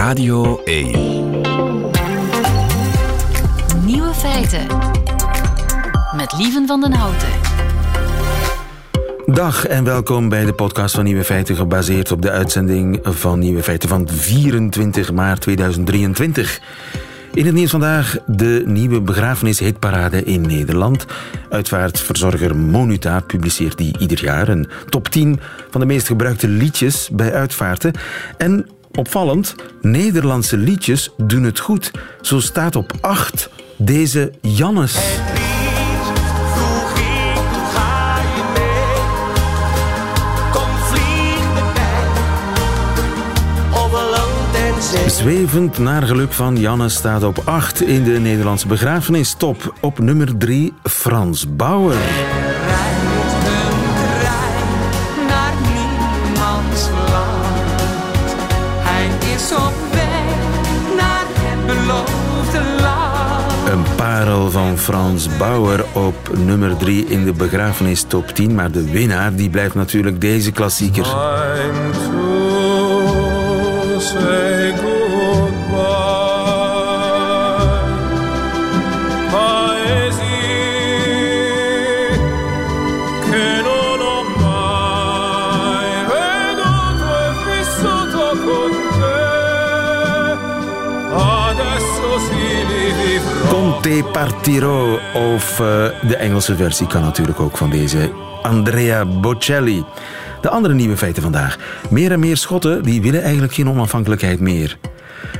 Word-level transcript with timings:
Radio 0.00 0.60
1. 0.64 0.86
Nieuwe 3.84 4.14
feiten. 4.14 4.66
Met 6.16 6.34
Lieven 6.38 6.66
van 6.66 6.80
den 6.80 6.92
Houten. 6.92 7.28
Dag 9.26 9.66
en 9.66 9.84
welkom 9.84 10.28
bij 10.28 10.44
de 10.44 10.52
podcast 10.52 10.94
van 10.94 11.04
Nieuwe 11.04 11.24
Feiten, 11.24 11.56
gebaseerd 11.56 12.12
op 12.12 12.22
de 12.22 12.30
uitzending 12.30 12.98
van 13.02 13.38
Nieuwe 13.38 13.62
Feiten 13.62 13.88
van 13.88 14.08
24 14.08 15.12
maart 15.12 15.40
2023. 15.40 16.60
In 17.34 17.46
het 17.46 17.54
nieuws 17.54 17.70
vandaag 17.70 18.16
de 18.26 18.62
nieuwe 18.66 19.00
begrafenishitparade 19.00 20.24
in 20.24 20.40
Nederland. 20.40 21.06
Uitvaartverzorger 21.50 22.56
Monuta 22.56 23.20
publiceert 23.20 23.78
die 23.78 23.98
ieder 23.98 24.22
jaar 24.22 24.48
een 24.48 24.68
top 24.88 25.08
10 25.08 25.40
van 25.70 25.80
de 25.80 25.86
meest 25.86 26.06
gebruikte 26.06 26.48
liedjes 26.48 27.10
bij 27.12 27.32
uitvaarten. 27.32 27.92
En 28.36 28.66
opvallend, 28.94 29.54
Nederlandse 29.80 30.56
liedjes 30.56 31.10
doen 31.16 31.42
het 31.42 31.58
goed. 31.58 31.90
Zo 32.20 32.40
staat 32.40 32.76
op 32.76 32.92
8 33.00 33.50
deze 33.76 34.32
Jannes. 34.40 35.18
Zwevend 45.06 45.78
naar 45.78 46.02
geluk 46.02 46.32
van 46.32 46.56
Janne 46.56 46.88
staat 46.88 47.22
op 47.22 47.42
8 47.44 47.82
in 47.82 48.04
de 48.04 48.10
Nederlandse 48.10 48.66
begrafenistop. 48.66 49.74
Op 49.80 49.98
nummer 49.98 50.36
3 50.38 50.72
Frans 50.82 51.56
Bauer. 51.56 51.96
Een 63.70 63.84
parel 63.96 64.50
van 64.50 64.78
Frans 64.78 65.36
Bauer 65.36 65.84
op 65.92 66.30
nummer 66.38 66.76
3 66.76 67.06
in 67.06 67.24
de 67.24 67.32
begrafenistop 67.32 68.28
10. 68.28 68.54
Maar 68.54 68.70
de 68.70 68.90
winnaar 68.90 69.34
die 69.34 69.50
blijft 69.50 69.74
natuurlijk 69.74 70.20
deze 70.20 70.52
klassieker. 70.52 71.06
Conte 94.00 94.18
Partiro 94.18 94.98
of 95.14 95.60
eh, 95.60 95.66
de 96.08 96.16
Engelse 96.16 96.56
versie 96.56 96.86
kan 96.86 97.02
natuurlijk 97.02 97.40
ook 97.40 97.56
van 97.56 97.70
deze 97.70 98.12
Andrea 98.42 99.06
Bocelli. 99.06 99.84
De 100.40 100.48
andere 100.48 100.74
nieuwe 100.74 100.96
feiten 100.96 101.22
vandaag. 101.22 101.58
Meer 101.90 102.12
en 102.12 102.20
meer 102.20 102.36
Schotten 102.36 102.82
die 102.82 103.02
willen 103.02 103.22
eigenlijk 103.22 103.54
geen 103.54 103.68
onafhankelijkheid 103.68 104.40
meer. 104.40 104.78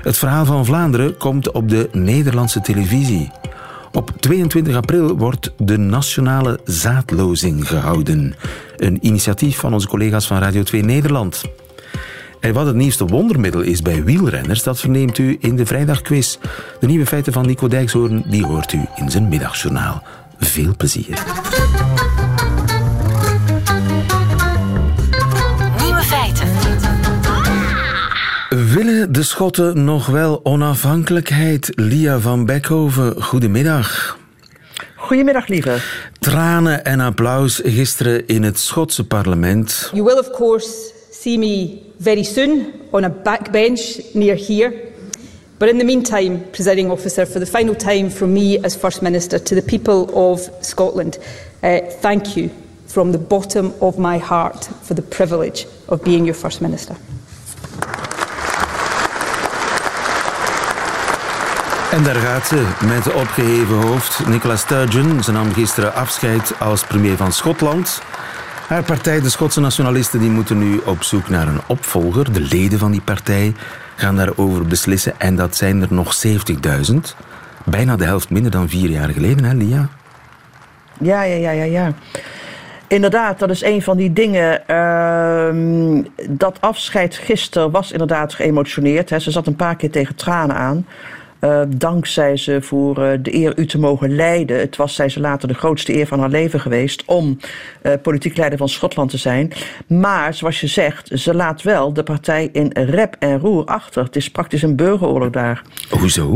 Het 0.03 0.19
verhaal 0.19 0.44
van 0.44 0.64
Vlaanderen 0.64 1.16
komt 1.16 1.50
op 1.50 1.69
de 1.69 1.88
Nederlandse 1.92 2.61
televisie. 2.61 3.31
Op 3.92 4.11
22 4.19 4.77
april 4.77 5.16
wordt 5.16 5.53
de 5.56 5.77
Nationale 5.77 6.61
Zaadlozing 6.64 7.69
gehouden. 7.69 8.34
Een 8.77 8.98
initiatief 9.00 9.58
van 9.58 9.72
onze 9.72 9.88
collega's 9.88 10.27
van 10.27 10.38
Radio 10.38 10.62
2 10.62 10.83
Nederland. 10.83 11.42
En 12.41 12.53
wat 12.53 12.67
het 12.67 12.77
nieuwste 12.77 13.05
wondermiddel 13.05 13.61
is 13.61 13.83
bij 13.83 14.05
wielrenners, 14.05 14.63
dat 14.63 14.81
verneemt 14.81 15.19
u 15.19 15.37
in 15.41 15.57
de 15.57 15.67
vrijdagquiz. 15.67 16.39
De 16.81 16.87
nieuwe 16.87 17.07
feiten 17.07 17.33
van 17.33 17.47
Nico 17.47 17.69
Dijkshoorn, 17.69 18.25
die 18.27 18.47
hoort 18.47 18.73
u 18.73 18.81
in 18.97 19.11
zijn 19.11 19.29
middagjournaal. 19.29 20.03
Veel 20.39 20.75
plezier. 20.77 21.23
Nieuwe 25.83 26.03
feiten. 26.03 26.49
Willen 28.49 29.12
de 29.12 29.23
Schotten 29.23 29.84
nog 29.84 30.06
wel 30.06 30.41
onafhankelijkheid? 30.45 31.73
Lia 31.75 32.19
van 32.19 32.47
Beckhoven, 32.47 33.23
goedemiddag. 33.23 34.19
Goedemiddag, 34.97 35.49
lieve. 35.49 35.77
Tranen 36.19 36.84
en 36.84 37.00
applaus 37.00 37.61
gisteren 37.65 38.27
in 38.27 38.43
het 38.43 38.59
Schotse 38.59 39.06
parlement. 39.06 39.91
You 39.93 40.05
will, 40.05 40.19
of 40.19 40.31
course, 40.31 40.69
see 41.20 41.36
me 41.36 41.82
very 41.98 42.25
soon 42.25 42.88
on 42.94 43.04
a 43.04 43.10
backbench 43.10 44.14
near 44.14 44.34
here. 44.34 44.72
But 45.58 45.69
in 45.69 45.76
the 45.76 45.84
meantime, 45.84 46.50
Presiding 46.50 46.91
Officer, 46.91 47.26
for 47.26 47.38
the 47.38 47.44
final 47.44 47.75
time 47.75 48.08
from 48.08 48.32
me 48.32 48.56
as 48.64 48.75
First 48.75 49.03
Minister 49.03 49.38
to 49.38 49.54
the 49.54 49.60
people 49.60 50.08
of 50.14 50.41
Scotland, 50.62 51.19
uh, 51.62 51.81
thank 52.00 52.38
you 52.38 52.48
from 52.86 53.12
the 53.12 53.19
bottom 53.19 53.75
of 53.82 53.98
my 53.98 54.16
heart 54.16 54.64
for 54.82 54.94
the 54.94 55.03
privilege 55.03 55.66
of 55.88 56.03
being 56.03 56.25
your 56.25 56.34
First 56.34 56.62
Minister. 56.62 56.97
En 61.91 62.02
daar 62.02 62.14
gaat 62.14 62.47
ze, 62.47 62.66
met 62.87 63.12
opgeheven 63.12 63.76
hoofd. 63.76 64.26
Nicola 64.26 64.56
Sturgeon, 64.56 65.22
ze 65.22 65.32
nam 65.32 65.52
gisteren 65.52 65.94
afscheid 65.94 66.52
als 66.58 66.84
premier 66.84 67.16
van 67.16 67.32
Schotland. 67.32 68.02
Haar 68.70 68.82
partij, 68.82 69.20
de 69.20 69.28
Schotse 69.28 69.60
nationalisten, 69.60 70.20
die 70.20 70.31
moeten 70.31 70.58
nu 70.58 70.81
op 70.86 71.03
zoek 71.03 71.28
naar 71.28 71.48
een 71.48 71.60
opvolger. 71.66 72.32
De 72.32 72.41
leden 72.41 72.78
van 72.78 72.91
die 72.91 73.00
partij 73.00 73.53
gaan 73.97 74.16
daarover 74.16 74.66
beslissen. 74.66 75.20
En 75.20 75.36
dat 75.36 75.56
zijn 75.56 75.82
er 75.82 75.88
nog 75.91 76.14
70.000. 76.26 76.97
Bijna 77.64 77.97
de 77.97 78.04
helft 78.04 78.31
minder 78.31 78.50
dan 78.50 78.69
vier 78.69 78.91
jaar 78.91 79.08
geleden, 79.08 79.44
hè, 79.44 79.54
Lia? 79.54 79.88
Ja, 81.00 81.22
ja, 81.22 81.36
ja, 81.36 81.50
ja, 81.50 81.64
ja. 81.64 81.92
Inderdaad, 82.86 83.38
dat 83.38 83.50
is 83.50 83.62
een 83.62 83.82
van 83.82 83.97
die 83.97 84.12
dingen. 84.12 84.69
ehm, 84.69 86.02
dat 86.28 86.60
afscheid 86.60 87.14
gisteren 87.14 87.70
was 87.70 87.92
inderdaad 87.92 88.34
geëmotioneerd. 88.34 89.10
Hè. 89.10 89.19
Ze 89.19 89.31
zat 89.31 89.47
een 89.47 89.56
paar 89.56 89.76
keer 89.76 89.91
tegen 89.91 90.14
tranen 90.14 90.56
aan. 90.56 90.87
Eh, 91.41 91.62
dankzij 91.77 92.37
ze 92.37 92.62
voor 92.62 93.05
eh, 93.05 93.19
de 93.23 93.34
eer 93.34 93.59
u 93.59 93.67
te 93.67 93.78
mogen 93.78 94.15
leiden. 94.15 94.59
Het 94.59 94.77
was, 94.77 94.95
zei 94.95 95.09
ze 95.09 95.21
later, 95.21 95.49
de 95.49 95.55
grootste 95.55 95.95
eer 95.95 96.06
van 96.06 96.21
haar 96.21 96.28
leven 96.28 96.61
geweest 96.61 97.05
om 97.05 97.39
eh, 97.83 97.93
politiek 98.03 98.37
leider 98.37 98.59
van 98.59 98.69
Schotland 98.69 99.11
te 99.11 99.17
zijn. 99.17 99.53
Maar, 99.87 100.34
zoals 100.34 100.61
je 100.61 100.67
zegt, 100.67 101.11
ze 101.15 101.34
laat 101.34 101.62
wel 101.62 101.93
de 101.93 102.03
partij 102.03 102.49
in 102.53 102.71
rep 102.73 103.17
en 103.19 103.39
roer 103.39 103.65
achter. 103.65 104.05
Het 104.05 104.17
is 104.17 104.31
praktisch 104.31 104.62
een 104.62 104.77
burgeroorlog 104.77 105.31
daar. 105.31 105.62
Hoezo? 105.91 106.34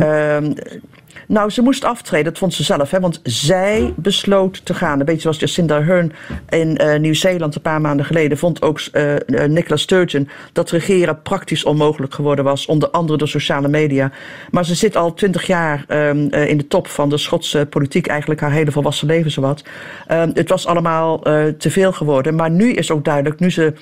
Nou, 1.26 1.50
ze 1.50 1.62
moest 1.62 1.84
aftreden, 1.84 2.24
dat 2.24 2.38
vond 2.38 2.54
ze 2.54 2.62
zelf. 2.62 2.90
Hè, 2.90 3.00
want 3.00 3.20
zij 3.22 3.92
besloot 3.96 4.64
te 4.64 4.74
gaan. 4.74 4.98
Een 4.98 5.04
beetje 5.04 5.20
zoals 5.20 5.38
Jacinda 5.38 5.76
Ardern 5.76 6.12
in 6.48 6.76
eh, 6.76 6.98
Nieuw-Zeeland 6.98 7.54
een 7.54 7.62
paar 7.62 7.80
maanden 7.80 8.06
geleden... 8.06 8.38
vond 8.38 8.62
ook 8.62 8.80
eh, 8.80 9.14
Nicola 9.46 9.76
Sturgeon 9.76 10.28
dat 10.52 10.70
regeren 10.70 11.22
praktisch 11.22 11.64
onmogelijk 11.64 12.14
geworden 12.14 12.44
was. 12.44 12.66
Onder 12.66 12.90
andere 12.90 13.18
door 13.18 13.28
sociale 13.28 13.68
media. 13.68 14.10
Maar 14.50 14.64
ze 14.64 14.74
zit 14.74 14.96
al 14.96 15.14
twintig 15.14 15.46
jaar 15.46 15.84
ehm, 15.88 16.26
eh, 16.30 16.48
in 16.48 16.56
de 16.56 16.66
top 16.66 16.86
van 16.86 17.08
de 17.08 17.18
Schotse 17.18 17.66
politiek. 17.70 18.06
Eigenlijk 18.06 18.40
haar 18.40 18.52
hele 18.52 18.72
volwassen 18.72 19.06
leven 19.06 19.30
zowat. 19.30 19.64
Ehm, 20.06 20.30
het 20.34 20.48
was 20.48 20.66
allemaal 20.66 21.18
te 21.58 21.70
veel 21.70 21.92
geworden. 21.92 22.34
Maar 22.34 22.50
nu 22.50 22.72
is 22.72 22.90
ook 22.90 23.04
duidelijk, 23.04 23.40
nu 23.40 23.50
ze 23.50 23.72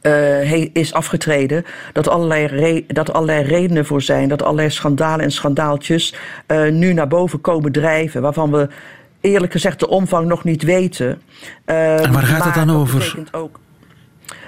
eh, 0.00 0.64
is 0.72 0.92
afgetreden. 0.92 1.64
Dat 1.92 2.08
allerlei, 2.08 2.46
re- 2.46 2.84
dat 2.86 3.12
allerlei 3.12 3.42
redenen 3.44 3.86
voor 3.86 4.02
zijn. 4.02 4.28
Dat 4.28 4.42
allerlei 4.42 4.70
schandalen 4.70 5.24
en 5.24 5.30
schandaaltjes 5.32 6.14
eh, 6.46 6.68
nu 6.70 6.92
naar 6.92 7.08
boven 7.08 7.40
komen 7.40 7.72
drijven. 7.72 8.22
Waarvan 8.22 8.50
we 8.50 8.68
eerlijk 9.20 9.52
gezegd 9.52 9.80
de 9.80 9.88
omvang 9.88 10.26
nog 10.26 10.44
niet 10.44 10.62
weten. 10.62 11.22
Eh, 11.64 12.04
En 12.04 12.12
waar 12.12 12.22
gaat 12.22 12.44
het 12.44 12.54
dan 12.54 12.70
over? 12.70 13.14
Ook, 13.32 13.60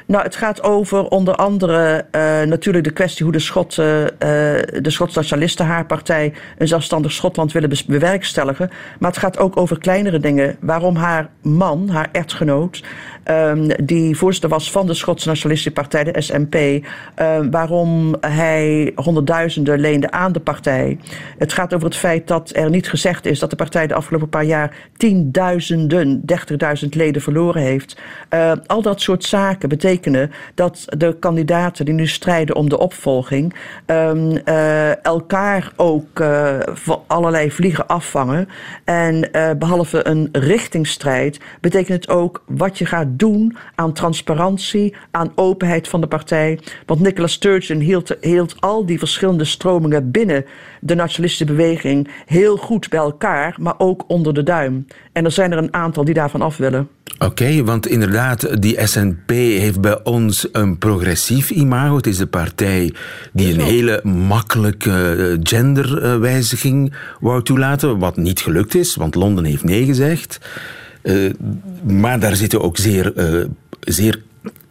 nou, 0.06 0.22
het 0.24 0.36
gaat 0.36 0.62
over 0.62 1.08
onder 1.08 1.34
andere 1.34 2.04
natuurlijk 2.46 2.84
de 2.84 2.90
kwestie 2.90 3.24
hoe 3.24 3.32
de, 3.32 3.38
Schot, 3.38 3.74
de 3.74 4.80
Schotse 4.82 5.18
nationalisten, 5.18 5.66
haar 5.66 5.86
partij, 5.86 6.32
een 6.58 6.68
zelfstandig 6.68 7.12
Schotland 7.12 7.52
willen 7.52 7.68
bes- 7.68 7.84
bewerkstelligen. 7.84 8.70
Maar 8.98 9.10
het 9.10 9.18
gaat 9.20 9.38
ook 9.38 9.56
over 9.56 9.78
kleinere 9.78 10.18
dingen. 10.18 10.56
Waarom 10.60 10.96
haar 10.96 11.28
man, 11.42 11.88
haar 11.88 12.08
echtgenoot, 12.12 12.82
ehm, 13.26 13.84
die 13.84 14.16
voorzitter 14.16 14.50
was 14.50 14.70
van 14.70 14.86
de 14.86 14.94
Schotse 14.94 15.28
Nationalistische 15.28 15.80
Partij, 15.80 16.04
de 16.04 16.20
SNP, 16.20 16.54
eh, 16.54 17.38
waarom 17.50 18.14
hij 18.20 18.92
honderdduizenden 18.94 19.78
leende 19.78 20.10
aan 20.10 20.32
de 20.32 20.40
partij. 20.40 20.98
Het 21.38 21.52
gaat 21.52 21.74
over 21.74 21.86
het 21.86 21.96
feit 21.96 22.26
dat 22.26 22.50
er 22.54 22.70
niet 22.70 22.88
gezegd 22.88 23.26
is 23.26 23.38
dat 23.38 23.50
de 23.50 23.56
partij 23.56 23.86
de 23.86 23.94
afgelopen 23.94 24.28
paar 24.28 24.44
jaar 24.44 24.76
tienduizenden, 24.96 26.22
30.000 26.24 26.94
leden 26.94 27.22
verloren 27.22 27.62
heeft. 27.62 28.00
Eh, 28.28 28.52
al 28.66 28.82
dat 28.82 29.00
soort 29.00 29.24
zaken 29.24 29.68
betekenen 29.68 30.30
dat 30.54 30.84
de 30.98 31.16
kandidaten 31.20 31.84
die 31.84 31.94
nu 31.94 32.06
strijden 32.06 32.56
om 32.56 32.68
de 32.68 32.78
opvolging 32.78 33.54
uh, 33.86 35.04
elkaar 35.04 35.72
ook 35.76 36.20
uh, 36.20 36.58
voor 36.72 37.00
allerlei 37.06 37.50
vliegen 37.50 37.86
afvangen. 37.86 38.48
En 38.84 39.28
uh, 39.32 39.50
behalve 39.58 40.06
een 40.06 40.28
richtingstrijd 40.32 41.40
betekent 41.60 42.04
het 42.04 42.08
ook 42.08 42.42
wat 42.46 42.78
je 42.78 42.86
gaat 42.86 43.15
doen 43.16 43.56
aan 43.74 43.92
transparantie, 43.92 44.94
aan 45.10 45.32
openheid 45.34 45.88
van 45.88 46.00
de 46.00 46.06
partij. 46.06 46.58
Want 46.86 47.00
Nicola 47.00 47.26
Sturgeon 47.26 47.80
hield, 47.80 48.16
hield 48.20 48.60
al 48.60 48.86
die 48.86 48.98
verschillende 48.98 49.44
stromingen 49.44 50.10
binnen 50.10 50.44
de 50.80 50.94
nationalistische 50.94 51.44
beweging 51.44 52.08
heel 52.26 52.56
goed 52.56 52.88
bij 52.88 52.98
elkaar, 52.98 53.56
maar 53.60 53.74
ook 53.78 54.04
onder 54.06 54.34
de 54.34 54.42
duim. 54.42 54.86
En 55.12 55.24
er 55.24 55.32
zijn 55.32 55.52
er 55.52 55.58
een 55.58 55.74
aantal 55.74 56.04
die 56.04 56.14
daarvan 56.14 56.42
af 56.42 56.56
willen. 56.56 56.88
Oké, 57.18 57.24
okay, 57.24 57.64
want 57.64 57.86
inderdaad, 57.86 58.62
die 58.62 58.86
SNP 58.86 59.30
heeft 59.30 59.80
bij 59.80 60.04
ons 60.04 60.48
een 60.52 60.78
progressief 60.78 61.50
imago. 61.50 61.96
Het 61.96 62.06
is 62.06 62.16
de 62.16 62.26
partij 62.26 62.94
die 63.32 63.54
een 63.54 63.60
hele 63.60 64.00
makkelijke 64.04 65.38
genderwijziging 65.42 66.94
wou 67.20 67.42
toelaten, 67.42 67.98
wat 67.98 68.16
niet 68.16 68.40
gelukt 68.40 68.74
is, 68.74 68.94
want 68.94 69.14
Londen 69.14 69.44
heeft 69.44 69.64
nee 69.64 69.84
gezegd. 69.84 70.38
Uh, 71.06 71.32
maar 71.84 72.20
daar 72.20 72.36
zitten 72.36 72.62
ook 72.62 72.76
zeer, 72.76 73.12
uh, 73.16 73.44
zeer 73.80 74.22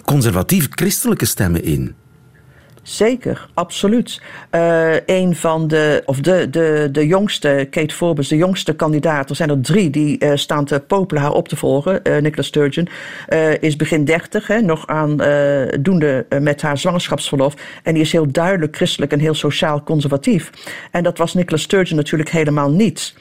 conservatief 0.04 0.68
christelijke 0.70 1.26
stemmen 1.26 1.64
in. 1.64 1.94
Zeker, 2.86 3.48
absoluut. 3.54 4.22
Uh, 4.52 4.94
een 5.06 5.36
van 5.36 5.68
de, 5.68 6.04
of 6.06 6.20
de, 6.20 6.50
de, 6.50 6.90
de 6.92 7.08
jongste, 7.08 7.68
Kate 7.70 7.96
Forbes, 7.96 8.28
de 8.28 8.36
jongste 8.36 8.76
kandidaat, 8.76 9.30
er 9.30 9.36
zijn 9.36 9.50
er 9.50 9.62
drie 9.62 9.90
die 9.90 10.24
uh, 10.24 10.32
staan 10.36 10.66
te 10.66 10.80
popelen 10.80 11.22
haar 11.22 11.32
op 11.32 11.48
te 11.48 11.56
volgen. 11.56 12.00
Uh, 12.04 12.18
Nicola 12.18 12.44
Sturgeon 12.44 12.88
is 13.60 13.76
begin 13.76 14.06
dertig, 14.06 14.62
nog 14.62 14.88
aan 14.88 15.18
doende 15.80 16.26
met 16.40 16.62
haar 16.62 16.78
zwangerschapsverlof. 16.78 17.54
En 17.84 17.94
die 17.94 18.04
is 18.04 18.12
heel 18.12 18.32
duidelijk 18.32 18.76
christelijk 18.76 19.12
en 19.12 19.20
heel 19.20 19.34
sociaal 19.34 19.84
conservatief. 19.84 20.50
En 20.92 21.04
dat 21.04 21.18
was 21.18 21.34
Nicola 21.34 21.58
Sturgeon 21.58 21.98
natuurlijk 21.98 22.30
helemaal 22.30 22.72
niet. 22.72 23.14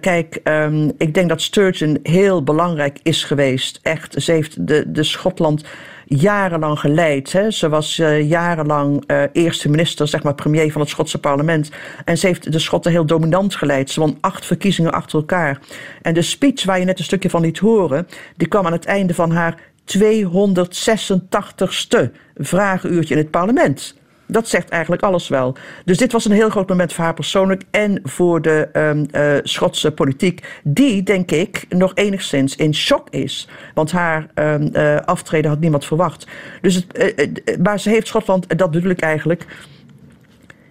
kijk, 0.00 0.40
um, 0.44 0.92
ik 0.98 1.14
denk 1.14 1.28
dat 1.28 1.42
Sturgeon 1.42 1.98
heel 2.02 2.42
belangrijk 2.42 2.98
is 3.02 3.24
geweest. 3.24 3.78
Echt, 3.82 4.22
ze 4.22 4.32
heeft 4.32 4.66
de, 4.66 4.84
de 4.86 5.02
Schotland 5.02 5.64
jarenlang 6.06 6.78
geleid. 6.78 7.32
Hè. 7.32 7.50
Ze 7.50 7.68
was 7.68 7.98
uh, 7.98 8.28
jarenlang 8.28 9.04
uh, 9.06 9.22
eerste 9.32 9.68
minister, 9.68 10.08
zeg 10.08 10.22
maar 10.22 10.34
premier 10.34 10.72
van 10.72 10.80
het 10.80 10.90
Schotse 10.90 11.18
parlement. 11.18 11.70
En 12.04 12.18
ze 12.18 12.26
heeft 12.26 12.52
de 12.52 12.58
Schotten 12.58 12.90
heel 12.90 13.06
dominant 13.06 13.54
geleid. 13.54 13.90
Ze 13.90 14.00
won 14.00 14.18
acht 14.20 14.46
verkiezingen 14.46 14.92
achter 14.92 15.18
elkaar. 15.18 15.60
En 16.02 16.14
de 16.14 16.22
speech 16.22 16.64
waar 16.64 16.78
je 16.78 16.84
net 16.84 16.98
een 16.98 17.04
stukje 17.04 17.30
van 17.30 17.42
liet 17.42 17.58
horen, 17.58 18.08
die 18.36 18.48
kwam 18.48 18.66
aan 18.66 18.72
het 18.72 18.84
einde 18.84 19.14
van 19.14 19.30
haar 19.30 19.58
286ste 19.98 22.10
vragenuurtje 22.36 23.14
in 23.14 23.20
het 23.20 23.30
parlement. 23.30 24.00
Dat 24.32 24.48
zegt 24.48 24.68
eigenlijk 24.68 25.02
alles 25.02 25.28
wel. 25.28 25.56
Dus 25.84 25.96
dit 25.96 26.12
was 26.12 26.24
een 26.24 26.32
heel 26.32 26.50
groot 26.50 26.68
moment 26.68 26.92
voor 26.92 27.04
haar 27.04 27.14
persoonlijk 27.14 27.62
en 27.70 28.00
voor 28.02 28.42
de 28.42 28.68
um, 28.72 29.06
uh, 29.12 29.36
Schotse 29.42 29.92
politiek, 29.92 30.60
die, 30.64 31.02
denk 31.02 31.30
ik, 31.30 31.64
nog 31.68 31.92
enigszins 31.94 32.56
in 32.56 32.74
shock 32.74 33.10
is. 33.10 33.48
Want 33.74 33.92
haar 33.92 34.26
um, 34.34 34.70
uh, 34.72 34.96
aftreden 34.96 35.50
had 35.50 35.60
niemand 35.60 35.84
verwacht. 35.84 36.26
Dus 36.60 36.74
het, 36.74 36.86
uh, 37.18 37.56
maar 37.56 37.80
ze 37.80 37.88
heeft 37.88 38.06
Schotland, 38.06 38.58
dat 38.58 38.70
bedoel 38.70 38.90
ik 38.90 39.00
eigenlijk, 39.00 39.46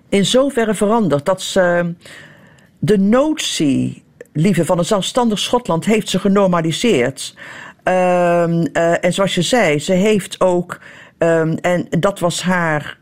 in 0.09 0.25
zoverre 0.25 0.73
veranderd 0.73 1.25
dat 1.25 1.41
ze 1.41 1.93
de 2.79 2.97
notie, 2.97 4.03
lieve, 4.33 4.65
van 4.65 4.77
een 4.77 4.85
zelfstandig 4.85 5.39
Schotland 5.39 5.85
heeft 5.85 6.09
ze 6.09 6.19
genormaliseerd. 6.19 7.35
Um, 7.83 8.63
en 9.01 9.13
zoals 9.13 9.35
je 9.35 9.41
zei, 9.41 9.79
ze 9.79 9.93
heeft 9.93 10.39
ook, 10.39 10.79
en 11.17 11.87
dat 11.99 12.19
was 12.19 12.41
haar 12.41 12.99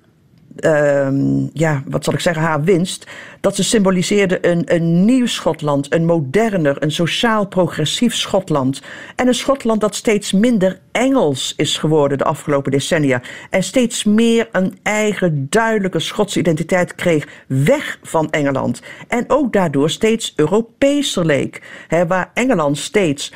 um, 0.66 1.50
ja, 1.54 1.84
wat 1.86 2.04
zal 2.04 2.14
ik 2.14 2.20
zeggen, 2.20 2.44
haar 2.44 2.64
winst. 2.64 3.08
Dat 3.42 3.56
ze 3.56 3.64
symboliseerde 3.64 4.48
een, 4.48 4.76
een 4.76 5.06
nieuw 5.06 5.26
Schotland, 5.26 5.94
een 5.94 6.06
moderner, 6.06 6.84
een 6.84 6.92
sociaal 6.92 7.48
progressief 7.48 8.16
Schotland. 8.16 8.82
En 9.16 9.28
een 9.28 9.34
Schotland 9.34 9.82
dat 9.82 9.96
steeds 9.96 10.32
minder 10.32 10.80
Engels 10.92 11.54
is 11.58 11.78
geworden 11.78 12.18
de 12.18 12.24
afgelopen 12.24 12.72
decennia. 12.72 13.22
En 13.50 13.64
steeds 13.64 14.04
meer 14.04 14.50
een 14.52 14.78
eigen 14.84 15.48
duidelijke 15.50 16.00
Schotse 16.00 16.40
identiteit 16.40 16.96
kreeg, 16.96 17.28
weg 17.48 18.00
van 18.04 18.32
Engeland. 18.32 18.82
En 19.08 19.24
ook 19.28 19.54
daardoor 19.54 19.90
steeds 19.90 20.34
Europeeser 20.36 21.26
leek. 21.26 21.62
He, 21.88 22.08
waar 22.08 22.32
Engeland 22.34 22.78
steeds 22.78 23.32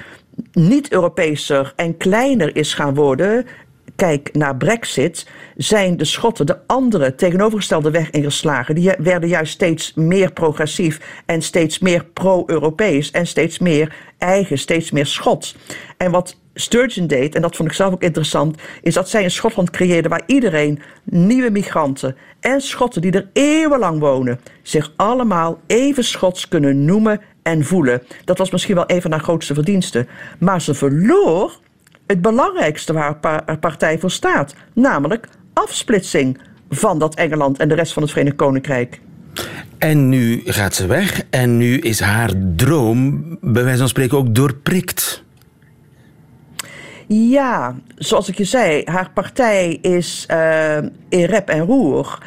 niet-Europeeser 0.52 1.74
en 1.76 1.98
kleiner 1.98 2.56
is 2.56 2.74
gaan 2.74 2.96
worden, 2.96 3.46
kijk 3.96 4.30
naar 4.34 4.58
Brexit, 4.58 5.28
zijn 5.56 5.98
de 5.98 6.06
Schotten 6.06 6.46
de 6.46 6.58
andere 6.68 7.16
tegenovergestelde 7.16 7.92
weg 7.92 8.10
ingeslagen. 8.10 8.76
Die 8.76 8.92
werden 8.98 9.30
juist 9.30 9.54
steeds 9.54 9.94
meer 9.94 10.32
progressief 10.32 11.24
en 11.26 11.42
steeds 11.42 11.80
meer 11.80 12.06
pro-Europees 12.14 13.12
en 13.12 13.28
steeds 13.28 13.60
meer 13.60 13.96
eigen, 14.18 14.58
steeds 14.58 14.92
meer 14.92 15.06
Schots. 15.06 15.56
En 15.98 16.12
wat 16.12 16.36
Sturgeon 16.54 17.08
deed, 17.08 17.36
en 17.36 17.42
dat 17.42 17.56
vond 17.56 17.70
ik 17.70 17.76
zelf 17.76 17.94
ook 17.94 18.04
interessant, 18.04 18.58
is 18.82 18.94
dat 18.94 19.10
zij 19.10 19.24
een 19.24 19.32
Schotland 19.32 19.70
creëerde 19.70 20.10
waar 20.10 20.24
iedereen, 20.26 20.82
nieuwe 21.04 21.50
migranten 21.50 22.16
en 22.40 22.62
Schotten 22.62 23.02
die 23.02 23.12
er 23.12 23.30
eeuwenlang 23.34 24.00
wonen, 24.00 24.40
zich 24.62 24.92
allemaal 24.96 25.60
even 25.68 26.04
Schots 26.04 26.48
kunnen 26.48 26.86
noemen 26.86 27.22
en 27.44 27.64
voelen. 27.64 28.04
Dat 28.26 28.38
was 28.38 28.52
misschien 28.52 28.76
wel 28.76 28.84
een 28.88 29.02
van 29.02 29.12
haar 29.12 29.20
grootste 29.20 29.54
verdiensten. 29.54 30.08
Maar 30.40 30.62
ze 30.62 30.74
verloor 30.74 31.60
het 32.14 32.22
belangrijkste 32.22 32.94
waar 32.94 33.44
een 33.46 33.60
partij 33.60 34.00
voor 34.00 34.12
staat, 34.12 34.56
namelijk 34.74 35.28
afsplitsing 35.54 36.38
van 36.70 37.00
dat 37.00 37.16
Engeland 37.16 37.60
en 37.60 37.68
de 37.68 37.76
rest 37.76 37.94
van 37.94 38.02
het 38.02 38.12
Verenigd 38.12 38.36
Koninkrijk. 38.36 39.00
En 39.78 40.10
nu 40.10 40.42
gaat 40.46 40.76
ze 40.76 40.88
weg 40.88 41.22
en 41.30 41.58
nu 41.58 41.80
is 41.80 42.00
haar 42.00 42.32
droom, 42.56 43.24
bij 43.42 43.64
wijze 43.64 43.80
van 43.80 43.88
spreken, 43.88 44.18
ook 44.18 44.36
doorprikt. 44.36 45.24
Ja, 47.08 47.76
zoals 47.96 48.30
ik 48.30 48.38
je 48.38 48.44
zei, 48.44 48.82
haar 48.86 49.10
partij 49.14 49.78
is 49.82 50.28
uh, 50.32 50.78
in 51.10 51.24
rep 51.24 51.50
en 51.50 51.60
roer. 51.60 52.18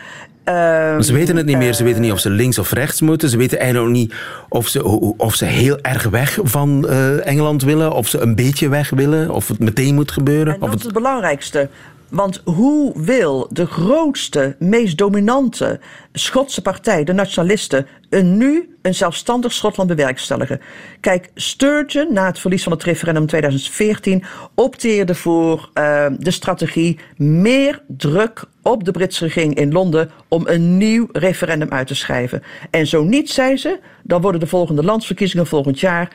Um, 0.48 1.02
ze 1.02 1.12
weten 1.12 1.36
het 1.36 1.46
niet 1.46 1.56
meer. 1.56 1.74
Ze 1.74 1.84
weten 1.84 2.00
niet 2.00 2.12
of 2.12 2.20
ze 2.20 2.30
links 2.30 2.58
of 2.58 2.72
rechts 2.72 3.00
moeten. 3.00 3.28
Ze 3.28 3.36
weten 3.36 3.58
eigenlijk 3.58 3.88
ook 3.88 3.96
niet 3.96 4.14
of 4.48 4.68
ze, 4.68 4.84
of 5.16 5.34
ze 5.34 5.44
heel 5.44 5.78
erg 5.80 6.02
weg 6.02 6.38
van 6.42 6.86
uh, 6.88 7.26
Engeland 7.26 7.62
willen. 7.62 7.92
Of 7.92 8.08
ze 8.08 8.18
een 8.18 8.34
beetje 8.34 8.68
weg 8.68 8.90
willen. 8.90 9.30
Of 9.30 9.48
het 9.48 9.58
meteen 9.58 9.94
moet 9.94 10.10
gebeuren. 10.10 10.54
En 10.54 10.60
dat 10.60 10.68
of 10.68 10.70
het... 10.70 10.78
is 10.78 10.84
het 10.84 10.94
belangrijkste. 10.94 11.68
Want 12.08 12.42
hoe 12.44 13.02
wil 13.02 13.48
de 13.52 13.66
grootste, 13.66 14.56
meest 14.58 14.98
dominante 14.98 15.80
Schotse 16.12 16.62
partij, 16.62 17.04
de 17.04 17.12
nationalisten, 17.12 17.86
een 18.08 18.36
nu 18.36 18.76
een 18.82 18.94
zelfstandig 18.94 19.52
Schotland 19.52 19.88
bewerkstelligen? 19.88 20.60
Kijk, 21.00 21.30
Sturgeon, 21.34 22.12
na 22.12 22.26
het 22.26 22.38
verlies 22.38 22.62
van 22.62 22.72
het 22.72 22.82
referendum 22.82 23.22
in 23.22 23.28
2014, 23.28 24.24
opteerde 24.54 25.14
voor 25.14 25.70
uh, 25.74 26.06
de 26.18 26.30
strategie 26.30 26.98
meer 27.16 27.82
druk 27.86 28.44
op 28.62 28.84
de 28.84 28.90
Britse 28.90 29.24
regering 29.24 29.54
in 29.54 29.72
Londen 29.72 30.10
om 30.28 30.42
een 30.46 30.76
nieuw 30.76 31.08
referendum 31.12 31.70
uit 31.70 31.86
te 31.86 31.94
schrijven. 31.94 32.42
En 32.70 32.86
zo 32.86 33.04
niet, 33.04 33.30
zei 33.30 33.56
ze, 33.56 33.78
dan 34.02 34.20
worden 34.20 34.40
de 34.40 34.46
volgende 34.46 34.82
landsverkiezingen 34.82 35.46
volgend 35.46 35.80
jaar 35.80 36.12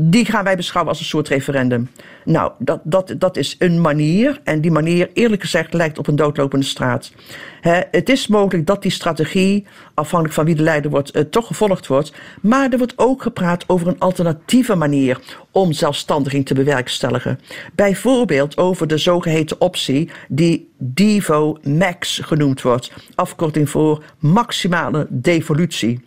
die 0.00 0.24
gaan 0.24 0.44
wij 0.44 0.56
beschouwen 0.56 0.92
als 0.92 1.00
een 1.00 1.08
soort 1.08 1.28
referendum. 1.28 1.90
Nou, 2.24 2.52
dat, 2.58 2.80
dat, 2.84 3.14
dat 3.18 3.36
is 3.36 3.56
een 3.58 3.80
manier. 3.80 4.40
En 4.44 4.60
die 4.60 4.70
manier, 4.70 5.10
eerlijk 5.12 5.42
gezegd, 5.42 5.72
lijkt 5.72 5.98
op 5.98 6.06
een 6.06 6.16
doodlopende 6.16 6.64
straat. 6.64 7.12
He, 7.60 7.80
het 7.90 8.08
is 8.08 8.26
mogelijk 8.26 8.66
dat 8.66 8.82
die 8.82 8.90
strategie, 8.90 9.66
afhankelijk 9.94 10.34
van 10.34 10.44
wie 10.44 10.54
de 10.54 10.62
leider 10.62 10.90
wordt, 10.90 11.16
uh, 11.16 11.22
toch 11.22 11.46
gevolgd 11.46 11.86
wordt. 11.86 12.12
Maar 12.40 12.70
er 12.70 12.78
wordt 12.78 12.98
ook 12.98 13.22
gepraat 13.22 13.64
over 13.66 13.86
een 13.88 13.98
alternatieve 13.98 14.74
manier 14.74 15.20
om 15.50 15.72
zelfstandiging 15.72 16.46
te 16.46 16.54
bewerkstelligen. 16.54 17.40
Bijvoorbeeld 17.74 18.56
over 18.56 18.86
de 18.86 18.98
zogeheten 18.98 19.60
optie 19.60 20.10
die 20.28 20.72
Devo 20.76 21.58
Max 21.62 22.18
genoemd 22.18 22.62
wordt. 22.62 22.92
Afkorting 23.14 23.70
voor 23.70 24.04
maximale 24.18 25.06
devolutie. 25.10 26.00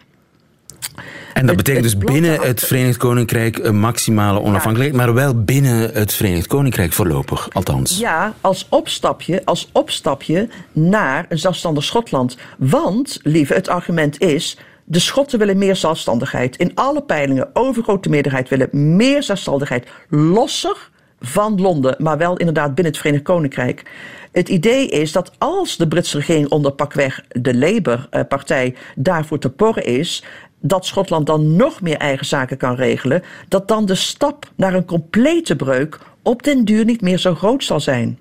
En 1.33 1.45
dat 1.45 1.55
betekent 1.55 1.83
dus 1.83 1.97
binnen 1.97 2.41
het 2.41 2.59
Verenigd 2.65 2.97
Koninkrijk 2.97 3.57
een 3.57 3.79
maximale 3.79 4.39
onafhankelijkheid, 4.41 5.05
maar 5.05 5.13
wel 5.13 5.43
binnen 5.43 5.93
het 5.93 6.13
Verenigd 6.13 6.47
Koninkrijk 6.47 6.93
voorlopig, 6.93 7.47
althans. 7.51 7.99
Ja, 7.99 8.33
als 8.41 8.65
opstapje, 8.69 9.41
als 9.45 9.69
opstapje 9.71 10.49
naar 10.71 11.25
een 11.29 11.39
zelfstandig 11.39 11.83
Schotland. 11.83 12.37
Want, 12.57 13.19
lieve, 13.23 13.53
het 13.53 13.69
argument 13.69 14.21
is. 14.21 14.57
De 14.83 14.99
Schotten 14.99 15.39
willen 15.39 15.57
meer 15.57 15.75
zelfstandigheid. 15.75 16.57
In 16.57 16.71
alle 16.75 17.01
peilingen, 17.01 17.49
overgrote 17.53 18.09
meerderheid 18.09 18.49
willen 18.49 18.95
meer 18.95 19.23
zelfstandigheid. 19.23 19.87
Losser 20.09 20.89
van 21.21 21.61
Londen, 21.61 21.95
maar 21.97 22.17
wel 22.17 22.37
inderdaad 22.37 22.75
binnen 22.75 22.93
het 22.93 22.97
Verenigd 22.97 23.23
Koninkrijk. 23.23 23.83
Het 24.31 24.49
idee 24.49 24.87
is 24.87 25.11
dat 25.11 25.31
als 25.37 25.77
de 25.77 25.87
Britse 25.87 26.17
regering 26.17 26.49
onder 26.49 26.71
pakweg 26.71 27.23
de 27.27 27.57
Labour-partij 27.57 28.75
daarvoor 28.95 29.39
te 29.39 29.49
porren 29.49 29.85
is, 29.85 30.23
dat 30.59 30.85
Schotland 30.85 31.25
dan 31.25 31.55
nog 31.55 31.81
meer 31.81 31.97
eigen 31.97 32.25
zaken 32.25 32.57
kan 32.57 32.75
regelen, 32.75 33.23
dat 33.47 33.67
dan 33.67 33.85
de 33.85 33.95
stap 33.95 34.51
naar 34.55 34.73
een 34.73 34.85
complete 34.85 35.55
breuk 35.55 35.99
op 36.21 36.43
den 36.43 36.65
duur 36.65 36.85
niet 36.85 37.01
meer 37.01 37.17
zo 37.17 37.35
groot 37.35 37.63
zal 37.63 37.79
zijn. 37.79 38.19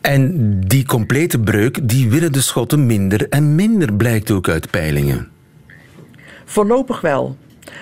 En 0.00 0.60
die 0.60 0.86
complete 0.86 1.40
breuk, 1.40 1.88
die 1.88 2.10
willen 2.10 2.32
de 2.32 2.40
Schotten 2.40 2.86
minder 2.86 3.28
en 3.28 3.54
minder, 3.54 3.92
blijkt 3.92 4.30
ook 4.30 4.48
uit 4.48 4.70
peilingen. 4.70 5.28
Voorlopig 6.44 7.00
wel. 7.00 7.36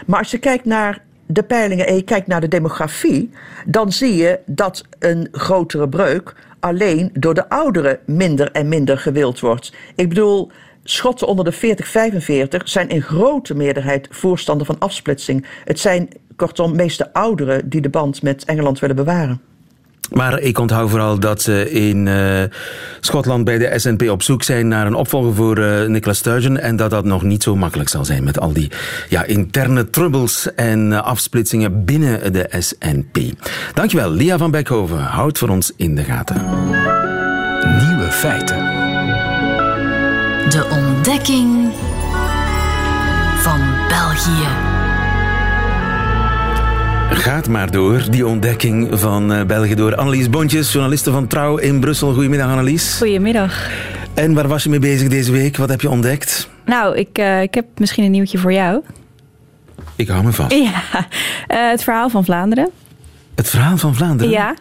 Maar 0.06 0.18
als 0.18 0.30
je 0.30 0.38
kijkt 0.38 0.64
naar 0.64 1.04
de 1.26 1.42
peilingen 1.42 1.86
en 1.86 1.94
je 1.94 2.02
kijkt 2.02 2.26
naar 2.26 2.40
de 2.40 2.48
demografie, 2.48 3.30
dan 3.66 3.92
zie 3.92 4.16
je 4.16 4.38
dat 4.46 4.84
een 4.98 5.28
grotere 5.32 5.88
breuk 5.88 6.34
alleen 6.60 7.10
door 7.12 7.34
de 7.34 7.48
ouderen 7.48 7.98
minder 8.06 8.52
en 8.52 8.68
minder 8.68 8.98
gewild 8.98 9.40
wordt. 9.40 9.72
Ik 9.94 10.08
bedoel, 10.08 10.50
Schotten 10.88 11.26
onder 11.26 11.44
de 11.44 11.76
40-45 12.60 12.64
zijn 12.64 12.88
in 12.88 13.02
grote 13.02 13.54
meerderheid 13.54 14.08
voorstander 14.10 14.66
van 14.66 14.78
afsplitsing. 14.78 15.46
Het 15.64 15.78
zijn 15.78 16.08
kortom 16.36 16.76
meest 16.76 16.98
de 16.98 17.12
ouderen 17.12 17.68
die 17.68 17.80
de 17.80 17.88
band 17.88 18.22
met 18.22 18.44
Engeland 18.44 18.78
willen 18.78 18.96
bewaren. 18.96 19.40
Maar 20.10 20.40
ik 20.40 20.58
onthoud 20.58 20.90
vooral 20.90 21.18
dat 21.18 21.42
ze 21.42 21.70
in 21.70 22.06
uh, 22.06 22.42
Schotland 23.00 23.44
bij 23.44 23.58
de 23.58 23.72
SNP 23.78 24.10
op 24.10 24.22
zoek 24.22 24.42
zijn 24.42 24.68
naar 24.68 24.86
een 24.86 24.94
opvolger 24.94 25.34
voor 25.34 25.58
uh, 25.58 25.86
Nicola 25.86 26.14
Sturgeon. 26.14 26.58
En 26.58 26.76
dat 26.76 26.90
dat 26.90 27.04
nog 27.04 27.22
niet 27.22 27.42
zo 27.42 27.56
makkelijk 27.56 27.88
zal 27.88 28.04
zijn 28.04 28.24
met 28.24 28.40
al 28.40 28.52
die 28.52 28.70
ja, 29.08 29.24
interne 29.24 29.90
troubles 29.90 30.54
en 30.54 30.90
uh, 30.90 31.02
afsplitsingen 31.02 31.84
binnen 31.84 32.32
de 32.32 32.48
SNP. 32.58 33.18
Dankjewel, 33.74 34.10
Lia 34.10 34.38
van 34.38 34.50
Beckhoven. 34.50 34.98
Houd 34.98 35.38
voor 35.38 35.48
ons 35.48 35.72
in 35.76 35.94
de 35.94 36.04
gaten. 36.04 36.36
Nieuwe 37.88 38.10
feiten. 38.10 38.58
De 40.48 40.66
ontdekking 40.70 41.72
van 43.42 43.60
België. 43.88 44.75
Gaat 47.16 47.48
maar 47.48 47.70
door, 47.70 48.10
die 48.10 48.26
ontdekking 48.26 48.88
van 49.00 49.32
uh, 49.32 49.44
België 49.44 49.74
door 49.74 49.96
Annelies 49.96 50.30
Bontjes, 50.30 50.72
journaliste 50.72 51.10
van 51.10 51.26
Trouw 51.26 51.56
in 51.56 51.80
Brussel. 51.80 52.12
Goedemiddag 52.12 52.50
Annelies. 52.50 52.96
Goedemiddag. 52.98 53.70
En 54.14 54.34
waar 54.34 54.48
was 54.48 54.62
je 54.62 54.68
mee 54.68 54.78
bezig 54.78 55.08
deze 55.08 55.32
week? 55.32 55.56
Wat 55.56 55.68
heb 55.68 55.80
je 55.80 55.90
ontdekt? 55.90 56.48
Nou, 56.64 56.96
ik, 56.96 57.18
uh, 57.18 57.42
ik 57.42 57.54
heb 57.54 57.66
misschien 57.76 58.04
een 58.04 58.10
nieuwtje 58.10 58.38
voor 58.38 58.52
jou. 58.52 58.82
Ik 59.96 60.08
hou 60.08 60.24
me 60.24 60.32
vast. 60.32 60.52
Ja, 60.52 60.82
uh, 60.92 61.70
het 61.70 61.82
verhaal 61.82 62.08
van 62.08 62.24
Vlaanderen. 62.24 62.70
Het 63.34 63.48
verhaal 63.48 63.76
van 63.76 63.94
Vlaanderen? 63.94 64.32
Ja, 64.32 64.54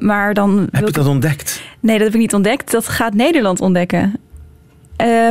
maar 0.00 0.34
dan... 0.34 0.68
Heb 0.70 0.86
je 0.86 0.92
dat 0.92 1.06
ontdekt? 1.06 1.62
Nee, 1.80 1.96
dat 1.96 2.06
heb 2.06 2.14
ik 2.14 2.20
niet 2.20 2.34
ontdekt. 2.34 2.70
Dat 2.70 2.88
gaat 2.88 3.14
Nederland 3.14 3.60
ontdekken. 3.60 4.20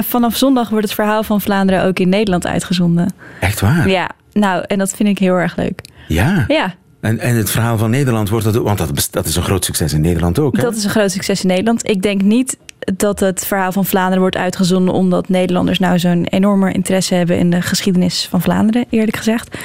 vanaf 0.02 0.36
zondag 0.36 0.70
wordt 0.70 0.86
het 0.86 0.94
verhaal 0.94 1.24
van 1.24 1.42
Vlaanderen 1.42 1.84
ook 1.84 2.00
in 2.00 2.10
Nederland 2.10 2.48
uitgezonden. 2.48 3.14
Echt 3.40 3.60
waar? 3.60 3.90
Ja, 3.90 4.10
nou, 4.34 4.64
en 4.68 4.78
dat 4.78 4.94
vind 4.94 5.10
ik 5.10 5.20
heel 5.20 5.36
erg 5.36 5.56
leuk. 5.56 5.82
Ja? 6.08 6.46
Ja. 6.48 6.74
En, 7.00 7.20
en 7.20 7.36
het 7.36 7.50
verhaal 7.50 7.78
van 7.78 7.90
Nederland 7.90 8.30
wordt 8.30 8.46
dat 8.46 8.56
want 8.56 8.78
dat, 8.78 9.08
dat 9.12 9.26
is 9.26 9.36
een 9.36 9.44
groot 9.44 9.66
succes 9.66 9.94
in 9.94 10.02
Nederland 10.02 10.40
ook. 10.40 10.56
Hè? 10.56 10.62
Dat 10.62 10.76
is 10.76 10.84
een 10.84 10.90
groot 10.90 11.12
succes 11.12 11.42
in 11.42 11.48
Nederland. 11.48 11.90
Ik 11.90 12.02
denk 12.02 12.22
niet 12.22 12.58
dat 12.96 13.20
het 13.20 13.46
verhaal 13.46 13.72
van 13.72 13.86
Vlaanderen 13.86 14.20
wordt 14.20 14.36
uitgezonden 14.36 14.94
omdat 14.94 15.30
Nederlanders 15.30 15.80
nou 15.80 16.00
zo'n 16.00 16.26
enorme 16.26 16.72
interesse 16.72 17.16
hebben 17.16 17.38
in 17.38 17.50
de 17.50 17.62
geschiedenis 17.62 18.28
van 18.30 18.42
Vlaanderen, 18.42 18.86
eerlijk 18.90 19.18
gezegd. 19.18 19.58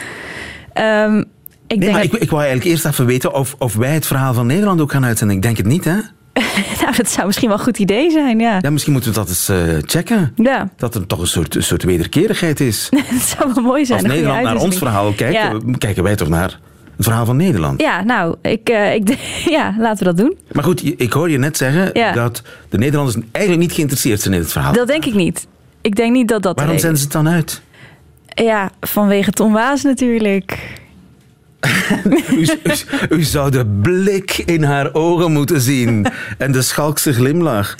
Um, 0.74 1.14
nee, 1.14 1.24
ik 1.66 1.80
denk 1.80 1.92
maar 1.92 2.02
ik, 2.02 2.12
ik 2.12 2.30
wou 2.30 2.42
eigenlijk 2.42 2.70
eerst 2.70 2.84
even 2.84 3.06
weten 3.06 3.34
of, 3.34 3.54
of 3.58 3.74
wij 3.74 3.94
het 3.94 4.06
verhaal 4.06 4.34
van 4.34 4.46
Nederland 4.46 4.80
ook 4.80 4.92
gaan 4.92 5.04
uitzenden. 5.04 5.36
Ik 5.36 5.42
denk 5.42 5.56
het 5.56 5.66
niet, 5.66 5.84
hè? 5.84 5.96
nou, 6.80 6.96
dat 6.96 7.08
zou 7.08 7.26
misschien 7.26 7.48
wel 7.48 7.58
een 7.58 7.64
goed 7.64 7.78
idee 7.78 8.10
zijn, 8.10 8.38
ja. 8.38 8.58
Ja, 8.60 8.70
misschien 8.70 8.92
moeten 8.92 9.12
we 9.12 9.18
dat 9.18 9.28
eens 9.28 9.50
uh, 9.50 9.78
checken. 9.80 10.32
Ja. 10.36 10.68
Dat 10.76 10.94
er 10.94 11.06
toch 11.06 11.20
een 11.20 11.26
soort, 11.26 11.54
een 11.54 11.62
soort 11.62 11.82
wederkerigheid 11.82 12.60
is. 12.60 12.88
dat 13.10 13.20
zou 13.20 13.52
wel 13.54 13.64
mooi 13.64 13.84
zijn. 13.84 13.98
Als 13.98 14.08
Nederland 14.08 14.42
naar 14.42 14.56
ons 14.56 14.76
verhaal 14.76 15.12
kijkt, 15.12 15.34
ja. 15.34 15.58
kijken 15.78 16.02
wij 16.02 16.16
toch 16.16 16.28
naar 16.28 16.58
het 16.96 17.04
verhaal 17.04 17.26
van 17.26 17.36
Nederland. 17.36 17.80
Ja, 17.80 18.02
nou, 18.02 18.36
ik, 18.42 18.70
uh, 18.70 18.94
ik, 18.94 19.18
ja, 19.56 19.74
laten 19.78 19.98
we 19.98 20.04
dat 20.04 20.16
doen. 20.16 20.36
Maar 20.52 20.64
goed, 20.64 21.00
ik 21.00 21.12
hoor 21.12 21.30
je 21.30 21.38
net 21.38 21.56
zeggen 21.56 21.90
ja. 21.92 22.12
dat 22.12 22.42
de 22.68 22.78
Nederlanders 22.78 23.16
eigenlijk 23.32 23.66
niet 23.66 23.74
geïnteresseerd 23.74 24.20
zijn 24.20 24.34
in 24.34 24.40
het 24.40 24.52
verhaal. 24.52 24.72
Dat 24.72 24.86
denk 24.86 25.04
ik 25.04 25.14
niet. 25.14 25.46
Ik 25.80 25.96
denk 25.96 26.12
niet 26.12 26.28
dat 26.28 26.42
dat... 26.42 26.56
Waarom 26.56 26.78
zenden 26.78 26.98
ze 26.98 27.04
het 27.04 27.12
dan 27.12 27.28
uit? 27.28 27.62
Ja, 28.34 28.70
vanwege 28.80 29.30
Tom 29.30 29.52
Waas 29.52 29.82
natuurlijk. 29.82 30.58
u, 32.30 32.46
u, 32.64 33.16
u, 33.16 33.22
zou 33.22 33.50
de 33.50 33.66
blik 33.66 34.38
in 34.38 34.62
haar 34.62 34.94
ogen 34.94 35.32
moeten 35.32 35.60
zien. 35.60 36.06
En 36.38 36.52
de 36.52 36.62
schalkse 36.62 37.12
glimlach. 37.12 37.74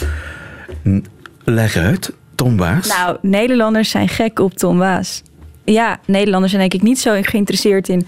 Leg 1.45 1.77
uit, 1.77 2.12
Tom 2.35 2.57
Waas. 2.57 2.89
Nou, 2.89 3.17
Nederlanders 3.21 3.91
zijn 3.91 4.09
gek 4.09 4.39
op 4.39 4.55
Tom 4.55 4.79
Waas. 4.79 5.23
Ja, 5.65 6.01
Nederlanders 6.07 6.53
zijn 6.53 6.69
denk 6.69 6.83
ik 6.83 6.89
niet 6.89 6.99
zo 7.01 7.19
geïnteresseerd 7.23 7.89
in 7.89 8.07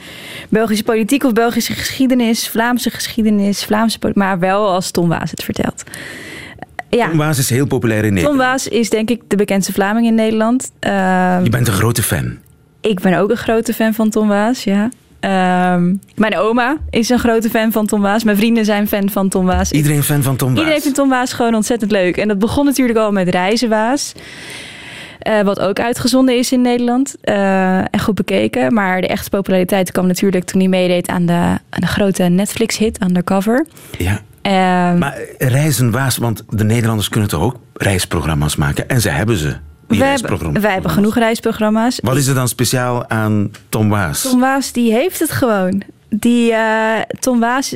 Belgische 0.48 0.84
politiek 0.84 1.24
of 1.24 1.32
Belgische 1.32 1.72
geschiedenis, 1.72 2.48
Vlaamse 2.48 2.90
geschiedenis, 2.90 3.64
Vlaamse 3.64 3.98
politiek, 3.98 4.22
maar 4.22 4.38
wel 4.38 4.68
als 4.68 4.90
Tom 4.90 5.08
Waas 5.08 5.30
het 5.30 5.44
vertelt. 5.44 5.82
Ja. 6.90 7.08
Tom 7.08 7.18
Waas 7.18 7.38
is 7.38 7.50
heel 7.50 7.66
populair 7.66 8.04
in 8.04 8.12
Nederland. 8.12 8.38
Tom 8.38 8.46
Waas 8.46 8.68
is 8.68 8.90
denk 8.90 9.10
ik 9.10 9.22
de 9.28 9.36
bekendste 9.36 9.72
Vlaming 9.72 10.06
in 10.06 10.14
Nederland. 10.14 10.70
Uh, 10.80 10.90
Je 11.42 11.50
bent 11.50 11.66
een 11.66 11.72
grote 11.72 12.02
fan. 12.02 12.38
Ik 12.80 13.00
ben 13.00 13.18
ook 13.18 13.30
een 13.30 13.36
grote 13.36 13.74
fan 13.74 13.94
van 13.94 14.10
Tom 14.10 14.28
Waas, 14.28 14.64
ja. 14.64 14.88
Um, 15.24 16.00
mijn 16.14 16.36
oma 16.36 16.76
is 16.90 17.08
een 17.08 17.18
grote 17.18 17.50
fan 17.50 17.72
van 17.72 17.86
Tom 17.86 18.00
Waas. 18.00 18.24
Mijn 18.24 18.36
vrienden 18.36 18.64
zijn 18.64 18.88
fan 18.88 19.10
van 19.10 19.28
Tom 19.28 19.44
Waas. 19.46 19.72
Iedereen 19.72 20.02
fan 20.02 20.22
van 20.22 20.36
Tom 20.36 20.48
Waas? 20.48 20.58
Iedereen 20.58 20.80
vindt 20.80 20.96
Tom 20.96 21.08
Waas 21.08 21.32
gewoon 21.32 21.54
ontzettend 21.54 21.90
leuk. 21.90 22.16
En 22.16 22.28
dat 22.28 22.38
begon 22.38 22.64
natuurlijk 22.64 22.98
al 22.98 23.12
met 23.12 23.28
Reizenwaas. 23.28 24.12
Uh, 25.28 25.40
wat 25.40 25.60
ook 25.60 25.80
uitgezonden 25.80 26.38
is 26.38 26.52
in 26.52 26.60
Nederland. 26.60 27.14
Uh, 27.24 27.78
en 27.78 28.00
goed 28.00 28.14
bekeken. 28.14 28.74
Maar 28.74 29.00
de 29.00 29.06
echte 29.06 29.30
populariteit 29.30 29.92
kwam 29.92 30.06
natuurlijk 30.06 30.44
toen 30.44 30.60
hij 30.60 30.68
meedeed 30.68 31.08
aan 31.08 31.26
de, 31.26 31.32
aan 31.70 31.80
de 31.80 31.86
grote 31.86 32.22
Netflix-hit 32.22 33.02
Undercover. 33.02 33.66
Ja. 33.98 34.20
Um, 34.92 34.98
maar 34.98 35.18
reizen 35.38 35.90
Waas, 35.90 36.16
want 36.16 36.44
de 36.48 36.64
Nederlanders 36.64 37.08
kunnen 37.08 37.28
toch 37.28 37.42
ook 37.42 37.56
reisprogramma's 37.74 38.56
maken? 38.56 38.88
En 38.88 39.00
ze 39.00 39.08
hebben 39.08 39.36
ze. 39.36 39.56
Wij 39.88 40.08
hebben, 40.08 40.60
wij 40.60 40.72
hebben 40.72 40.90
genoeg 40.90 41.14
reisprogramma's. 41.14 41.98
Wat 42.02 42.16
is 42.16 42.26
er 42.26 42.34
dan 42.34 42.48
speciaal 42.48 43.08
aan 43.08 43.50
Tom 43.68 43.88
Waas? 43.88 44.22
Tom 44.22 44.40
Waas 44.40 44.72
die 44.72 44.92
heeft 44.92 45.20
het 45.20 45.30
gewoon. 45.30 45.82
Die, 46.08 46.50
uh, 46.50 47.00
Tom 47.20 47.40
Waas 47.40 47.74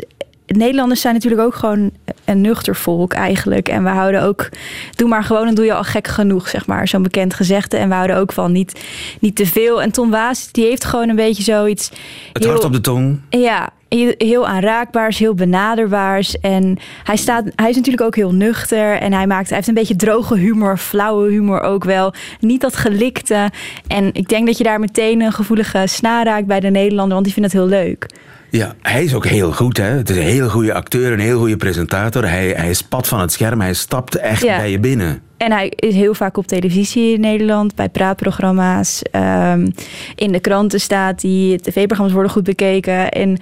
Nederlanders 0.57 1.01
zijn 1.01 1.15
natuurlijk 1.15 1.43
ook 1.43 1.55
gewoon 1.55 1.91
een 2.25 2.41
nuchter 2.41 2.77
volk 2.77 3.13
eigenlijk. 3.13 3.69
En 3.69 3.83
we 3.83 3.89
houden 3.89 4.23
ook, 4.23 4.49
doe 4.97 5.09
maar 5.09 5.25
gewoon 5.25 5.47
en 5.47 5.55
doe 5.55 5.65
je 5.65 5.75
al 5.75 5.85
gek 5.85 6.07
genoeg, 6.07 6.49
zeg 6.49 6.67
maar. 6.67 6.89
Zo'n 6.89 7.03
bekend 7.03 7.35
gezegde. 7.35 7.77
En 7.77 7.89
we 7.89 7.95
houden 7.95 8.17
ook 8.17 8.33
van 8.33 8.53
niet, 8.53 8.85
niet 9.21 9.37
te 9.37 9.47
veel. 9.47 9.83
En 9.83 9.91
Tom 9.91 10.11
Waas, 10.11 10.53
die 10.53 10.65
heeft 10.65 10.85
gewoon 10.85 11.09
een 11.09 11.17
beetje 11.17 11.43
zoiets... 11.43 11.91
Het 12.33 12.45
hart 12.45 12.65
op 12.65 12.73
de 12.73 12.81
tong. 12.81 13.21
Ja, 13.31 13.71
heel 14.19 14.47
aanraakbaars, 14.47 15.19
heel 15.19 15.35
benaderbaars. 15.35 16.41
En 16.41 16.79
hij, 17.05 17.17
staat, 17.17 17.45
hij 17.57 17.69
is 17.69 17.77
natuurlijk 17.77 18.05
ook 18.05 18.17
heel 18.17 18.35
nuchter. 18.35 18.95
En 18.95 19.13
hij, 19.13 19.27
maakt, 19.27 19.47
hij 19.47 19.57
heeft 19.57 19.69
een 19.69 19.75
beetje 19.75 19.97
droge 19.97 20.37
humor, 20.37 20.77
flauwe 20.77 21.31
humor 21.31 21.61
ook 21.61 21.85
wel. 21.85 22.15
Niet 22.41 22.61
dat 22.61 22.77
gelikte. 22.77 23.51
En 23.87 24.11
ik 24.13 24.29
denk 24.29 24.47
dat 24.47 24.59
je 24.59 24.65
daar 24.65 24.81
meteen 24.81 25.21
een 25.21 25.33
gevoelige 25.33 25.83
snaar 25.87 26.25
raakt 26.25 26.47
bij 26.47 26.61
de 26.61 26.71
Nederlander. 26.71 27.13
Want 27.13 27.25
die 27.25 27.35
vindt 27.35 27.53
het 27.53 27.61
heel 27.61 27.71
leuk. 27.71 28.07
Ja, 28.51 28.75
hij 28.83 29.05
is 29.05 29.15
ook 29.15 29.27
heel 29.27 29.53
goed. 29.53 29.77
Hè? 29.77 29.85
Het 29.85 30.11
is 30.11 30.17
een 30.17 30.23
hele 30.23 30.49
goede 30.51 30.75
acteur, 30.75 31.13
een 31.13 31.21
heel 31.21 31.39
goede 31.39 31.57
presentator. 31.57 32.29
Hij, 32.29 32.49
hij 32.49 32.73
spat 32.75 33.09
van 33.09 33.21
het 33.21 33.33
scherm, 33.33 33.61
hij 33.61 33.75
stapt 33.75 34.15
echt 34.17 34.43
Ja. 34.43 34.57
bij 34.57 34.71
je 34.71 34.79
binnen. 34.79 35.23
En 35.37 35.53
hij 35.53 35.73
is 35.77 35.95
heel 35.95 36.15
vaak 36.15 36.37
op 36.37 36.47
televisie 36.47 37.15
in 37.15 37.21
Nederland, 37.21 37.75
bij 37.75 37.89
praatprogramma's. 37.89 39.03
ehm, 39.03 39.67
in 40.15 40.33
de 40.33 40.41
kranten 40.41 40.81
staat 40.81 41.23
hij, 41.23 41.59
tv-programma's 41.63 42.13
worden 42.15 42.33
goed 42.33 42.43
bekeken. 42.43 43.09
En 43.11 43.39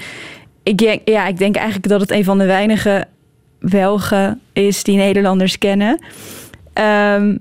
ik 0.63 0.79
denk, 0.79 1.01
ja, 1.05 1.27
ik 1.27 1.39
denk 1.39 1.57
eigenlijk 1.57 1.89
dat 1.89 2.01
het 2.01 2.11
een 2.11 2.25
van 2.25 2.39
de 2.39 2.45
weinige 2.47 3.05
Belgen 3.61 4.41
is 4.53 4.83
die 4.83 4.97
Nederlanders 4.97 5.59
kennen. 5.59 5.99
Ehm, 6.73 7.37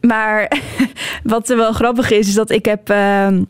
maar 0.00 0.52
wat 1.22 1.48
wel 1.48 1.72
grappig 1.72 2.10
is, 2.10 2.28
is 2.28 2.34
dat 2.34 2.50
ik 2.50 2.64
heb 2.64 2.90
ehm, 2.90 3.42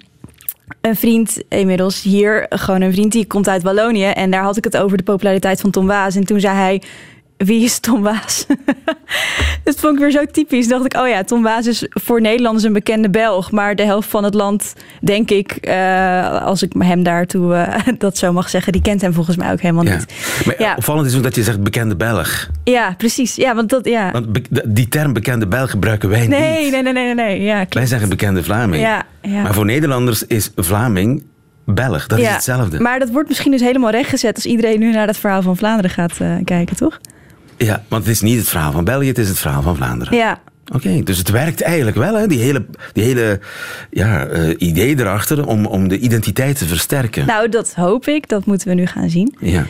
een 0.85 0.97
vriend 0.97 1.43
inmiddels 1.49 2.03
hier, 2.03 2.47
gewoon 2.49 2.81
een 2.81 2.93
vriend 2.93 3.13
die 3.13 3.27
komt 3.27 3.49
uit 3.49 3.63
Wallonië. 3.63 4.05
En 4.05 4.31
daar 4.31 4.43
had 4.43 4.57
ik 4.57 4.65
het 4.65 4.77
over 4.77 4.97
de 4.97 5.03
populariteit 5.03 5.61
van 5.61 5.71
Tom 5.71 5.87
Waas. 5.87 6.17
En 6.17 6.25
toen 6.25 6.41
zei 6.41 6.57
hij, 6.57 6.83
wie 7.37 7.65
is 7.65 7.79
Tom 7.79 8.03
Waas? 8.03 8.47
dat 9.65 9.77
vond 9.77 9.95
ik 9.95 10.01
weer 10.01 10.11
zo 10.11 10.25
typisch. 10.33 10.69
dacht 10.69 10.85
ik, 10.85 10.97
oh 10.97 11.09
ja, 11.09 11.23
Tom 11.25 11.43
Waas 11.43 11.67
is 11.67 11.87
voor 11.91 12.21
Nederlanders 12.21 12.65
een 12.65 12.73
bekende 12.73 13.11
Belg. 13.11 13.51
Maar 13.51 13.77
de 13.77 13.85
helft 13.85 14.09
van 14.09 14.25
het 14.25 14.35
land, 14.35 14.75
denk 15.01 15.31
ik, 15.31 15.53
eh, 15.53 16.43
als 16.43 16.63
ik 16.63 16.73
hem 16.79 17.03
daartoe 17.03 17.55
eh, 17.55 17.87
dat 17.99 18.19
zo 18.19 18.33
mag 18.33 18.51
zeggen, 18.51 18.73
die 18.73 18.83
kent 18.83 19.01
hem 19.01 19.13
volgens 19.13 19.37
mij 19.37 19.53
ook 19.53 19.61
helemaal 19.61 19.85
Ja. 19.85 19.95
niet. 19.97 20.15
Maar 20.47 20.55
Ja. 20.59 20.75
opvallend 20.77 21.07
is 21.07 21.17
ook 21.17 21.23
dat 21.23 21.35
je 21.35 21.43
zegt 21.43 21.63
bekende 21.63 21.97
Belg. 21.97 22.49
Ja, 22.65 22.95
precies. 22.99 23.35
Ja, 23.35 23.55
want 23.55 23.69
dat, 23.71 23.85
ja. 23.85 24.11
Want 24.11 24.27
die 24.65 24.89
term 24.89 25.13
bekende 25.13 25.47
Belg 25.47 25.71
gebruiken 25.71 26.09
wij 26.09 26.27
Nee, 26.27 26.63
niet. 26.63 26.73
nee, 26.73 26.83
nee, 26.83 26.93
nee, 26.93 27.05
nee, 27.05 27.15
nee. 27.15 27.43
Ja, 27.43 27.57
klopt. 27.59 27.75
Wij 27.75 27.87
zeggen 27.87 28.09
bekende 28.09 28.43
Vlaming. 28.45 28.83
Ja, 28.83 29.03
ja. 29.23 29.43
Maar 29.43 29.55
voor 29.55 29.65
Nederlanders 29.65 30.27
is 30.27 30.51
Vlaming 30.57 31.23
Belg. 31.67 32.07
Dat 32.07 32.19
is 32.19 32.29
hetzelfde. 32.29 32.81
Maar 32.81 32.99
dat 32.99 33.11
wordt 33.11 33.29
misschien 33.29 33.51
dus 33.51 33.61
helemaal 33.61 33.91
rechtgezet 33.91 34.35
als 34.35 34.47
iedereen 34.47 34.79
nu 34.79 34.93
naar 34.93 35.07
het 35.07 35.17
verhaal 35.19 35.43
van 35.43 35.57
Vlaanderen 35.57 35.91
gaat 35.91 36.21
eh, 36.21 36.31
kijken, 36.45 36.77
toch? 36.77 37.01
Ja, 37.57 37.85
want 37.89 38.05
het 38.05 38.13
is 38.13 38.21
niet 38.21 38.39
het 38.39 38.49
verhaal 38.49 38.73
van 38.73 38.85
België, 38.85 39.09
het 39.09 39.19
is 39.19 39.29
het 39.29 39.39
verhaal 39.39 39.63
van 39.63 39.77
Vlaanderen. 39.77 40.17
Ja, 40.17 40.41
Oké, 40.73 41.03
dus 41.03 41.19
het 41.19 41.31
werkt 41.31 41.63
eigenlijk 41.63 41.97
wel, 41.97 42.15
hè? 42.15 42.27
Die 42.27 42.39
hele, 42.39 42.67
die 42.93 43.05
hele 43.05 43.41
ja, 43.91 44.27
eh, 44.27 44.55
idee 44.59 44.99
erachter 44.99 45.47
om, 45.47 45.67
om 45.67 45.89
de 45.89 45.99
identiteit 45.99 46.59
te 46.59 46.67
versterken. 46.67 47.27
Nou, 47.27 47.49
dat 47.49 47.75
hoop 47.75 48.07
ik. 48.07 48.29
Dat 48.29 48.47
moeten 48.47 48.69
we 48.69 48.75
nu 48.75 48.87
gaan 48.87 49.11
zien. 49.11 49.35
Ja. 49.39 49.67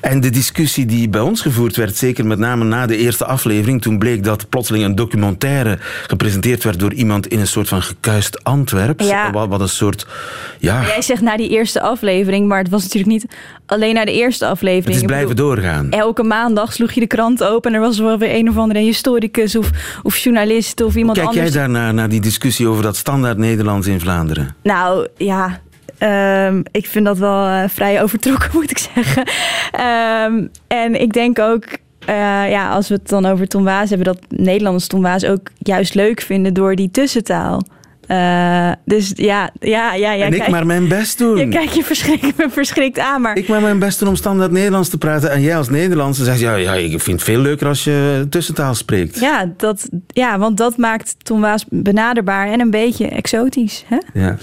En 0.00 0.20
de 0.20 0.30
discussie 0.30 0.86
die 0.86 1.08
bij 1.08 1.20
ons 1.20 1.40
gevoerd 1.40 1.76
werd, 1.76 1.96
zeker 1.96 2.26
met 2.26 2.38
name 2.38 2.64
na 2.64 2.86
de 2.86 2.96
eerste 2.96 3.24
aflevering, 3.24 3.82
toen 3.82 3.98
bleek 3.98 4.24
dat 4.24 4.48
plotseling 4.48 4.84
een 4.84 4.94
documentaire 4.94 5.78
gepresenteerd 6.06 6.64
werd 6.64 6.78
door 6.78 6.92
iemand 6.92 7.26
in 7.26 7.40
een 7.40 7.46
soort 7.46 7.68
van 7.68 7.82
gekuist 7.82 8.44
Antwerps. 8.44 9.06
Ja. 9.06 9.30
Wat, 9.30 9.48
wat 9.48 9.60
een 9.60 9.68
soort. 9.68 10.06
Ja, 10.58 10.82
Jij 10.86 11.02
zegt 11.02 11.22
na 11.22 11.36
die 11.36 11.48
eerste 11.48 11.80
aflevering, 11.80 12.48
maar 12.48 12.58
het 12.58 12.68
was 12.68 12.82
natuurlijk 12.82 13.12
niet 13.12 13.26
alleen 13.74 13.94
na 13.94 14.04
de 14.04 14.12
eerste 14.12 14.46
aflevering. 14.46 14.86
het 14.86 14.96
is 14.96 15.02
blijven 15.02 15.28
bedoel, 15.28 15.46
doorgaan. 15.46 15.90
Elke 15.90 16.22
maandag 16.22 16.72
sloeg 16.72 16.92
je 16.92 17.00
de 17.00 17.06
krant 17.06 17.44
open 17.44 17.70
en 17.70 17.76
er 17.76 17.82
was 17.86 17.98
wel 17.98 18.18
weer 18.18 18.34
een 18.34 18.48
of 18.48 18.56
andere 18.56 18.80
historicus 18.80 19.56
of, 19.56 19.70
of 20.02 20.16
journalist 20.16 20.80
of 20.80 20.96
iemand 20.96 21.18
Kijk 21.18 21.30
jij 21.30 21.38
anders. 21.38 21.56
daarnaar, 21.56 21.94
naar 21.94 22.08
die 22.08 22.20
discussie 22.20 22.68
over 22.68 22.82
dat 22.82 22.96
standaard 22.96 23.38
Nederlands 23.38 23.86
in 23.86 24.00
Vlaanderen? 24.00 24.56
Nou 24.62 25.08
ja, 25.16 25.60
ehm, 25.98 26.62
ik 26.70 26.86
vind 26.86 27.04
dat 27.04 27.18
wel 27.18 27.46
eh, 27.46 27.68
vrij 27.68 28.02
overtrokken, 28.02 28.50
moet 28.58 28.70
ik 28.70 28.78
zeggen. 28.78 29.24
Ehm, 29.70 30.46
en 30.66 31.00
ik 31.00 31.12
denk 31.12 31.38
ook, 31.38 31.64
eh, 31.98 32.14
ja, 32.50 32.70
als 32.70 32.88
we 32.88 32.94
het 32.94 33.08
dan 33.08 33.26
over 33.26 33.48
Tom 33.48 33.64
Waas 33.64 33.88
hebben, 33.88 34.06
dat 34.06 34.20
Nederlanders 34.28 34.86
Tom 34.86 35.02
Waas 35.02 35.24
ook 35.24 35.50
juist 35.58 35.94
leuk 35.94 36.20
vinden 36.20 36.54
door 36.54 36.74
die 36.74 36.90
tussentaal. 36.90 37.62
Eh, 38.06 38.72
dus 38.84 39.12
ja, 39.14 39.50
ja, 39.60 39.94
ja. 39.94 40.12
ja 40.12 40.24
en 40.24 40.32
ik 40.32 40.48
maar 40.48 40.66
mijn 40.66 40.88
best 40.88 41.18
doen. 41.18 41.36
Ja, 41.36 41.48
kijk, 41.48 41.70
je 41.70 41.84
verschrikt, 41.84 42.32
verschrikt 42.48 42.98
aan, 42.98 43.20
maar... 43.20 43.36
Ik 43.36 43.48
maar 43.48 43.60
mijn 43.60 43.78
best 43.78 43.98
doen 43.98 44.08
om 44.08 44.16
standaard 44.16 44.50
Nederlands 44.50 44.88
te 44.88 44.98
praten. 44.98 45.30
En 45.30 45.40
jij 45.40 45.56
als 45.56 45.68
Nederlandse 45.68 46.24
zegt, 46.24 46.40
ja, 46.40 46.54
ja, 46.54 46.74
ik 46.74 47.00
vind 47.00 47.20
het 47.20 47.28
veel 47.28 47.40
leuker 47.40 47.66
als 47.66 47.84
je 47.84 48.26
tussentaal 48.30 48.74
spreekt. 48.74 49.20
Ja, 49.20 49.52
dat, 49.56 49.88
ja, 50.06 50.38
want 50.38 50.56
dat 50.56 50.76
maakt 50.76 51.16
Tom 51.22 51.40
Waas 51.40 51.64
benaderbaar 51.68 52.48
en 52.48 52.60
een 52.60 52.70
beetje 52.70 53.08
exotisch. 53.08 53.84
Hè? 53.86 53.98
Ja. 54.20 54.36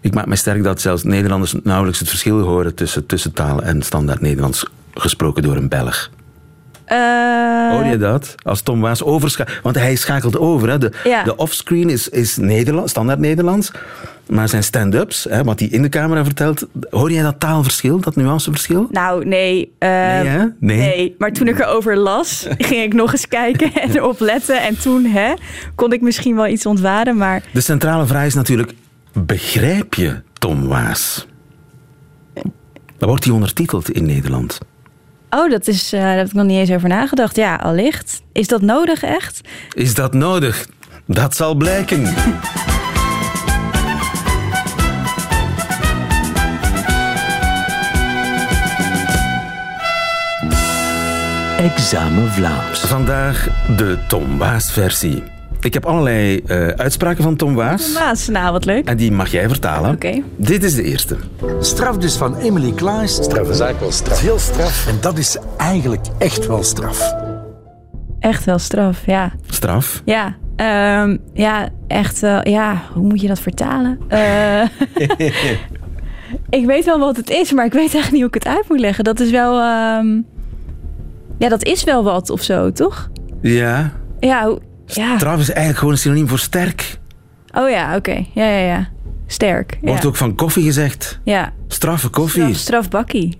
Ik 0.00 0.14
maak 0.14 0.26
me 0.26 0.36
sterk 0.36 0.62
dat 0.62 0.80
zelfs 0.80 1.02
Nederlanders 1.02 1.54
nauwelijks 1.62 1.98
het 1.98 2.08
verschil 2.08 2.38
horen 2.38 2.74
tussen 2.74 3.06
tussentaal 3.06 3.62
en 3.62 3.82
standaard 3.82 4.20
Nederlands 4.20 4.66
gesproken 4.94 5.42
door 5.42 5.56
een 5.56 5.68
Belg. 5.68 6.10
Eh, 6.90 7.70
Hoor 7.70 7.84
je 7.84 7.96
dat? 7.98 8.34
Als 8.42 8.62
Tom 8.62 8.80
Waas 8.80 9.02
overschakelt. 9.02 9.58
Want 9.62 9.76
hij 9.76 9.94
schakelt 9.96 10.38
over. 10.38 10.68
Hè. 10.68 10.78
De, 10.78 10.92
Ja. 11.04 11.22
de 11.22 11.36
offscreen 11.36 11.88
is, 11.90 12.08
is 12.08 12.36
Nederlands, 12.36 12.90
standaard 12.90 13.18
Nederlands. 13.18 13.70
Maar 14.26 14.48
zijn 14.48 14.62
stand-ups, 14.64 15.26
hè, 15.28 15.44
wat 15.44 15.58
hij 15.60 15.68
in 15.68 15.82
de 15.82 15.88
camera 15.88 16.24
vertelt. 16.24 16.66
Hoor 16.90 17.10
jij 17.12 17.22
dat 17.22 17.40
taalverschil, 17.40 18.00
dat 18.00 18.16
nuanceverschil? 18.16 18.88
Nou, 18.90 19.24
nee. 19.24 19.72
eh, 19.78 20.20
Nee? 20.22 20.48
Nee. 20.58 21.14
Maar 21.18 21.32
toen 21.32 21.48
ik 21.48 21.58
erover 21.58 21.96
las, 21.96 22.46
ging 22.58 22.82
ik 22.82 22.94
nog 22.94 23.12
eens 23.12 23.28
kijken 23.28 23.72
en 23.74 23.96
erop 23.96 24.20
letten. 24.20 24.62
En 24.62 24.78
toen 24.80 25.04
hè, 25.04 25.32
kon 25.74 25.92
ik 25.92 26.00
misschien 26.00 26.36
wel 26.36 26.46
iets 26.46 26.66
ontwaren. 26.66 27.16
Maar 27.16 27.42
De 27.52 27.60
centrale 27.60 28.06
vraag 28.06 28.26
is 28.26 28.34
natuurlijk: 28.34 28.72
begrijp 29.12 29.94
je 29.94 30.22
Tom 30.38 30.66
Waas? 30.66 31.26
Dan 32.98 33.08
wordt 33.08 33.24
hij 33.24 33.32
ondertiteld 33.34 33.90
in 33.90 34.06
Nederland. 34.06 34.58
Oh, 35.30 35.50
dat 35.50 35.66
is, 35.66 35.92
eh, 35.92 36.00
daar 36.00 36.16
heb 36.16 36.26
ik 36.26 36.32
nog 36.32 36.46
niet 36.46 36.58
eens 36.58 36.70
over 36.70 36.88
nagedacht. 36.88 37.36
Ja, 37.36 37.54
allicht. 37.54 38.22
Is 38.32 38.48
dat 38.48 38.62
nodig 38.62 39.02
echt? 39.02 39.40
Is 39.74 39.94
dat 39.94 40.14
nodig? 40.14 40.66
Dat 41.06 41.36
zal 41.36 41.54
blijken. 41.54 42.14
Examen 51.58 52.32
Vlaams. 52.32 52.80
Vandaag 52.80 53.48
de 53.76 53.98
Tom 54.06 54.38
Waas-versie. 54.38 55.39
Ik 55.60 55.74
heb 55.74 55.86
allerlei 55.86 56.40
eh, 56.46 56.66
uitspraken 56.66 57.22
van 57.22 57.36
Tom 57.36 57.54
Waas. 57.54 57.92
Maas, 57.92 58.28
nou 58.28 58.52
wat 58.52 58.64
leuk. 58.64 58.88
En 58.88 58.96
die 58.96 59.12
mag 59.12 59.30
jij 59.30 59.48
vertalen. 59.48 59.90
Oké. 59.90 60.22
Dit 60.36 60.62
is 60.64 60.74
de 60.74 60.82
eerste. 60.82 61.16
Straf 61.60 61.96
dus 61.96 62.16
van 62.16 62.36
Emily 62.36 62.72
Klaes. 62.72 63.14
Straf 63.14 63.48
is 63.48 63.60
eigenlijk 63.60 63.80
wel 63.80 63.90
straf. 63.92 64.18
Veel 64.18 64.38
straf. 64.38 64.86
En 64.86 64.96
dat 65.00 65.18
is 65.18 65.36
eigenlijk 65.56 66.06
echt 66.18 66.46
wel 66.46 66.62
straf. 66.62 67.14
Echt 68.20 68.44
wel 68.44 68.58
straf, 68.58 69.06
ja. 69.06 69.32
Straf. 69.46 70.02
Ja, 70.04 70.36
ehm, 70.56 71.16
ja 71.32 71.68
echt 71.86 72.20
wel. 72.20 72.48
Ja, 72.48 72.82
hoe 72.92 73.06
moet 73.06 73.20
je 73.20 73.28
dat 73.28 73.40
vertalen? 73.40 73.98
Eh, 74.08 74.62
ik 76.60 76.66
weet 76.66 76.84
wel 76.84 76.98
wat 76.98 77.16
het 77.16 77.30
is, 77.30 77.52
maar 77.52 77.64
ik 77.64 77.72
weet 77.72 77.94
eigenlijk 77.94 78.12
niet 78.12 78.20
hoe 78.20 78.28
ik 78.28 78.34
het 78.44 78.46
uit 78.46 78.68
moet 78.68 78.80
leggen. 78.80 79.04
Dat 79.04 79.20
is 79.20 79.30
wel. 79.30 79.60
ehm, 79.60 80.20
ja, 81.38 81.48
dat 81.48 81.64
is 81.64 81.84
wel 81.84 82.04
wat 82.04 82.30
of 82.30 82.42
zo, 82.42 82.72
toch? 82.72 83.10
Ja. 83.42 83.92
Ja, 84.18 84.58
ja. 84.94 85.16
Straf 85.16 85.38
is 85.40 85.48
eigenlijk 85.48 85.78
gewoon 85.78 85.92
een 85.92 85.98
synoniem 86.00 86.28
voor 86.28 86.38
sterk. 86.38 86.98
Oh 87.54 87.70
ja, 87.70 87.96
oké. 87.96 88.24
Ja, 88.34 88.44
ja, 88.44 88.66
ja. 88.66 88.88
Sterk. 89.26 89.78
Ja. 89.80 89.88
Wordt 89.88 90.04
ook 90.04 90.16
van 90.16 90.34
koffie 90.34 90.64
gezegd. 90.64 91.20
ja. 91.24 91.52
Straffe 91.68 92.08
koffie. 92.08 92.42
Straf, 92.42 92.56
strafbakkie. 92.56 93.38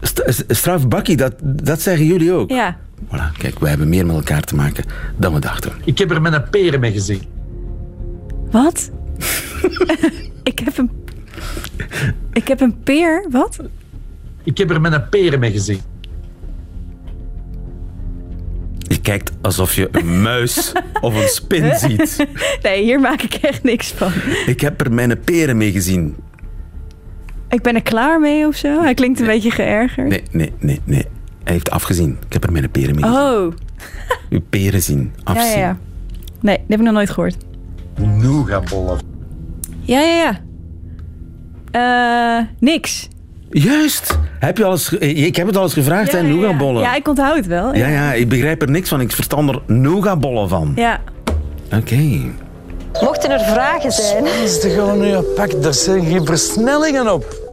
St- 0.00 0.22
s- 0.26 0.44
strafbakkie, 0.48 1.16
dat, 1.16 1.34
dat 1.42 1.80
zeggen 1.80 2.06
jullie 2.06 2.32
ook. 2.32 2.50
Ja. 2.50 2.76
Voilà, 3.06 3.36
kijk, 3.38 3.58
wij 3.58 3.68
hebben 3.70 3.88
meer 3.88 4.06
met 4.06 4.16
elkaar 4.16 4.42
te 4.42 4.54
maken 4.54 4.84
dan 5.16 5.32
we 5.32 5.40
dachten. 5.40 5.72
Ik 5.84 5.98
heb 5.98 6.10
er 6.10 6.20
met 6.22 6.32
een 6.32 6.50
peren 6.50 6.80
mee 6.80 6.92
gezien. 6.92 7.22
Wat? 8.50 8.90
ik 10.42 10.58
heb 10.58 10.78
een. 10.78 10.90
Ik 12.32 12.48
heb 12.48 12.60
een 12.60 12.82
peer. 12.82 13.26
Wat? 13.30 13.58
Ik 14.44 14.58
heb 14.58 14.70
er 14.70 14.80
met 14.80 14.92
een 14.92 15.08
peren 15.08 15.38
mee 15.40 15.52
gezien. 15.52 15.80
Je 18.90 19.00
kijkt 19.00 19.32
alsof 19.40 19.74
je 19.74 19.88
een 19.92 20.22
muis 20.22 20.72
of 21.00 21.14
een 21.22 21.28
spin 21.28 21.74
ziet. 21.78 22.26
Nee, 22.62 22.82
hier 22.82 23.00
maak 23.00 23.22
ik 23.22 23.34
echt 23.34 23.62
niks 23.62 23.90
van. 23.92 24.12
Ik 24.46 24.60
heb 24.60 24.80
er 24.80 24.92
mijn 24.92 25.20
peren 25.20 25.56
mee 25.56 25.72
gezien. 25.72 26.16
Ik 27.48 27.62
ben 27.62 27.74
er 27.74 27.82
klaar 27.82 28.20
mee 28.20 28.46
of 28.46 28.54
zo. 28.54 28.82
Hij 28.82 28.94
klinkt 28.94 29.20
een 29.20 29.26
beetje 29.26 29.50
geërgerd. 29.50 30.08
Nee, 30.08 30.22
nee, 30.30 30.52
nee, 30.58 30.80
nee. 30.84 31.04
Hij 31.44 31.52
heeft 31.52 31.70
afgezien. 31.70 32.18
Ik 32.26 32.32
heb 32.32 32.44
er 32.44 32.52
mijn 32.52 32.70
peren 32.70 32.94
mee 32.94 33.04
gezien. 33.04 33.18
Oh, 33.18 33.52
Uw 34.30 34.40
peren 34.50 34.82
zien, 34.82 35.12
ja, 35.16 35.22
afzien. 35.24 35.50
ja, 35.50 35.58
ja. 35.58 35.78
Nee, 36.40 36.56
dat 36.56 36.64
heb 36.68 36.78
ik 36.78 36.84
nog 36.84 36.94
nooit 36.94 37.10
gehoord. 37.10 37.36
Nougatbollen. 37.98 38.98
Ja, 39.80 40.00
ja, 40.00 40.14
ja. 40.14 40.40
Eh, 41.70 42.46
niks. 42.58 43.08
Juist. 43.50 44.18
Heb 44.38 44.58
je 44.58 44.64
alles, 44.64 44.88
ge- 44.88 44.98
ik 44.98 45.36
heb 45.36 45.46
het 45.46 45.56
al 45.56 45.62
eens 45.62 45.72
gevraagd, 45.72 46.10
ja, 46.12 46.18
hè, 46.18 46.24
ja, 46.28 46.48
ja. 46.48 46.80
Ja, 46.80 46.94
ik 46.94 47.08
onthoud 47.08 47.36
het 47.36 47.46
wel. 47.46 47.74
ja, 47.74 47.88
ja, 47.88 48.12
ik 48.12 48.28
begrijp 48.28 48.62
er 48.62 48.70
niks 48.70 48.88
van. 48.88 49.00
Ik 49.00 49.12
verstand 49.12 49.48
er 49.48 49.62
nougatbollen 49.66 50.48
van. 50.48 50.72
Ja. 50.76 51.00
Oké. 51.76 52.20
Mochten 53.00 53.30
er 53.30 53.40
vragen 53.40 53.92
zijn, 53.92 54.24
Is 54.42 54.60
de 54.60 54.70
gewoon 54.70 54.98
nu 55.00 55.06
een 55.08 55.24
pak, 55.34 55.62
daar 55.62 55.74
zijn 55.74 56.04
geen 56.04 56.26
versnellingen 56.26 57.12
op. 57.12 57.52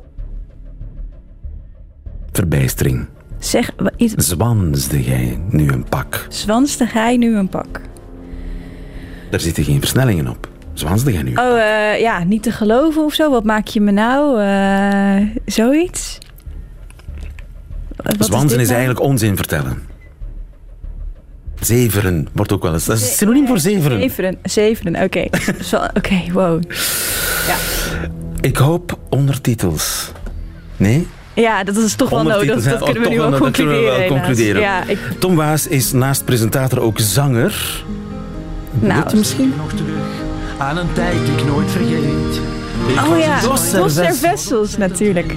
Verbijstering. 2.32 3.06
Zeg, 3.40 3.72
wa- 3.78 3.92
iets, 3.98 4.14
Zwansde 4.28 5.04
jij 5.04 5.40
nu 5.50 5.68
een 5.72 5.84
pak? 5.90 6.26
zwanste 6.30 6.86
hij 6.88 7.18
nu 7.18 7.38
een 7.38 7.50
pak? 7.50 7.82
Daar 9.32 9.40
zitten 9.40 9.64
geen 9.64 9.80
versnellingen 9.80 10.28
op. 10.28 10.48
Zwansde 10.80 11.12
jij 11.14 11.22
nu? 11.22 11.34
Oh, 11.36 11.60
eh, 11.60 12.00
ja, 12.00 12.24
niet 12.24 12.44
te 12.44 12.52
geloven 12.52 13.04
of 13.04 13.14
zo. 13.14 13.30
Wat 13.32 13.44
maak 13.44 13.68
je 13.68 13.82
me 13.82 13.92
nou? 13.92 14.42
Eh, 14.42 15.28
zoiets? 15.46 16.18
Wat 17.96 18.16
Zwansen 18.26 18.50
dit 18.50 18.60
is, 18.60 18.66
nou? 18.68 18.78
eigenlijk 18.80 19.02
onzin 19.10 19.36
vertellen. 19.36 19.82
Zeveren 21.60 22.28
wordt 22.34 22.52
ook 22.52 22.64
wel 22.64 22.74
eens. 22.74 22.86
Dat 22.86 22.98
is 22.98 23.18
synoniem 23.18 23.48
voor 23.48 23.60
zeveren. 23.60 24.00
Zeveren, 24.00 24.38
zeveren, 24.44 25.04
oké. 25.04 25.24
Zo- 25.70 25.86
Oké, 25.94 26.22
wow. 26.34 26.62
Ik 28.42 28.58
hoop 28.58 28.98
ondertitels. 29.10 30.12
Nee? 30.78 31.08
Ja, 31.34 31.64
dat 31.64 31.76
is 31.78 31.96
toch 31.96 32.10
wel 32.10 32.24
nodig. 32.24 32.64
Dat, 32.64 32.84
kunnen 32.84 33.02
we 33.04 33.10
nu 33.10 33.16
toch 33.16 33.30
wel 33.30 33.40
dat 33.40 33.52
kunnen 33.52 33.74
we 33.74 33.80
concluderen. 33.80 33.98
wel 34.00 34.08
concluderen. 34.08 34.62
Ja, 34.62 34.84
ik, 34.88 35.00
Tom 35.20 35.36
Waas 35.36 35.68
is 35.68 35.92
naast 35.92 36.26
presentator 36.26 36.80
ook 36.80 37.00
zanger. 37.00 37.84
nou, 38.80 39.18
misschien? 39.18 39.54
Nog 39.58 39.70
terug 39.74 40.26
aan 40.58 40.78
een 40.78 40.94
tijd 40.94 41.26
die 41.26 41.36
ik 41.36 41.46
nooit 41.46 41.72
vergeet. 41.72 42.42
Ik 42.88 43.08
oh 43.12 43.20
ja, 43.20 43.40
Dos. 43.42 43.94
Servessels 43.94 44.78
natuurlijk. 44.78 45.34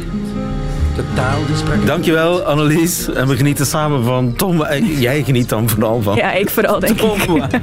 De 0.96 1.02
taal 1.14 1.38
die 1.46 1.56
sprak. 1.56 1.86
Dankjewel, 1.86 2.42
Annelies. 2.42 3.08
En 3.12 3.28
we 3.28 3.36
genieten 3.36 3.66
samen 3.66 4.04
van 4.04 4.34
Tom. 4.36 4.62
Eh, 4.64 5.00
Jij 5.00 5.22
geniet 5.22 5.48
dan 5.48 5.68
vooral 5.68 6.02
van 6.02 6.16
Ja, 6.16 6.32
ik 6.32 6.50
vooral 6.50 6.78
denk 6.80 7.00
ik. 7.00 7.24
Tom 7.24 7.38
Waas. 7.38 7.50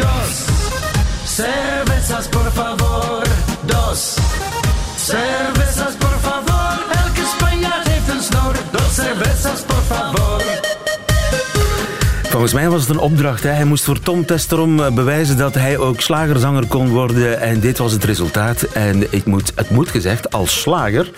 Dos 0.00 0.44
cervezas 1.24 2.26
por 2.28 2.50
favor. 2.54 3.22
Dos 3.64 4.14
cervezas 4.96 5.94
por 5.98 6.08
favor. 6.08 6.15
Volgens 12.46 12.64
mij 12.64 12.76
was 12.76 12.86
het 12.86 12.96
een 12.96 13.02
opdracht. 13.02 13.42
Hè. 13.42 13.50
Hij 13.50 13.64
moest 13.64 13.84
voor 13.84 14.00
Tom 14.00 14.26
Testerom 14.26 14.80
eh, 14.80 14.92
bewijzen 14.92 15.36
dat 15.36 15.54
hij 15.54 15.78
ook 15.78 16.00
slagerzanger 16.00 16.66
kon 16.66 16.88
worden. 16.88 17.40
En 17.40 17.60
dit 17.60 17.78
was 17.78 17.92
het 17.92 18.04
resultaat. 18.04 18.62
En 18.62 19.12
ik 19.12 19.24
moet, 19.24 19.52
het 19.54 19.70
moet 19.70 19.88
gezegd, 19.88 20.32
als 20.32 20.60
slager 20.60 21.10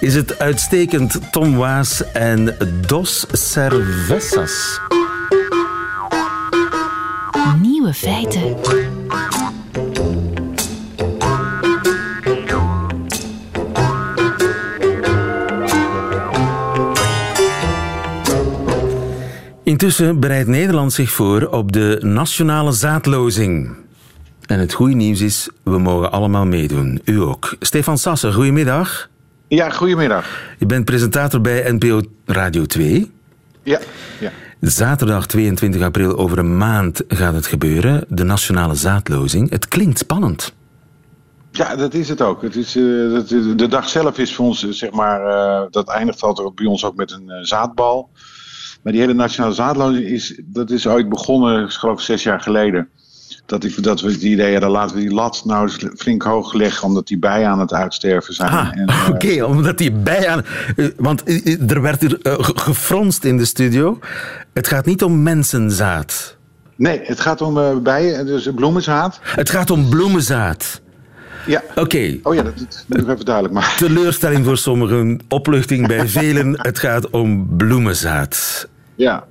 is 0.00 0.14
het 0.14 0.38
uitstekend 0.38 1.18
Tom 1.30 1.56
Waas 1.56 2.02
en 2.12 2.56
Dos 2.86 3.26
Cervezas. 3.32 4.80
Nieuwe 7.60 7.70
Nieuwe 7.70 7.94
feiten. 7.94 8.91
Intussen 19.82 20.20
bereidt 20.20 20.48
Nederland 20.48 20.92
zich 20.92 21.10
voor 21.10 21.46
op 21.46 21.72
de 21.72 21.98
nationale 22.00 22.72
zaadlozing. 22.72 23.76
En 24.46 24.58
het 24.58 24.72
goede 24.72 24.94
nieuws 24.94 25.20
is, 25.20 25.48
we 25.62 25.78
mogen 25.78 26.12
allemaal 26.12 26.46
meedoen. 26.46 27.00
U 27.04 27.20
ook. 27.20 27.56
Stefan 27.60 27.98
Sassen, 27.98 28.32
goedemiddag. 28.32 29.08
Ja, 29.48 29.70
goedemiddag. 29.70 30.26
Je 30.58 30.66
bent 30.66 30.84
presentator 30.84 31.40
bij 31.40 31.72
NPO 31.72 32.00
Radio 32.24 32.64
2. 32.66 33.10
Ja, 33.62 33.80
ja. 34.20 34.30
Zaterdag 34.60 35.26
22 35.26 35.82
april, 35.82 36.16
over 36.16 36.38
een 36.38 36.56
maand 36.56 37.02
gaat 37.08 37.34
het 37.34 37.46
gebeuren. 37.46 38.04
De 38.08 38.24
nationale 38.24 38.74
zaadlozing. 38.74 39.50
Het 39.50 39.68
klinkt 39.68 39.98
spannend. 39.98 40.54
Ja, 41.50 41.76
dat 41.76 41.94
is 41.94 42.08
het 42.08 42.20
ook. 42.22 42.42
Het 42.42 42.56
is, 42.56 42.76
eh, 42.76 42.82
dat, 43.12 43.28
de 43.58 43.68
dag 43.68 43.88
zelf 43.88 44.18
is 44.18 44.34
voor 44.34 44.46
ons, 44.46 44.64
eh, 44.64 44.70
zeg 44.70 44.90
maar, 44.90 45.26
eh, 45.26 45.66
dat 45.70 45.88
eindigt 45.88 46.22
altijd 46.22 46.54
bij 46.54 46.66
ons 46.66 46.84
ook 46.84 46.96
met 46.96 47.10
een 47.10 47.46
zaadbal. 47.46 48.10
Maar 48.82 48.92
die 48.92 49.00
hele 49.02 49.14
nationale 49.14 49.54
zaadlozing 49.54 50.04
is, 50.06 50.40
dat 50.44 50.70
is 50.70 50.86
ooit 50.86 51.08
begonnen, 51.08 51.64
ik 51.64 51.70
geloof 51.70 51.98
ik, 51.98 52.04
zes 52.04 52.22
jaar 52.22 52.40
geleden. 52.40 52.88
Dat, 53.46 53.60
die, 53.60 53.80
dat 53.80 54.00
we 54.00 54.10
het 54.12 54.22
idee 54.22 54.52
hadden, 54.52 54.70
laten 54.70 54.96
we 54.96 55.02
die 55.02 55.12
lat 55.14 55.42
nou 55.44 55.62
eens 55.62 55.78
flink 55.96 56.22
hoog 56.22 56.52
leggen, 56.52 56.86
omdat 56.88 57.06
die 57.06 57.18
bijen 57.18 57.48
aan 57.48 57.60
het 57.60 57.72
uitsterven 57.72 58.34
zijn. 58.34 58.50
Ah, 58.50 58.68
eh, 58.74 59.08
oké, 59.10 59.44
omdat 59.44 59.78
die 59.78 59.92
bij 59.92 60.28
aan... 60.28 60.42
eh, 60.76 60.86
Want 60.96 61.22
eh, 61.22 61.70
er 61.70 61.82
werd 61.82 62.00
hier 62.00 62.18
ge- 62.22 62.58
gefronst 62.58 63.24
in 63.24 63.36
de 63.36 63.44
studio. 63.44 63.98
Het 64.52 64.66
gaat 64.68 64.86
niet 64.86 65.02
om 65.02 65.22
mensenzaad. 65.22 66.36
Nee, 66.76 67.00
het 67.02 67.20
gaat 67.20 67.40
om 67.40 67.58
eh, 67.58 67.76
bijen, 67.76 68.26
dus 68.26 68.48
bloemenzaad. 68.54 69.20
Het 69.22 69.50
gaat 69.50 69.70
om 69.70 69.88
bloemenzaad. 69.88 70.80
Ja. 71.46 71.62
Oké. 71.74 72.18
Oh 72.22 72.34
ja, 72.34 72.42
dat, 72.42 72.58
dat 72.58 72.84
moet 72.88 72.98
ik 73.00 73.08
even 73.08 73.24
duidelijk 73.24 73.54
maken. 73.54 73.76
Teleurstelling 73.86 74.44
voor 74.44 74.56
sommigen, 74.58 75.20
opluchting 75.28 75.86
bij 75.86 76.08
velen. 76.08 76.54
Het 76.60 76.78
gaat 76.78 77.10
om 77.10 77.56
bloemenzaad. 77.56 78.68
Ja. 78.94 79.26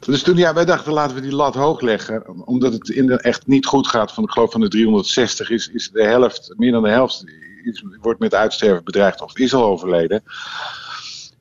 Dus 0.00 0.22
toen, 0.22 0.36
ja, 0.36 0.54
wij 0.54 0.64
dachten 0.64 0.92
laten 0.92 1.14
we 1.14 1.22
die 1.22 1.34
lat 1.34 1.54
hoog 1.54 1.80
leggen. 1.80 2.46
Omdat 2.46 2.72
het 2.72 2.88
in 2.88 3.18
echt 3.18 3.46
niet 3.46 3.66
goed 3.66 3.86
gaat. 3.86 4.12
Van, 4.12 4.24
ik 4.24 4.30
geloof 4.30 4.50
van 4.50 4.60
de 4.60 4.68
360 4.68 5.50
is, 5.50 5.68
is 5.68 5.90
de 5.90 6.02
helft, 6.02 6.54
meer 6.56 6.72
dan 6.72 6.82
de 6.82 6.88
helft, 6.88 7.24
is, 7.62 7.84
wordt 8.00 8.20
met 8.20 8.34
uitsterven 8.34 8.84
bedreigd 8.84 9.20
of 9.20 9.38
is 9.38 9.54
al 9.54 9.64
overleden. 9.64 10.22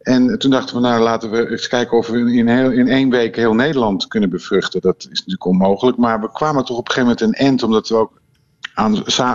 En 0.02 0.40
toen 0.40 0.52
dachten 0.52 0.76
we, 0.76 0.82
nou 0.82 1.02
laten 1.02 1.32
we 1.32 1.50
eens 1.50 1.68
kijken 1.68 1.98
of 1.98 2.08
we 2.08 2.18
in, 2.18 2.48
in 2.48 2.88
één 2.88 3.10
week 3.10 3.36
heel 3.36 3.54
Nederland 3.54 4.08
kunnen 4.08 4.30
bevruchten. 4.30 4.82
Dat 4.82 4.98
is 4.98 5.20
natuurlijk 5.20 5.46
onmogelijk. 5.46 5.98
Maar 5.98 6.22
we 6.22 6.32
kwamen 6.32 6.66
toch 6.66 6.78
op 6.78 6.88
een 6.88 6.94
gegeven 6.94 7.18
moment 7.18 7.40
een 7.40 7.46
end, 7.46 7.64
omdat 7.64 7.88
we 7.88 7.96
ook 7.96 8.22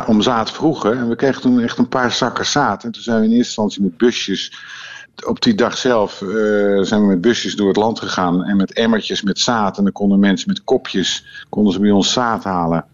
om 0.06 0.22
zaad 0.22 0.50
vroegen. 0.50 0.98
En 0.98 1.08
we 1.08 1.16
kregen 1.16 1.40
toen 1.40 1.60
echt 1.60 1.78
een 1.78 1.88
paar 1.88 2.12
zakken 2.12 2.46
zaad. 2.46 2.84
En 2.84 2.92
toen 2.92 3.02
zijn 3.02 3.18
we 3.18 3.24
in 3.24 3.30
eerste 3.30 3.46
instantie 3.46 3.82
met 3.82 3.96
busjes 3.96 4.52
op 5.24 5.42
die 5.42 5.54
dag 5.54 5.78
zelf 5.78 6.22
eh, 6.22 6.28
zijn 6.80 7.00
we 7.00 7.06
met 7.06 7.20
busjes 7.20 7.56
door 7.56 7.68
het 7.68 7.76
land 7.76 7.98
gegaan 7.98 8.44
en 8.44 8.56
met 8.56 8.72
emmertjes 8.72 9.22
met 9.22 9.38
zaad. 9.38 9.78
En 9.78 9.84
dan 9.84 9.92
konden 9.92 10.18
mensen 10.18 10.48
met 10.48 10.64
kopjes 10.64 11.26
konden 11.48 11.72
ze 11.72 11.80
bij 11.80 11.90
ons 11.90 12.12
zaad 12.12 12.44
halen. 12.44 12.84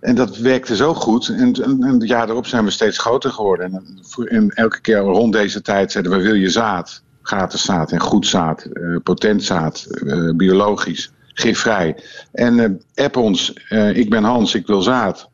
En 0.00 0.14
dat 0.14 0.36
werkte 0.36 0.76
zo 0.76 0.94
goed. 0.94 1.28
En, 1.28 1.52
en, 1.52 1.82
en 1.82 1.92
het 1.92 2.08
jaar 2.08 2.28
erop 2.28 2.46
zijn 2.46 2.64
we 2.64 2.70
steeds 2.70 2.98
groter 2.98 3.30
geworden. 3.30 3.72
En, 3.72 4.28
en 4.28 4.50
elke 4.50 4.80
keer 4.80 4.98
rond 4.98 5.32
deze 5.32 5.62
tijd 5.62 5.92
zeiden 5.92 6.12
we: 6.12 6.22
wil 6.22 6.34
je 6.34 6.50
zaad? 6.50 7.02
Gratis 7.22 7.64
zaad 7.64 7.92
en 7.92 8.00
goed 8.00 8.26
zaad, 8.26 8.64
eh, 8.64 8.96
potent 9.02 9.44
zaad, 9.44 9.86
eh, 10.06 10.30
biologisch, 10.34 11.12
gifvrij. 11.32 11.96
En 12.32 12.80
app 12.94 13.16
ons: 13.16 13.52
ik 13.92 14.10
ben 14.10 14.24
Hans, 14.24 14.54
ik 14.54 14.66
wil 14.66 14.82
zaad. 14.82 15.28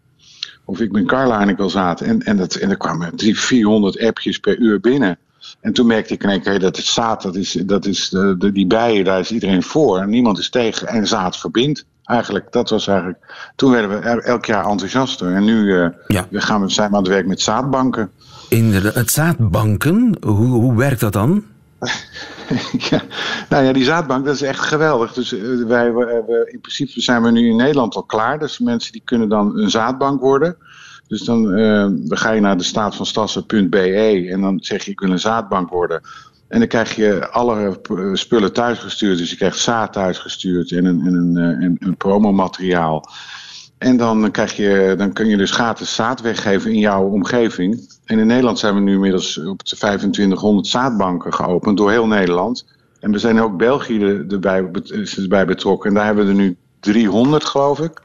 Of 0.64 0.80
ik 0.80 0.92
ben 0.92 1.06
Carla 1.06 1.40
en 1.40 1.48
ik 1.48 1.56
wil 1.56 1.70
zaad. 1.70 2.00
En, 2.00 2.22
en, 2.22 2.36
dat, 2.36 2.54
en 2.54 2.70
er 2.70 2.76
kwamen 2.76 3.16
drie, 3.16 3.40
400 3.40 4.00
appjes 4.00 4.38
per 4.38 4.58
uur 4.58 4.80
binnen. 4.80 5.18
En 5.60 5.72
toen 5.72 5.86
merkte 5.86 6.14
ik 6.14 6.22
in 6.22 6.28
één 6.28 6.42
keer 6.42 6.58
dat 6.58 6.76
het 6.76 6.86
zaad, 6.86 7.22
dat 7.22 7.34
is, 7.36 7.52
dat 7.52 7.86
is 7.86 8.08
de, 8.08 8.34
de- 8.38 8.52
die 8.52 8.66
bijen, 8.66 9.04
daar 9.04 9.20
is 9.20 9.30
iedereen 9.32 9.62
voor. 9.62 9.98
En 9.98 10.08
niemand 10.10 10.38
is 10.38 10.50
tegen. 10.50 10.86
En 10.88 11.06
zaad 11.06 11.38
verbindt. 11.38 11.84
Eigenlijk, 12.04 12.52
dat 12.52 12.70
was 12.70 12.86
eigenlijk. 12.86 13.18
Toen 13.56 13.70
werden 13.70 13.90
we 13.90 14.22
elk 14.22 14.44
jaar 14.44 14.66
enthousiaster. 14.66 15.34
En 15.34 15.44
nu 15.44 15.78
eh, 15.80 15.88
we 16.30 16.40
gaan 16.40 16.60
we, 16.60 16.68
zijn 16.68 16.90
we 16.90 16.96
aan 16.96 17.02
het 17.02 17.12
werk 17.12 17.26
met 17.26 17.40
zaadbanken. 17.40 18.10
Inderdaad, 18.48 18.94
het 18.94 19.10
zaadbanken, 19.10 20.16
hoe, 20.22 20.34
hoe 20.46 20.76
werkt 20.76 21.00
dat 21.00 21.12
dan? 21.12 21.44
ja, 22.90 23.02
nou 23.48 23.64
ja, 23.64 23.72
die 23.72 23.84
zaadbank, 23.84 24.24
dat 24.24 24.34
is 24.34 24.42
echt 24.42 24.60
geweldig. 24.60 25.12
Dus 25.12 25.32
eh, 25.32 25.40
wij, 25.66 25.92
we, 25.92 26.04
we- 26.26 26.48
in 26.52 26.60
principe 26.60 27.00
zijn 27.00 27.22
we 27.22 27.30
nu 27.30 27.48
in 27.48 27.56
Nederland 27.56 27.94
al 27.94 28.02
klaar. 28.02 28.38
Dus 28.38 28.58
mensen 28.58 28.92
die 28.92 29.02
kunnen 29.04 29.28
dan 29.28 29.58
een 29.58 29.70
zaadbank 29.70 30.20
worden. 30.20 30.56
Dus 31.12 31.20
dan, 31.20 31.54
eh, 31.54 31.86
dan 31.90 32.18
ga 32.18 32.30
je 32.30 32.40
naar 32.40 32.56
de 32.56 32.62
staatvanstassen.be 32.62 34.28
en 34.30 34.40
dan 34.40 34.58
zeg 34.60 34.84
je 34.84 34.90
ik 34.90 35.00
wil 35.00 35.10
een 35.10 35.18
zaadbank 35.18 35.70
worden. 35.70 36.00
En 36.48 36.58
dan 36.58 36.68
krijg 36.68 36.96
je 36.96 37.28
alle 37.28 37.80
eh, 37.82 38.10
spullen 38.12 38.52
thuisgestuurd. 38.52 39.18
Dus 39.18 39.30
je 39.30 39.36
krijgt 39.36 39.58
zaad 39.58 39.92
thuisgestuurd 39.92 40.70
en 40.70 40.84
een, 40.84 41.00
en 41.06 41.14
een, 41.14 41.36
eh, 41.36 41.64
en 41.64 41.76
een 41.80 41.96
promomateriaal. 41.96 43.08
En 43.78 43.96
dan, 43.96 44.30
krijg 44.30 44.56
je, 44.56 44.94
dan 44.98 45.12
kun 45.12 45.28
je 45.28 45.36
dus 45.36 45.50
gratis 45.50 45.94
zaad 45.94 46.20
weggeven 46.20 46.70
in 46.70 46.78
jouw 46.78 47.04
omgeving. 47.08 47.88
En 48.04 48.18
in 48.18 48.26
Nederland 48.26 48.58
zijn 48.58 48.74
we 48.74 48.80
nu 48.80 48.92
inmiddels 48.92 49.38
op 49.38 49.64
de 49.64 49.76
2500 49.76 50.66
zaadbanken 50.66 51.34
geopend 51.34 51.76
door 51.76 51.90
heel 51.90 52.06
Nederland. 52.06 52.66
En 53.00 53.12
we 53.12 53.18
zijn 53.18 53.40
ook 53.40 53.56
België 53.56 54.00
er- 54.00 54.24
erbij, 54.28 54.70
erbij 55.16 55.46
betrokken. 55.46 55.88
En 55.88 55.94
daar 55.94 56.04
hebben 56.04 56.24
we 56.24 56.30
er 56.30 56.36
nu 56.36 56.56
300, 56.80 57.44
geloof 57.44 57.80
ik. 57.80 58.02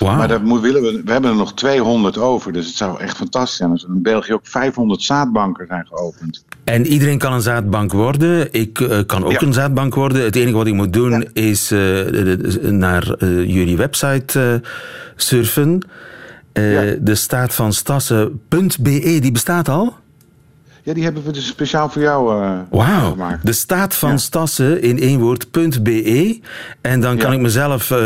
Maar 0.00 0.40
moet, 0.42 0.60
willen 0.60 0.82
we, 0.82 1.02
we 1.04 1.12
hebben 1.12 1.30
er 1.30 1.36
nog 1.36 1.54
200 1.54 2.18
over. 2.18 2.52
Dus 2.52 2.66
het 2.66 2.76
zou 2.76 3.00
echt 3.00 3.16
fantastisch 3.16 3.56
zijn 3.56 3.70
als 3.70 3.82
er 3.82 3.88
in 3.88 4.02
België 4.02 4.32
ook 4.32 4.46
500 4.46 5.02
zaadbanken 5.02 5.66
zijn 5.66 5.86
geopend. 5.86 6.44
En 6.64 6.86
iedereen 6.86 7.18
kan 7.18 7.32
een 7.32 7.40
zaadbank 7.40 7.92
worden. 7.92 8.52
Ik 8.52 8.80
eh, 8.80 8.98
kan 9.06 9.24
ook 9.24 9.32
Ja. 9.32 9.42
een 9.42 9.52
zaadbank 9.52 9.94
worden. 9.94 10.22
Het 10.22 10.36
enige 10.36 10.56
wat 10.56 10.66
ik 10.66 10.74
moet 10.74 10.92
doen 10.92 11.28
is 11.32 11.70
eh, 11.70 11.78
naar 12.70 13.12
eh, 13.12 13.28
jullie 13.54 13.76
website 13.76 14.62
surfen. 15.16 15.82
Eh, 16.52 16.62
De 17.00 17.14
staat 17.14 17.54
van 17.54 17.72
Stassen.be, 17.72 19.18
die 19.20 19.32
bestaat 19.32 19.68
al? 19.68 19.94
Ja, 20.88 20.94
die 20.94 21.02
hebben 21.04 21.22
we 21.24 21.32
dus 21.32 21.46
speciaal 21.46 21.88
voor 21.88 22.02
jou 22.02 22.42
Wauw, 22.70 23.10
gemaakt. 23.10 23.46
de 23.46 23.52
staat 23.52 23.94
van 23.94 24.18
Stassen 24.18 24.82
in 24.82 25.00
één 25.00 25.20
woord.be. 25.20 26.40
En 26.80 27.00
dan 27.00 27.16
kan 27.16 27.32
ik 27.32 27.40
mezelf, 27.40 27.90
eh, 27.90 27.98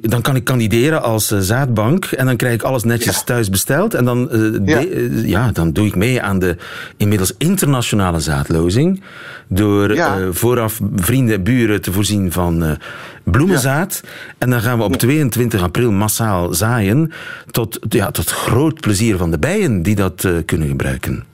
dan 0.00 0.20
kan 0.22 0.36
ik 0.36 0.44
kandideren 0.44 1.02
als 1.02 1.26
zaadbank. 1.26 2.04
En 2.04 2.26
dan 2.26 2.36
krijg 2.36 2.54
ik 2.54 2.62
alles 2.62 2.84
netjes 2.84 3.22
thuis 3.24 3.50
besteld. 3.50 3.94
En 3.94 4.04
dan, 4.04 4.26
de- 4.28 5.22
ja, 5.24 5.50
dan 5.52 5.72
doe 5.72 5.86
ik 5.86 5.96
mee 5.96 6.22
aan 6.22 6.38
de 6.38 6.56
inmiddels 6.96 7.32
internationale 7.38 8.20
zaadlozing. 8.20 9.02
Door 9.48 9.96
vooraf 10.30 10.80
vrienden 10.96 11.34
en 11.34 11.42
buren 11.42 11.80
te 11.82 11.92
voorzien 11.92 12.32
van 12.32 12.78
bloemenzaad. 13.24 14.00
En 14.38 14.50
dan 14.50 14.60
gaan 14.60 14.78
we 14.78 14.84
op 14.84 14.96
22 14.96 15.62
april 15.62 15.90
massaal 15.92 16.54
zaaien. 16.54 17.12
Tot, 17.50 17.78
ja, 17.88 18.10
tot 18.10 18.30
groot 18.30 18.80
plezier 18.80 19.16
van 19.16 19.30
de 19.30 19.38
bijen 19.38 19.82
die 19.82 19.94
dat 19.94 20.28
kunnen 20.46 20.68
gebruiken. 20.68 21.24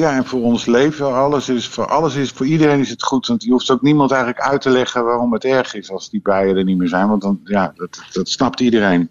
Ja, 0.00 0.16
en 0.16 0.24
voor 0.24 0.42
ons 0.42 0.66
leven, 0.66 1.14
alles 1.14 1.48
is, 1.48 1.68
voor, 1.68 1.86
alles 1.86 2.14
is, 2.14 2.30
voor 2.30 2.46
iedereen 2.46 2.80
is 2.80 2.90
het 2.90 3.02
goed. 3.02 3.26
Want 3.26 3.44
je 3.44 3.50
hoeft 3.50 3.70
ook 3.70 3.82
niemand 3.82 4.10
eigenlijk 4.10 4.42
uit 4.42 4.60
te 4.60 4.70
leggen 4.70 5.04
waarom 5.04 5.32
het 5.32 5.44
erg 5.44 5.74
is 5.74 5.90
als 5.90 6.10
die 6.10 6.20
bijen 6.22 6.56
er 6.56 6.64
niet 6.64 6.78
meer 6.78 6.88
zijn. 6.88 7.08
Want 7.08 7.22
dan, 7.22 7.40
ja, 7.44 7.72
dat, 7.76 8.02
dat 8.12 8.28
snapt 8.28 8.60
iedereen. 8.60 9.08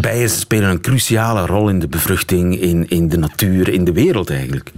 Bijen 0.00 0.30
spelen 0.30 0.70
een 0.70 0.80
cruciale 0.80 1.46
rol 1.46 1.68
in 1.68 1.78
de 1.78 1.88
bevruchting, 1.88 2.60
in, 2.60 2.88
in 2.88 3.08
de 3.08 3.18
natuur, 3.18 3.68
in 3.68 3.84
de 3.84 3.92
wereld 3.92 4.30
eigenlijk. 4.30 4.72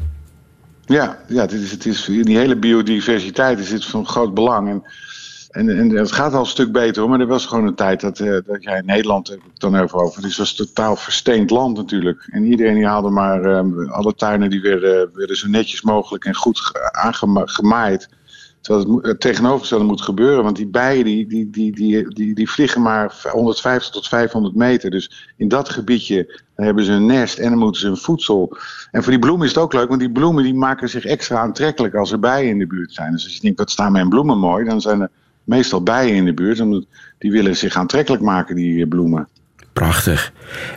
Ja, 0.87 1.18
ja 1.29 1.40
het 1.40 1.53
is, 1.53 1.70
het 1.70 1.87
is, 1.87 2.09
in 2.09 2.22
die 2.22 2.38
hele 2.38 2.57
biodiversiteit 2.57 3.59
is 3.59 3.68
dit 3.68 3.85
van 3.85 4.07
groot 4.07 4.35
belang. 4.35 4.68
En, 4.68 4.83
en, 5.51 5.69
en 5.79 5.91
het 5.91 6.13
gaat 6.13 6.33
al 6.35 6.41
een 6.41 6.47
stuk 6.47 6.73
beter 6.73 7.01
hoor, 7.01 7.11
maar 7.11 7.21
er 7.21 7.27
was 7.27 7.47
gewoon 7.47 7.67
een 7.67 7.75
tijd 7.75 8.01
dat, 8.01 8.21
eh, 8.21 8.37
dat 8.47 8.63
jij 8.63 8.79
in 8.79 8.87
Nederland, 8.87 9.29
heb 9.29 9.39
ik 9.39 9.61
dan 9.61 9.77
even 9.77 9.99
over, 9.99 10.23
het 10.23 10.37
was 10.37 10.55
totaal 10.55 10.97
versteend 10.97 11.51
land 11.51 11.77
natuurlijk. 11.77 12.29
En 12.31 12.45
iedereen 12.45 12.75
die 12.75 12.87
haalde 12.87 13.11
maar, 13.11 13.45
eh, 13.45 13.91
alle 13.93 14.15
tuinen 14.15 14.51
die 14.51 14.61
werden, 14.61 15.11
werden 15.15 15.37
zo 15.37 15.49
netjes 15.49 15.83
mogelijk 15.83 16.25
en 16.25 16.35
goed 16.35 16.61
ge- 16.61 16.93
aangema- 16.93 17.47
gemaaid. 17.47 18.09
Terwijl 18.61 18.99
het, 19.03 19.21
tegenovergestelde 19.21 19.85
moet 19.85 20.03
gebeuren, 20.03 20.45
want 20.45 20.57
die 20.57 20.67
bijen 20.67 21.05
die, 21.05 21.27
die, 21.27 21.51
die, 21.51 21.73
die, 21.73 22.09
die, 22.09 22.35
die 22.35 22.51
vliegen 22.51 22.83
maar 22.83 23.15
150 23.33 23.93
tot 23.93 24.09
500 24.09 24.55
meter. 24.55 24.91
Dus 24.91 25.33
in 25.37 25.49
dat 25.49 25.69
gebiedje 25.69 26.41
hebben 26.55 26.85
ze 26.85 26.93
een 26.93 27.07
nest 27.07 27.39
en 27.39 27.51
dan 27.51 27.59
moeten 27.59 27.81
ze 27.81 27.89
een 27.89 27.97
voedsel. 27.97 28.57
En 28.91 29.03
voor 29.03 29.13
die 29.13 29.21
bloemen 29.21 29.47
is 29.47 29.55
het 29.55 29.63
ook 29.63 29.73
leuk, 29.73 29.89
want 29.89 30.01
die 30.01 30.11
bloemen 30.13 30.45
die 30.45 30.55
maken 30.55 30.89
zich 30.89 31.05
extra 31.05 31.39
aantrekkelijk 31.39 31.95
als 31.95 32.13
er 32.13 32.19
bijen 32.19 32.49
in 32.51 32.59
de 32.59 32.67
buurt 32.67 32.93
zijn. 32.93 33.13
Dus 33.13 33.25
als 33.25 33.35
je 33.35 33.41
denkt, 33.41 33.59
wat 33.59 33.71
staan 33.71 33.93
mijn 33.93 34.09
bloemen 34.09 34.39
mooi, 34.39 34.65
dan 34.65 34.81
zijn 34.81 35.01
er 35.01 35.11
meestal 35.44 35.83
bijen 35.83 36.14
in 36.14 36.24
de 36.24 36.35
buurt. 36.35 36.61
Omdat 36.61 36.85
die 37.18 37.31
willen 37.31 37.57
zich 37.57 37.76
aantrekkelijk 37.76 38.22
maken, 38.22 38.57
die 38.57 38.83
eh, 38.83 38.88
bloemen. 38.88 39.29
Prachtig. 39.72 40.33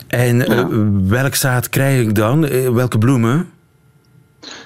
En 0.06 0.46
eh, 0.46 0.66
welk 1.08 1.34
zaad 1.34 1.68
krijg 1.68 2.00
ik 2.00 2.14
dan? 2.14 2.46
Eh, 2.46 2.68
welke 2.68 2.98
bloemen? 2.98 3.48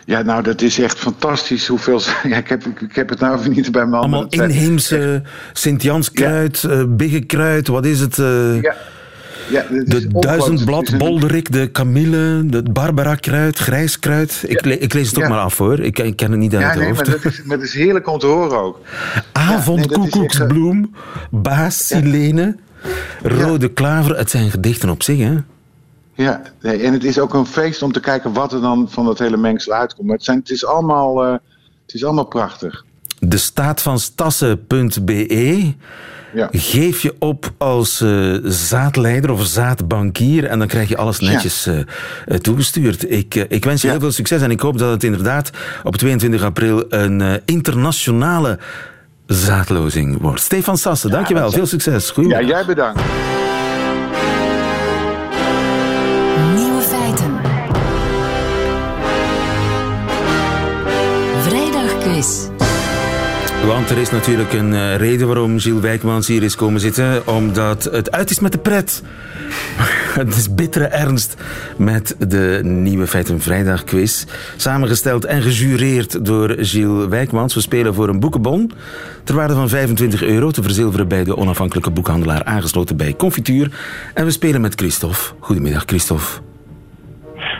Ja, 0.04 0.22
nou, 0.22 0.42
dat 0.42 0.62
is 0.62 0.78
echt 0.78 0.98
fantastisch 0.98 1.66
hoeveel... 1.66 2.00
Ja, 2.22 2.36
ik, 2.36 2.48
heb, 2.48 2.64
ik 2.64 2.94
heb 2.94 3.08
het 3.08 3.20
nou 3.20 3.38
even 3.38 3.52
niet 3.52 3.72
bij 3.72 3.86
mijn 3.86 4.02
Allemaal 4.02 4.26
inheemse 4.28 5.22
Sint-Janskruid, 5.52 6.60
ja. 6.60 6.86
biggekruid, 6.86 7.68
wat 7.68 7.84
is 7.84 8.00
het? 8.00 8.18
Uh, 8.18 8.62
ja. 8.62 8.74
Ja, 9.50 9.64
de 9.84 10.08
duizendblad, 10.08 10.98
bolderik, 10.98 11.52
de 11.52 11.66
kamille, 11.66 12.46
het 12.50 12.72
barbara-kruid, 12.72 13.58
grijskruit. 13.58 14.44
Ik, 14.46 14.64
le 14.64 14.78
ik, 14.78 14.92
lees 14.92 15.08
het 15.08 15.22
ook 15.22 15.28
maar 15.28 15.38
af 15.38 15.58
hoor, 15.58 15.80
ik, 15.80 15.98
ik, 15.98 16.16
ken 16.16 16.30
het 16.30 16.40
niet 16.40 16.54
uit 16.54 16.62
ja, 16.62 16.68
het 16.68 16.78
nee, 16.78 16.88
hoofd. 16.88 17.06
Maar 17.06 17.20
dat, 17.22 17.32
is, 17.32 17.42
maar 17.42 17.56
dat 17.56 17.66
is 17.66 17.74
heerlijk 17.74 18.08
om 18.08 18.18
te 18.18 18.26
horen 18.26 18.58
ook. 18.58 18.80
Avondkoekoeksbloem, 19.32 20.80
nee, 20.80 20.90
baas 21.30 21.86
Silene, 21.86 22.56
rode 23.22 23.72
klaver. 23.72 24.16
Het 24.16 24.30
zijn 24.30 24.50
gedichten 24.50 24.90
op 24.90 25.02
zich 25.02 25.18
hè. 25.18 25.36
Ja, 26.14 26.42
nee, 26.60 26.82
en 26.82 26.92
het 26.92 27.04
is 27.04 27.18
ook 27.18 27.34
een 27.34 27.46
feest 27.46 27.82
om 27.82 27.92
te 27.92 28.00
kijken 28.00 28.32
wat 28.32 28.52
er 28.52 28.60
dan 28.60 28.90
van 28.90 29.04
dat 29.04 29.18
hele 29.18 29.36
mengsel 29.36 29.72
uitkomt. 29.72 30.06
Maar 30.06 30.16
het, 30.16 30.24
zijn, 30.24 30.38
het, 30.38 30.50
is, 30.50 30.66
allemaal, 30.66 31.26
uh, 31.26 31.32
het 31.82 31.94
is 31.94 32.04
allemaal 32.04 32.26
prachtig. 32.26 32.84
De 33.18 33.36
staat 33.36 33.82
van 33.82 33.98
stassen.be. 33.98 35.74
Ja. 36.34 36.48
Geef 36.52 37.00
je 37.00 37.14
op 37.18 37.52
als 37.58 38.00
uh, 38.00 38.38
zaadleider 38.44 39.30
of 39.30 39.44
zaadbankier 39.44 40.44
en 40.44 40.58
dan 40.58 40.68
krijg 40.68 40.88
je 40.88 40.96
alles 40.96 41.20
netjes 41.20 41.64
ja. 41.64 41.72
uh, 42.26 42.36
toegestuurd. 42.36 43.10
Ik, 43.10 43.34
ik 43.34 43.64
wens 43.64 43.80
je 43.80 43.86
ja. 43.86 43.92
heel 43.92 44.02
veel 44.02 44.12
succes 44.12 44.42
en 44.42 44.50
ik 44.50 44.60
hoop 44.60 44.78
dat 44.78 44.90
het 44.90 45.04
inderdaad 45.04 45.50
op 45.82 45.96
22 45.96 46.42
april 46.42 46.84
een 46.88 47.40
internationale 47.44 48.58
zaadlozing 49.26 50.20
wordt. 50.20 50.40
Stefan 50.40 50.78
Sassen, 50.78 51.10
dankjewel. 51.10 51.50
Veel 51.50 51.66
succes. 51.66 52.10
Goeie 52.10 52.28
ja, 52.28 52.42
jij 52.42 52.64
bedankt. 52.64 53.00
Want 63.88 64.00
er 64.00 64.06
is 64.06 64.12
natuurlijk 64.12 64.52
een 64.52 64.72
uh, 64.72 64.96
reden 64.96 65.26
waarom 65.26 65.58
Gilles 65.58 65.80
Wijkmans 65.80 66.26
hier 66.26 66.42
is 66.42 66.56
komen 66.56 66.80
zitten. 66.80 67.26
Omdat 67.26 67.84
het 67.84 68.12
uit 68.12 68.30
is 68.30 68.40
met 68.40 68.52
de 68.52 68.58
pret. 68.58 69.02
het 70.20 70.36
is 70.36 70.54
bittere 70.54 70.84
ernst 70.84 71.42
met 71.76 72.16
de 72.28 72.60
nieuwe 72.62 73.06
Feiten 73.06 73.40
Vrijdag 73.40 73.84
quiz. 73.84 74.26
Samengesteld 74.56 75.24
en 75.24 75.42
gejureerd 75.42 76.24
door 76.24 76.54
Gilles 76.58 77.06
Wijkmans. 77.06 77.54
We 77.54 77.60
spelen 77.60 77.94
voor 77.94 78.08
een 78.08 78.20
boekenbon. 78.20 78.72
Ter 79.24 79.34
waarde 79.34 79.54
van 79.54 79.68
25 79.68 80.22
euro 80.22 80.50
te 80.50 80.62
verzilveren 80.62 81.08
bij 81.08 81.24
de 81.24 81.36
onafhankelijke 81.36 81.90
boekhandelaar 81.90 82.44
aangesloten 82.44 82.96
bij 82.96 83.14
Confituur. 83.16 83.70
En 84.14 84.24
we 84.24 84.30
spelen 84.30 84.60
met 84.60 84.74
Christophe. 84.74 85.34
Goedemiddag 85.38 85.82
Christophe. 85.86 86.40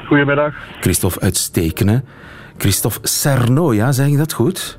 Goedemiddag. 0.07 0.55
Christophe 0.81 1.21
uit 1.21 1.37
Stekenen. 1.37 2.05
Christophe 2.59 2.99
Cerno, 3.03 3.75
ja, 3.75 3.93
zeg 3.93 4.09
je 4.09 4.17
dat 4.17 4.33
goed? 4.33 4.79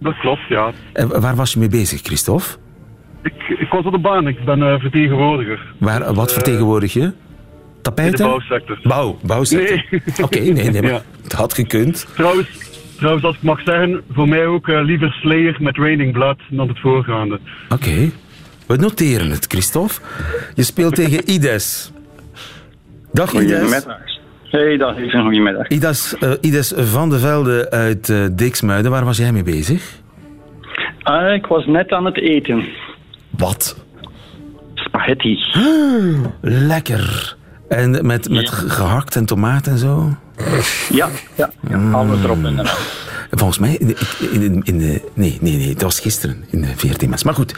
Dat 0.00 0.18
klopt, 0.18 0.48
ja. 0.48 0.72
En 0.92 1.20
waar 1.20 1.36
was 1.36 1.52
je 1.52 1.58
mee 1.58 1.68
bezig, 1.68 2.00
Christophe? 2.00 2.44
Ik, 3.22 3.58
ik 3.58 3.68
was 3.70 3.84
op 3.84 3.92
de 3.92 3.98
baan, 3.98 4.28
ik 4.28 4.44
ben 4.44 4.58
uh, 4.58 4.80
vertegenwoordiger. 4.80 5.74
Waar, 5.78 6.14
wat 6.14 6.32
vertegenwoordig 6.32 6.92
je? 6.92 7.12
Tapijten? 7.82 8.12
In 8.12 8.24
de 8.24 8.30
bouwsector. 8.30 8.78
Bouw, 8.82 9.18
bouwsector. 9.22 9.86
Nee. 9.90 10.02
Oké, 10.06 10.22
okay, 10.22 10.48
nee, 10.48 10.70
nee, 10.70 10.82
maar 10.82 10.90
ja. 10.90 11.02
het 11.22 11.32
had 11.32 11.54
gekund. 11.54 12.06
Trouwens, 12.14 12.48
trouwens, 12.96 13.24
als 13.24 13.36
ik 13.36 13.42
mag 13.42 13.60
zeggen, 13.64 14.02
voor 14.10 14.28
mij 14.28 14.46
ook 14.46 14.68
uh, 14.68 14.82
liever 14.82 15.12
Slayer 15.12 15.56
met 15.58 15.76
Raining 15.76 16.12
Blood 16.12 16.38
dan 16.50 16.68
het 16.68 16.80
voorgaande. 16.80 17.40
Oké. 17.68 17.74
Okay. 17.74 18.12
We 18.66 18.76
noteren 18.76 19.30
het, 19.30 19.46
Christophe. 19.48 19.94
Je 20.54 20.62
speelt 20.62 20.94
tegen 20.94 21.30
Ides. 21.30 21.92
Dag 23.12 23.32
Ides. 23.32 23.86
Hey, 24.50 24.76
dag, 24.76 24.96
ik 24.96 25.10
goedemiddag. 25.10 25.68
Idas, 25.68 26.14
uh, 26.20 26.32
Ides 26.40 26.72
van 26.76 27.10
de 27.10 27.18
Velde 27.18 27.70
uit 27.70 28.08
uh, 28.08 28.26
Diksmuiden, 28.32 28.90
waar 28.90 29.04
was 29.04 29.16
jij 29.16 29.32
mee 29.32 29.42
bezig? 29.42 29.98
Uh, 31.04 31.34
ik 31.34 31.46
was 31.46 31.66
net 31.66 31.90
aan 31.90 32.04
het 32.04 32.18
eten. 32.18 32.64
Wat? 33.30 33.84
Spaghetti. 34.74 35.38
Ah, 35.52 36.24
lekker. 36.68 37.36
En 37.68 37.90
met, 37.90 38.28
met 38.30 38.48
ja. 38.48 38.68
gehakt 38.68 39.16
en 39.16 39.26
tomaat 39.26 39.66
en 39.66 39.78
zo? 39.78 40.16
Ja, 40.92 41.08
ja, 41.36 41.50
ja 41.68 41.90
alles 41.92 42.24
erop 42.24 42.44
en 42.44 42.58
erop. 42.58 42.78
Volgens 43.30 43.58
mij, 43.58 43.74
in 44.32 44.78
de, 44.78 45.00
nee, 45.14 45.38
nee, 45.40 45.56
nee, 45.56 45.72
dat 45.72 45.82
was 45.82 46.00
gisteren 46.00 46.44
in 46.50 46.60
de 46.60 46.68
VRT 46.76 47.24
Maar 47.24 47.34
goed, 47.34 47.54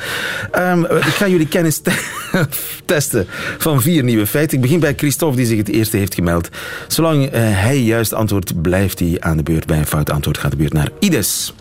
um, 0.58 0.84
ik 0.84 1.02
ga 1.02 1.28
jullie 1.28 1.48
kennis 1.48 1.78
te 1.78 1.92
testen 2.84 3.26
van 3.58 3.82
vier 3.82 4.02
nieuwe 4.02 4.26
feiten. 4.26 4.56
Ik 4.56 4.62
begin 4.62 4.80
bij 4.80 4.94
Christophe, 4.96 5.36
die 5.36 5.46
zich 5.46 5.58
het 5.58 5.68
eerste 5.68 5.96
heeft 5.96 6.14
gemeld. 6.14 6.48
Zolang 6.88 7.24
uh, 7.24 7.30
hij 7.34 7.80
juist 7.80 8.12
antwoordt, 8.12 8.62
blijft 8.62 8.98
hij 8.98 9.16
aan 9.20 9.36
de 9.36 9.42
beurt. 9.42 9.66
Bij 9.66 9.78
een 9.78 9.86
fout 9.86 10.10
antwoord 10.10 10.38
gaat 10.38 10.50
de 10.50 10.56
beurt 10.56 10.72
naar 10.72 10.88
Ides. 10.98 11.54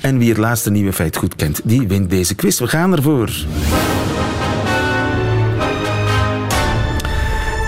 En 0.00 0.18
wie 0.18 0.28
het 0.28 0.38
laatste 0.38 0.70
nieuwe 0.70 0.92
feit 0.92 1.16
goed 1.16 1.36
kent, 1.36 1.60
die 1.64 1.88
wint 1.88 2.10
deze 2.10 2.34
quiz. 2.34 2.58
We 2.58 2.68
gaan 2.68 2.96
ervoor. 2.96 3.30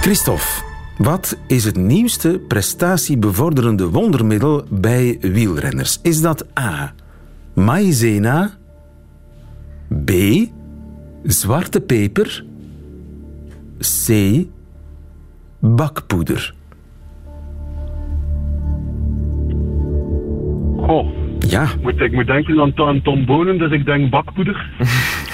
Christophe. 0.01 0.67
Wat 0.98 1.38
is 1.46 1.64
het 1.64 1.76
nieuwste 1.76 2.40
prestatiebevorderende 2.48 3.88
wondermiddel 3.90 4.64
bij 4.70 5.18
wielrenners? 5.20 5.98
Is 6.02 6.20
dat 6.20 6.58
A. 6.58 6.94
Maïzena? 7.54 8.50
B. 10.04 10.11
Zwarte 11.22 11.80
peper? 11.80 12.44
C. 14.06 14.12
Bakpoeder? 15.61 16.54
Goh. 20.76 21.06
Ja. 21.38 21.68
Moet, 21.82 22.00
ik 22.00 22.12
moet 22.12 22.26
denken 22.26 22.61
aan, 22.61 22.72
aan 22.76 23.02
Tom 23.02 23.26
Bonen, 23.26 23.58
dus 23.58 23.72
ik 23.72 23.84
denk 23.84 24.11
bakpoeder. 24.11 24.70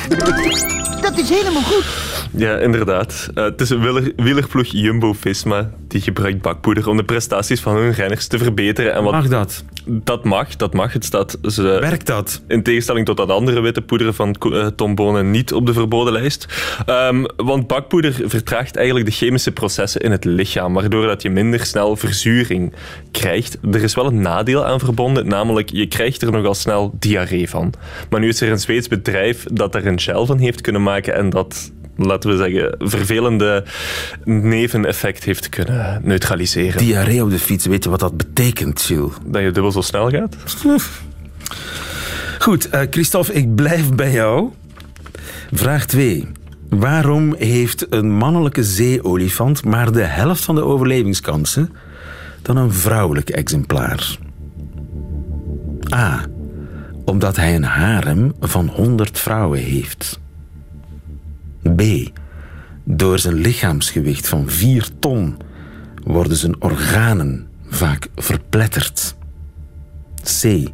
Dat 1.01 1.19
is 1.19 1.29
helemaal 1.29 1.63
goed. 1.63 2.24
Ja, 2.37 2.59
inderdaad. 2.59 3.31
Uh, 3.35 3.45
het 3.45 3.61
is 3.61 3.71
een 3.71 4.13
wielerploeg 4.17 4.67
Jumbo-Visma 4.67 5.71
die 5.89 6.01
gebruikt 6.01 6.43
bakpoeder 6.43 6.89
om 6.89 6.97
de 6.97 7.05
prestaties 7.05 7.61
van 7.61 7.77
hun 7.77 7.93
renners 7.93 8.27
te 8.27 8.39
verbeteren. 8.39 8.95
En 8.95 9.03
wat, 9.03 9.13
mag 9.13 9.29
dat? 9.29 9.65
Dat 9.87 10.25
mag, 10.25 10.57
dat 10.57 10.75
mag. 10.75 10.93
Het 10.93 11.05
staat 11.05 11.39
ze, 11.43 11.63
Werkt 11.63 12.07
dat? 12.07 12.43
In 12.49 12.63
tegenstelling 12.63 13.07
tot 13.07 13.17
dat 13.17 13.31
andere 13.31 13.61
witte 13.61 13.83
poeder 13.83 14.13
van 14.13 14.37
uh, 14.47 14.67
Tom 14.67 14.95
Bonen 14.95 15.31
niet 15.31 15.53
op 15.53 15.67
de 15.67 15.73
verboden 15.73 16.13
lijst. 16.13 16.47
Um, 16.87 17.27
want 17.37 17.67
bakpoeder 17.67 18.13
vertraagt 18.25 18.77
eigenlijk 18.77 19.07
de 19.07 19.13
chemische 19.13 19.53
processen 19.53 20.01
in 20.01 20.11
het 20.11 20.25
lichaam, 20.25 20.75
waardoor 20.75 21.07
dat 21.07 21.23
je 21.23 21.31
minder 21.31 21.67
snel 21.67 21.97
verzuring 21.97 22.73
krijgt. 23.11 23.59
Er 23.73 23.83
is 23.83 23.95
wel 23.95 24.07
een 24.07 24.21
nadeel 24.21 24.65
aan 24.65 24.81
verbonden, 24.81 25.29
namelijk 25.29 25.71
je 25.71 25.87
krijgt 25.87 26.23
er 26.23 26.33
nogal 26.33 26.55
snel 26.55 26.95
diarree 26.99 27.49
van. 27.49 27.73
Maar 28.11 28.21
nu 28.21 28.29
is 28.29 28.41
er 28.41 28.51
een 28.51 28.59
Zweeds 28.59 28.89
bedrijf 28.89 29.45
dat 29.53 29.75
er 29.75 29.87
een 29.87 30.01
gel 30.01 30.27
van 30.27 30.39
heeft 30.39 30.61
kunnen 30.61 30.83
maken 30.83 31.15
en 31.15 31.31
dat 31.31 31.73
laten 31.97 32.31
we 32.31 32.37
zeggen, 32.37 32.75
vervelende 32.79 33.65
neveneffect 34.25 35.25
heeft 35.25 35.49
kunnen 35.49 36.01
neutraliseren. 36.03 36.79
Diarree 36.79 37.23
op 37.23 37.31
de 37.31 37.39
fiets, 37.39 37.67
weet 37.67 37.85
je 37.85 37.91
wat 37.91 38.01
dat 38.01 38.17
betekent, 38.17 38.83
Jill? 38.83 39.09
Dat 39.25 39.43
je 39.43 39.51
dubbel 39.51 39.73
zo 39.73 39.81
snel 39.81 40.11
gaat? 40.11 40.37
Goed, 42.39 42.75
uh, 42.75 42.81
Christophe, 42.91 43.33
ik 43.33 43.55
blijf 43.55 43.93
bij 43.93 44.13
jou. 44.13 44.51
Vraag 45.53 45.87
2. 45.87 46.27
Waarom 46.69 47.35
heeft 47.39 47.87
een 47.91 48.13
mannelijke 48.13 48.65
zeeolifant 48.65 49.65
maar 49.65 49.93
de 49.93 50.03
helft 50.03 50.45
van 50.45 50.55
de 50.55 50.65
overlevingskansen 50.65 51.73
dan 52.43 52.57
een 52.57 52.73
vrouwelijk 52.73 53.31
exemplaar? 53.31 54.19
A. 55.95 56.25
Omdat 57.05 57.37
hij 57.37 57.55
een 57.55 57.65
harem 57.65 58.35
van 58.41 58.69
100 58.69 59.19
vrouwen 59.19 59.59
heeft. 59.59 60.21
B. 61.77 61.83
Door 62.85 63.19
zijn 63.19 63.35
lichaamsgewicht 63.35 64.29
van 64.29 64.49
4 64.49 64.89
ton 64.99 65.37
worden 66.05 66.37
zijn 66.37 66.63
organen 66.63 67.49
vaak 67.69 68.09
verpletterd. 68.17 69.17
C. 70.41 70.69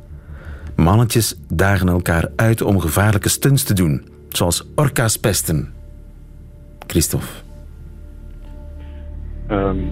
Mannetjes 0.76 1.36
dagen 1.48 1.88
elkaar 1.88 2.30
uit 2.36 2.62
om 2.62 2.80
gevaarlijke 2.80 3.28
stunts 3.28 3.62
te 3.62 3.74
doen, 3.74 4.08
zoals 4.28 4.64
orka's 4.74 5.16
pesten. 5.16 5.72
Christophe. 6.86 7.26
Um, 9.50 9.90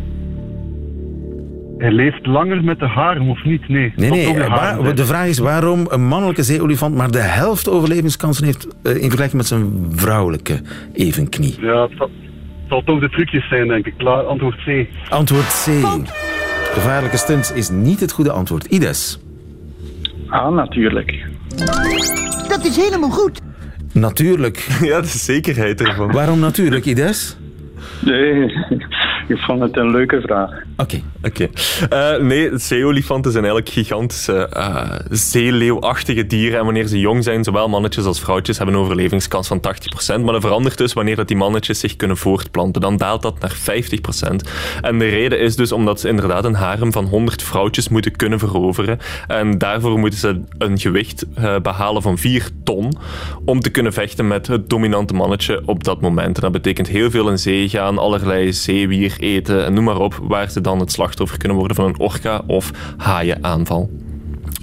hij 1.79 1.91
leeft 1.91 2.27
langer 2.27 2.65
met 2.65 2.79
de 2.79 2.87
harem 2.87 3.31
of 3.31 3.45
niet? 3.45 3.69
Nee, 3.69 3.93
nee, 3.97 4.11
nee 4.11 4.35
de, 4.35 4.49
waar, 4.49 4.95
de 4.95 5.05
vraag 5.05 5.27
is 5.27 5.39
waarom 5.39 5.87
een 5.89 6.07
mannelijke 6.07 6.43
zeeolifant 6.43 6.95
maar 6.95 7.11
de 7.11 7.19
helft 7.19 7.69
overlevingskansen 7.69 8.45
heeft 8.45 8.67
uh, 8.67 8.95
in 8.95 9.01
vergelijking 9.01 9.37
met 9.37 9.47
zijn 9.47 9.87
vrouwelijke 9.91 10.61
evenknie. 10.93 11.57
Ja, 11.61 11.83
het 11.83 11.93
zal, 11.97 12.11
het 12.61 12.69
zal 12.69 12.83
toch 12.83 13.01
de 13.01 13.09
trucjes 13.09 13.49
zijn, 13.49 13.69
denk 13.69 13.87
ik. 13.87 13.95
Klaar, 13.97 14.23
antwoord 14.23 14.57
C. 14.65 14.87
Antwoord 15.09 15.65
C. 15.65 15.71
Gevaarlijke 16.73 17.17
stunts 17.17 17.53
is 17.53 17.71
niet 17.71 18.01
het 18.01 18.13
goede 18.13 18.31
antwoord. 18.33 18.65
Ides. 18.65 19.21
Ah, 20.29 20.55
natuurlijk. 20.55 21.27
Dat 22.49 22.65
is 22.65 22.77
helemaal 22.77 23.11
goed. 23.11 23.41
Natuurlijk. 23.93 24.67
Ja, 24.81 25.01
de 25.01 25.07
zekerheid 25.07 25.81
ervan. 25.81 26.13
Waarom 26.13 26.39
natuurlijk, 26.39 26.85
Ides? 26.85 27.37
Nee, 28.01 28.53
Ik 29.29 29.39
vond 29.39 29.61
het 29.61 29.77
een 29.77 29.91
leuke 29.91 30.21
vraag. 30.21 30.51
Oké. 30.77 31.01
Oké. 31.23 31.49
Eh, 31.89 32.17
nee, 32.23 32.51
zeeolifanten 32.59 33.33
zijn 33.33 33.45
eigenlijk 33.45 33.75
gigantische 33.75 34.51
uh, 34.57 34.93
zeeleeuwachtige 35.11 36.27
dieren. 36.27 36.59
En 36.59 36.65
wanneer 36.65 36.87
ze 36.87 37.01
jong 37.01 37.25
zijn, 37.25 37.45
zowel 37.45 37.69
mannetjes 37.69 38.05
als 38.05 38.21
vrouwtjes 38.21 38.57
hebben 38.57 38.75
een 38.75 38.81
overlevingskans 38.81 39.49
van 39.49 39.61
80%. 39.61 40.21
Maar 40.25 40.33
dat 40.33 40.43
verandert 40.43 40.79
dus 40.79 40.93
wanneer 40.93 41.17
dat 41.17 41.29
die 41.29 41.37
mannetjes 41.37 41.81
zich 41.81 41.97
kunnen 41.97 42.17
voortplanten. 42.17 42.81
Dan 42.81 42.97
daalt 42.97 43.23
dat 43.23 43.41
naar 43.41 43.57
50%. 43.57 44.49
En 44.81 44.99
de 44.99 45.09
reden 45.09 45.41
is 45.41 45.57
dus 45.57 45.73
omdat 45.73 46.01
ze 46.01 46.09
inderdaad 46.09 46.45
een 46.45 46.55
harem 46.55 46.93
van 46.93 47.05
100 47.05 47.43
vrouwtjes 47.43 47.89
moeten 47.89 48.17
kunnen 48.17 48.39
veroveren. 48.39 48.99
En 49.27 49.59
daarvoor 49.59 49.99
moeten 49.99 50.19
ze 50.19 50.41
een 50.59 50.79
gewicht 50.79 51.27
uh, 51.39 51.57
behalen 51.59 52.03
van 52.03 52.19
4 52.19 52.49
ton 52.65 52.93
om 53.45 53.61
te 53.61 53.71
kunnen 53.71 53.93
vechten 53.93 54.27
met 54.27 54.47
het 54.47 54.71
dominante 54.71 55.15
mannetje 55.15 55.63
op 55.65 55.85
dat 55.85 56.01
moment. 56.01 56.37
En 56.37 56.43
dat 56.43 56.53
betekent 56.53 56.89
heel 56.89 57.11
veel 57.11 57.31
in 57.31 57.39
zee 57.39 57.69
gaan, 57.69 57.99
allerlei 57.99 58.53
zeewier 58.53 59.17
eten 59.21 59.65
en 59.65 59.73
noem 59.73 59.85
maar 59.85 59.99
op, 59.99 60.21
waar 60.23 60.51
ze 60.51 60.61
dan 60.61 60.81
het 60.81 60.93
slachtoffer 60.93 61.39
kunnen 61.39 61.57
worden 61.57 61.77
van 61.77 61.87
een 61.87 61.99
orka 61.99 62.43
of 62.47 62.71
haaienaanval. 62.97 63.91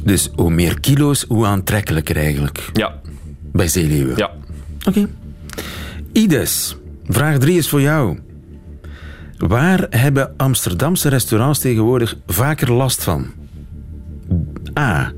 Dus 0.03 0.29
hoe 0.35 0.51
meer 0.51 0.79
kilo's, 0.79 1.25
hoe 1.27 1.45
aantrekkelijker 1.45 2.15
eigenlijk. 2.17 2.69
Ja. 2.73 2.99
Bij 3.51 3.67
zeeleeuwen. 3.67 4.17
Ja. 4.17 4.31
Oké. 4.87 5.07
Ides, 6.11 6.75
vraag 7.07 7.37
3 7.37 7.57
is 7.57 7.69
voor 7.69 7.81
jou. 7.81 8.19
Waar 9.37 9.85
hebben 9.89 10.33
Amsterdamse 10.37 11.09
restaurants 11.09 11.59
tegenwoordig 11.59 12.17
vaker 12.27 12.71
last 12.71 13.03
van? 13.03 13.27
A. 14.79 15.11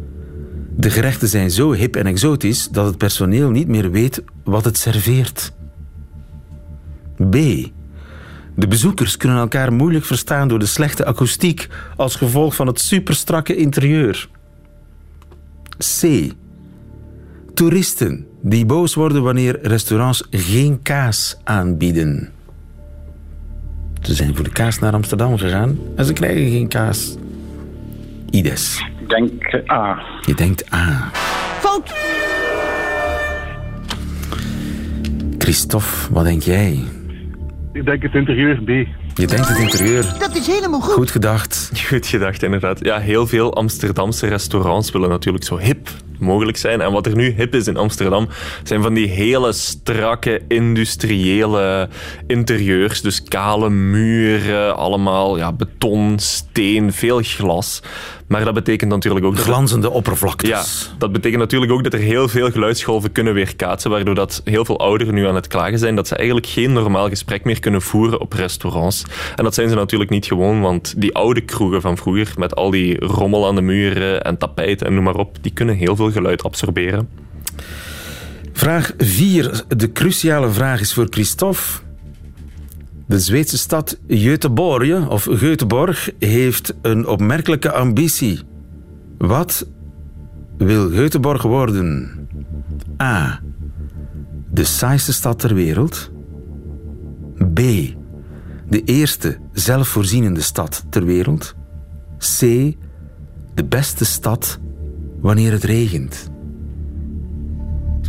De 0.76 0.90
gerechten 0.90 1.28
zijn 1.28 1.52
zo 1.52 1.72
hip 1.74 1.96
en 1.96 2.06
exotisch 2.06 2.70
dat 2.70 2.86
het 2.86 2.98
personeel 2.98 3.50
niet 3.50 3.68
meer 3.68 3.92
weet 3.92 4.24
wat 4.44 4.66
het 4.66 4.78
serveert. 4.78 5.52
B. 7.30 7.36
De 8.58 8.68
bezoekers 8.68 9.18
kunnen 9.18 9.38
elkaar 9.38 9.74
moeilijk 9.74 10.06
verstaan 10.06 10.48
door 10.48 10.60
de 10.60 10.66
slechte 10.66 11.06
akoestiek 11.06 11.68
als 11.96 12.16
gevolg 12.16 12.56
van 12.56 12.68
het 12.68 12.80
superstrakke 12.80 13.56
interieur. 13.56 14.30
C. 15.78 16.32
Toeristen 17.54 18.28
die 18.42 18.66
boos 18.66 18.94
worden 18.94 19.24
wanneer 19.24 19.60
restaurants 19.62 20.28
geen 20.32 20.82
kaas 20.82 21.38
aanbieden. 21.44 22.32
Ze 24.02 24.14
zijn 24.14 24.36
voor 24.36 24.44
de 24.44 24.52
kaas 24.52 24.80
naar 24.80 24.94
Amsterdam 24.94 25.38
gegaan 25.38 25.80
en 25.96 26.06
ze 26.06 26.14
krijgen 26.14 26.52
geen 26.52 26.68
kaas. 26.68 27.16
Ides. 28.30 28.86
Ik 29.02 29.10
denk 29.10 29.70
A. 29.72 30.02
Je 30.22 30.34
denkt 30.36 30.74
A. 30.74 31.10
Fout! 31.60 31.94
Christophe, 35.38 36.14
wat 36.14 36.24
denk 36.24 36.42
jij? 36.42 36.84
Ik 37.78 37.86
denk 37.86 38.02
het 38.02 38.14
interieur 38.14 38.56
B. 38.64 38.68
Je 38.68 39.28
denkt 39.28 39.48
het 39.48 39.58
interieur. 39.58 40.16
Dat 40.20 40.36
is 40.36 40.48
helemaal 40.48 40.80
goed. 40.80 40.94
Goed 40.94 41.12
gedacht. 41.12 41.72
Goed 41.88 42.08
gedacht, 42.08 42.44
inderdaad. 42.44 42.86
Ja, 42.86 43.00
heel 43.00 43.28
veel 43.28 43.56
Amsterdamse 43.56 44.28
restaurants 44.28 44.92
willen 44.92 45.10
natuurlijk 45.10 45.44
zo 45.46 45.58
hip 45.58 45.90
mogelijk 46.20 46.58
zijn. 46.58 46.82
En 46.82 46.92
wat 46.92 47.06
er 47.06 47.16
nu 47.16 47.34
hip 47.38 47.56
is 47.56 47.68
in 47.68 47.78
Amsterdam, 47.78 48.28
zijn 48.64 48.82
van 48.82 48.94
die 48.94 49.08
hele 49.08 49.52
strakke 49.52 50.42
industriële 50.48 51.90
interieurs. 52.28 53.02
Dus 53.02 53.24
kale 53.24 53.70
muren, 53.70 54.76
allemaal 54.76 55.38
ja, 55.38 55.54
beton, 55.54 56.20
steen, 56.20 56.94
veel 56.94 57.20
glas. 57.24 57.82
Maar 58.28 58.46
dat 58.46 58.54
betekent 58.54 58.92
natuurlijk 58.92 59.26
ook... 59.26 59.38
Glanzende 59.38 59.90
oppervlaktes. 59.90 60.50
Ja, 60.90 60.98
dat 60.98 61.12
betekent 61.12 61.42
natuurlijk 61.42 61.72
ook 61.72 61.84
dat 61.84 61.94
er 61.94 62.00
heel 62.00 62.28
veel 62.28 62.52
geluidsgolven 62.52 63.12
kunnen 63.12 63.34
weerkaatsen, 63.34 63.92
waardoor 63.92 64.16
dat 64.16 64.42
heel 64.44 64.66
veel 64.66 64.80
ouderen 64.80 65.14
nu 65.14 65.28
aan 65.28 65.36
het 65.36 65.48
klagen 65.48 65.80
zijn 65.80 65.96
dat 65.96 66.08
ze 66.08 66.16
eigenlijk 66.16 66.48
geen 66.48 66.74
normaal 66.74 67.10
gesprek 67.10 67.44
meer 67.44 67.60
kunnen 67.60 67.82
voeren 67.82 68.20
op 68.20 68.34
restaurants. 68.34 69.04
En 69.36 69.44
dat 69.44 69.54
zijn 69.54 69.70
ze 69.70 69.76
natuurlijk 69.76 70.10
niet 70.10 70.26
gewoon, 70.26 70.62
want 70.62 70.94
die 70.98 71.16
oude 71.16 71.42
kroegen 71.42 71.82
van 71.82 71.98
vroeger, 71.98 72.34
met 72.38 72.56
al 72.56 72.70
die 72.70 73.06
rommel 73.06 73.48
aan 73.48 73.56
de 73.56 73.62
muren 73.62 74.24
en 74.24 74.38
tapijten 74.38 74.88
en 74.88 74.94
noem 74.94 75.04
maar 75.04 75.16
op, 75.16 75.38
die 75.42 75.52
kunnen 75.52 75.76
heel 75.76 75.96
veel 75.96 76.07
geluid 76.12 76.44
absorberen. 76.44 77.10
Vraag 78.54 78.94
4. 78.98 79.64
De 79.68 79.92
cruciale 79.92 80.50
vraag 80.50 80.80
is 80.80 80.94
voor 80.94 81.08
Christophe. 81.10 81.62
De 83.08 83.20
Zweedse 83.20 83.58
stad 83.58 83.98
Göteborg, 84.08 85.08
of 85.08 85.28
Göteborg, 85.30 86.10
heeft 86.20 86.74
een 86.82 87.08
opmerkelijke 87.08 87.72
ambitie. 87.72 88.40
Wat 89.18 89.68
wil 90.58 90.90
Göteborg 90.90 91.42
worden? 91.42 92.12
A. 93.02 93.40
De 94.52 94.64
saaiste 94.64 95.14
stad 95.14 95.40
ter 95.40 95.54
wereld. 95.54 96.12
B. 97.54 97.60
De 98.70 98.84
eerste 98.86 99.38
zelfvoorzienende 99.52 100.42
stad 100.42 100.86
ter 100.90 101.06
wereld. 101.06 101.56
C. 102.18 102.40
De 103.54 103.66
beste 103.70 104.06
stad 104.06 104.60
wanneer 105.28 105.52
het 105.52 105.64
regent. 105.64 106.32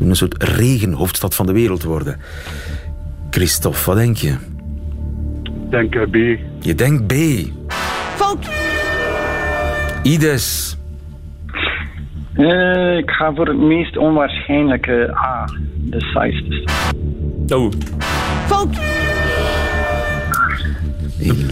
Een 0.00 0.16
soort 0.16 0.42
regenhoofdstad 0.42 1.34
van 1.34 1.46
de 1.46 1.52
wereld 1.52 1.82
worden. 1.82 2.20
Christophe, 3.30 3.84
wat 3.84 3.96
denk 3.96 4.16
je? 4.16 4.36
Ik 5.42 5.70
denk 5.70 5.94
eh, 5.94 6.02
B. 6.02 6.14
Je 6.60 6.74
denkt 6.74 7.06
B. 7.06 7.12
Fout! 8.14 8.50
Ides. 10.02 10.76
Eh, 12.34 12.96
ik 12.96 13.10
ga 13.10 13.34
voor 13.34 13.46
het 13.46 13.58
meest 13.58 13.96
onwaarschijnlijke 13.96 15.14
A. 15.14 15.44
De 15.76 16.00
saaiste. 16.00 16.68
Oh. 17.48 17.72
Fout! 18.46 18.78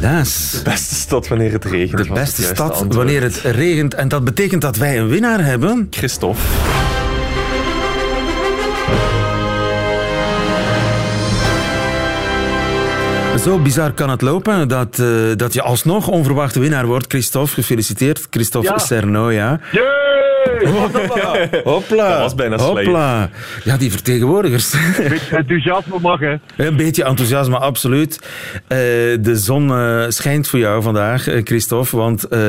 Helaas. 0.00 0.50
De 0.50 0.70
beste 0.70 0.94
stad 0.94 1.28
wanneer 1.28 1.52
het 1.52 1.64
regent. 1.64 2.04
De 2.04 2.12
beste 2.12 2.42
stad 2.42 2.84
wanneer 2.88 3.22
het 3.22 3.36
regent. 3.36 3.94
En 3.94 4.08
dat 4.08 4.24
betekent 4.24 4.62
dat 4.62 4.76
wij 4.76 4.98
een 4.98 5.08
winnaar 5.08 5.44
hebben. 5.44 5.86
Christophe. 5.90 6.40
Zo 13.42 13.58
bizar 13.58 13.92
kan 13.92 14.10
het 14.10 14.22
lopen 14.22 14.68
dat, 14.68 14.98
uh, 14.98 15.32
dat 15.36 15.52
je 15.52 15.62
alsnog 15.62 16.08
onverwachte 16.08 16.60
winnaar 16.60 16.86
wordt. 16.86 17.06
Christophe, 17.08 17.54
gefeliciteerd. 17.54 18.26
Christophe 18.30 18.68
Ja. 18.68 18.78
Cerno, 18.78 19.30
ja. 19.30 19.60
Hopla. 21.64 22.08
Dat 22.08 22.18
was 22.18 22.34
bijna 22.34 22.56
Hopla. 22.56 23.30
Ja, 23.64 23.76
die 23.76 23.90
vertegenwoordigers. 23.90 24.72
Een 24.72 25.08
beetje 25.08 25.36
enthousiasme 25.36 25.98
mag, 26.00 26.20
hè. 26.20 26.34
Een 26.56 26.76
beetje 26.76 27.04
enthousiasme, 27.04 27.58
absoluut. 27.58 28.20
Eh, 28.68 28.78
de 29.20 29.32
zon 29.36 29.70
eh, 29.70 30.04
schijnt 30.08 30.48
voor 30.48 30.58
jou 30.58 30.82
vandaag, 30.82 31.28
eh, 31.28 31.40
Christophe. 31.44 31.96
Want 31.96 32.28
eh 32.28 32.40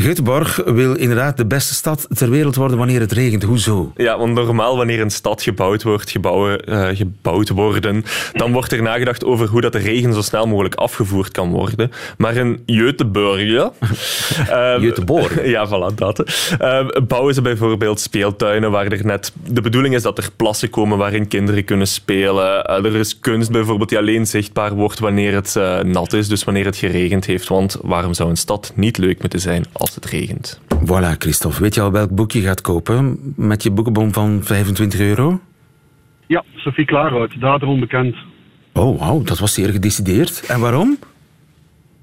Göteborg 0.00 0.60
wil 0.64 0.94
inderdaad 0.94 1.36
de 1.36 1.46
beste 1.46 1.74
stad 1.74 2.06
ter 2.14 2.30
wereld 2.30 2.54
worden 2.54 2.78
wanneer 2.78 3.00
het 3.00 3.12
regent. 3.12 3.42
Hoezo? 3.42 3.92
Ja, 3.96 4.18
want 4.18 4.34
normaal 4.34 4.76
wanneer 4.76 5.00
een 5.00 5.10
stad 5.10 5.42
gebouwd 5.42 5.82
wordt, 5.82 6.10
gebouwen, 6.10 6.64
eh, 6.64 6.88
gebouwd 6.92 7.48
worden, 7.48 8.04
dan 8.32 8.52
wordt 8.52 8.72
er 8.72 8.82
nagedacht 8.82 9.24
over 9.24 9.48
hoe 9.48 9.60
dat 9.60 9.72
de 9.72 9.78
regen 9.78 10.14
zo 10.14 10.22
snel 10.22 10.46
mogelijk 10.46 10.74
afgevoerd 10.74 11.30
kan 11.30 11.50
worden. 11.50 11.90
Maar 12.16 12.36
in 12.36 12.62
Göteborg... 12.66 13.40
ehm, 14.48 14.80
Göteborg. 14.80 15.44
ja, 15.56 15.68
voilà, 15.68 15.94
dat. 15.94 16.24
ehm, 16.58 16.88
bouwen 17.26 17.44
ze 17.44 17.56
bijvoorbeeld 17.56 18.00
speeltuinen 18.00 18.70
waar 18.70 18.86
er 18.86 19.06
net... 19.06 19.34
De 19.50 19.60
bedoeling 19.60 19.94
is 19.94 20.02
dat 20.02 20.18
er 20.18 20.28
plassen 20.36 20.70
komen 20.70 20.98
waarin 20.98 21.28
kinderen 21.28 21.64
kunnen 21.64 21.86
spelen. 21.86 22.64
Eh, 22.64 22.84
er 22.84 22.94
is 22.94 23.20
kunst 23.20 23.52
bijvoorbeeld 23.52 23.88
die 23.88 23.98
alleen 23.98 24.26
zichtbaar 24.26 24.74
wordt 24.74 24.98
wanneer 24.98 25.34
het 25.34 25.56
eh, 25.56 25.80
nat 25.80 26.12
is, 26.12 26.28
dus 26.28 26.44
wanneer 26.44 26.64
het 26.64 26.76
geregend 26.76 27.24
heeft. 27.26 27.48
Want 27.48 27.78
waarom 27.82 28.14
zou 28.14 28.30
een 28.30 28.36
stad 28.36 28.72
niet 28.76 28.98
leuk 28.98 29.20
moeten 29.20 29.40
zijn 29.40 29.64
als 29.72 29.94
het 29.94 30.04
regent? 30.04 30.60
Voilà, 30.74 31.18
Christophe. 31.18 31.62
Weet 31.62 31.74
je 31.74 31.80
al 31.80 31.92
welk 31.92 32.10
boek 32.10 32.32
je 32.32 32.40
gaat 32.40 32.60
kopen 32.60 33.18
met 33.36 33.62
je 33.62 33.70
boekenbon 33.70 34.12
van 34.12 34.40
25 34.42 35.00
euro? 35.00 35.40
Ja, 36.26 36.44
Sophie 36.54 36.84
Klaarhout, 36.84 37.40
dader 37.40 37.68
onbekend. 37.68 38.16
Oh, 38.72 38.98
wauw, 38.98 39.22
dat 39.22 39.38
was 39.38 39.54
zeer 39.54 39.68
gedecideerd. 39.68 40.44
En 40.48 40.60
waarom? 40.60 40.98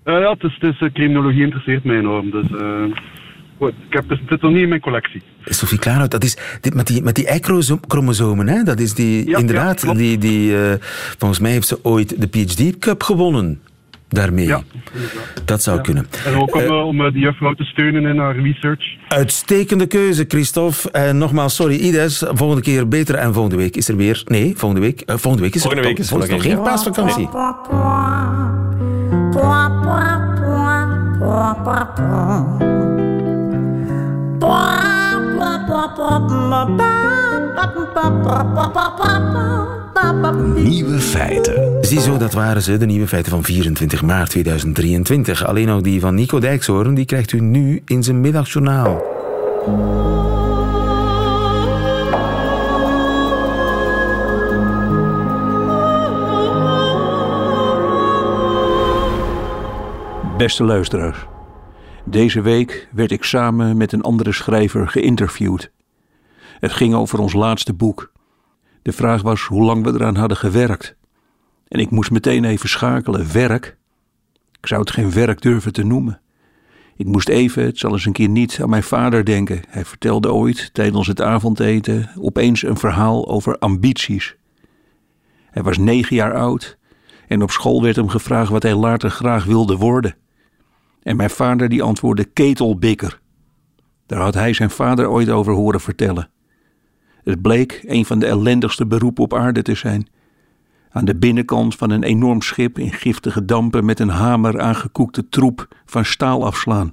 Eh, 0.04 0.20
ja, 0.20 0.32
het 0.32 0.44
is, 0.44 0.58
het 0.60 0.82
is, 0.82 0.92
criminologie 0.94 1.44
interesseert 1.44 1.84
mij 1.84 1.98
enorm. 1.98 2.32
Dus, 2.32 2.52
eh, 2.52 2.86
goed, 3.64 3.74
ik 3.88 3.94
heb, 3.94 4.10
het 4.10 4.20
zit 4.30 4.42
nog 4.42 4.52
niet 4.52 4.62
in 4.62 4.70
mijn 4.70 4.82
collectie. 4.82 5.22
Sophie 5.46 5.80
Klaarhout, 5.80 6.12
dat 6.12 6.24
is 6.24 6.38
dit 6.62 6.74
met 6.74 6.88
die, 6.88 7.02
met 7.02 7.16
die 7.16 7.28
Y-chromosomen, 7.34 8.48
hè? 8.48 8.64
Dat 8.64 8.80
is 8.80 8.94
die, 8.94 9.30
Ja, 9.30 9.38
inderdaad, 9.38 9.82
ja, 9.82 9.94
die, 9.94 10.18
die, 10.18 10.58
eh, 10.58 10.74
volgens 11.18 11.40
mij 11.40 11.52
heeft 11.52 11.68
ze 11.68 11.80
ooit 11.84 12.22
de 12.22 12.28
PhD 12.28 12.80
Cup 12.80 13.04
gewonnen. 13.04 13.62
Daarmee. 14.10 14.46
Ja, 14.46 14.62
Dat 15.46 15.64
zou 15.64 15.82
kunnen. 15.82 16.08
En 16.26 16.36
ook 16.36 16.56
om, 16.56 16.62
eh, 16.62 16.86
om 16.86 17.12
die 17.12 17.22
juffrouw 17.22 17.54
te 17.54 17.64
steunen 17.64 18.06
in 18.06 18.18
haar 18.18 18.36
research. 18.40 18.98
Uitstekende 19.08 19.86
keuze, 19.88 20.26
Christophe. 20.28 20.92
En 20.92 21.18
nogmaals, 21.18 21.56
sorry, 21.56 21.76
Ides. 21.76 22.24
Volgende 22.32 22.62
keer 22.62 22.88
beter. 22.88 23.16
En 23.16 23.34
volgende 23.34 23.58
week 23.58 23.76
is 23.76 23.88
er 23.88 23.96
weer... 23.96 24.22
Nee, 24.26 24.54
volgende 24.56 24.86
week, 24.86 25.04
volgende 25.06 25.42
week 25.42 25.56
is 25.56 25.64
er, 25.64 25.70
Volgende 25.70 25.88
week 25.88 26.00
is 26.00 26.12
er 26.12 26.18
nog 26.18 26.28
nog 26.28 26.42
geen 26.42 26.62
paasvakantie. 26.62 27.30
Nieuwe 40.56 41.00
feiten. 41.00 41.78
Ziezo, 41.82 42.18
dat 42.18 42.34
waren 42.34 42.62
ze, 42.62 42.78
de 42.78 42.86
nieuwe 42.86 43.08
feiten 43.08 43.32
van 43.32 43.44
24 43.44 44.02
maart 44.02 44.30
2023. 44.30 45.46
Alleen 45.46 45.70
ook 45.70 45.84
die 45.84 46.00
van 46.00 46.16
Nico 46.16 46.40
Dijkshoorn, 46.40 46.94
die 46.94 47.06
krijgt 47.06 47.32
u 47.32 47.40
nu 47.40 47.82
in 47.86 48.04
zijn 48.04 48.22
middagjournaal. 48.22 49.02
Beste 60.38 60.64
luisteraars, 60.64 61.18
deze 62.04 62.42
week 62.42 62.88
werd 62.92 63.12
ik 63.12 63.24
samen 63.24 63.78
met 63.78 63.92
een 63.92 64.02
andere 64.02 64.32
schrijver 64.32 64.88
geïnterviewd. 64.88 65.72
Het 66.64 66.74
ging 66.74 66.94
over 66.94 67.20
ons 67.20 67.34
laatste 67.34 67.74
boek. 67.74 68.12
De 68.82 68.92
vraag 68.92 69.22
was 69.22 69.42
hoe 69.42 69.64
lang 69.64 69.84
we 69.84 69.94
eraan 69.94 70.16
hadden 70.16 70.38
gewerkt. 70.38 70.96
En 71.68 71.80
ik 71.80 71.90
moest 71.90 72.12
meteen 72.12 72.44
even 72.44 72.70
schakelen. 72.70 73.34
Werk? 73.34 73.78
Ik 74.60 74.68
zou 74.68 74.82
het 74.82 74.92
geen 74.92 75.12
werk 75.12 75.42
durven 75.42 75.74
te 75.74 75.84
noemen. 75.84 76.22
Ik 76.96 77.06
moest 77.06 77.30
even, 77.30 77.66
het 77.66 77.78
zal 77.78 77.92
eens 77.92 78.06
een 78.06 78.12
keer 78.12 78.30
niet, 78.30 78.60
aan 78.62 78.70
mijn 78.70 78.84
vader 78.84 79.26
denken. 79.26 79.62
Hij 79.68 79.86
vertelde 79.86 80.34
ooit 80.34 80.74
tijdens 80.74 81.08
het 81.08 81.22
avondeten 81.22 82.10
opeens 82.20 82.64
een 82.64 82.78
verhaal 82.78 83.28
over 83.28 83.58
ambities. 83.58 84.36
Hij 85.52 85.64
was 85.64 85.78
negen 85.78 86.16
jaar 86.16 86.36
oud 86.36 86.78
en 87.28 87.42
op 87.42 87.52
school 87.52 87.82
werd 87.82 87.96
hem 87.96 88.10
gevraagd 88.10 88.52
wat 88.52 88.64
hij 88.64 88.76
later 88.76 89.10
graag 89.10 89.46
wilde 89.46 89.78
worden. 89.78 90.16
En 91.02 91.16
mijn 91.16 91.30
vader 91.30 91.70
die 91.70 91.84
antwoordde 91.84 92.26
ketelbikker. 92.26 93.20
Daar 94.06 94.22
had 94.22 94.34
hij 94.34 94.54
zijn 94.54 94.70
vader 94.70 95.10
ooit 95.10 95.30
over 95.30 95.54
horen 95.54 95.82
vertellen. 95.82 96.32
Het 97.24 97.42
bleek 97.42 97.84
een 97.86 98.06
van 98.06 98.20
de 98.20 98.26
ellendigste 98.26 98.86
beroepen 98.86 99.24
op 99.24 99.34
aarde 99.34 99.62
te 99.62 99.76
zijn. 99.76 100.08
Aan 100.90 101.06
de 101.06 101.16
binnenkant 101.16 101.76
van 101.76 101.90
een 101.90 102.04
enorm 102.04 102.42
schip 102.42 102.80
in 102.80 102.92
giftige 102.92 103.46
dampen 103.46 103.86
met 103.86 104.00
een 104.00 104.10
hamer 104.10 104.62
aangekoekte 104.62 105.30
troep 105.30 105.68
van 105.86 106.06
staal 106.06 106.46
afslaan. 106.46 106.92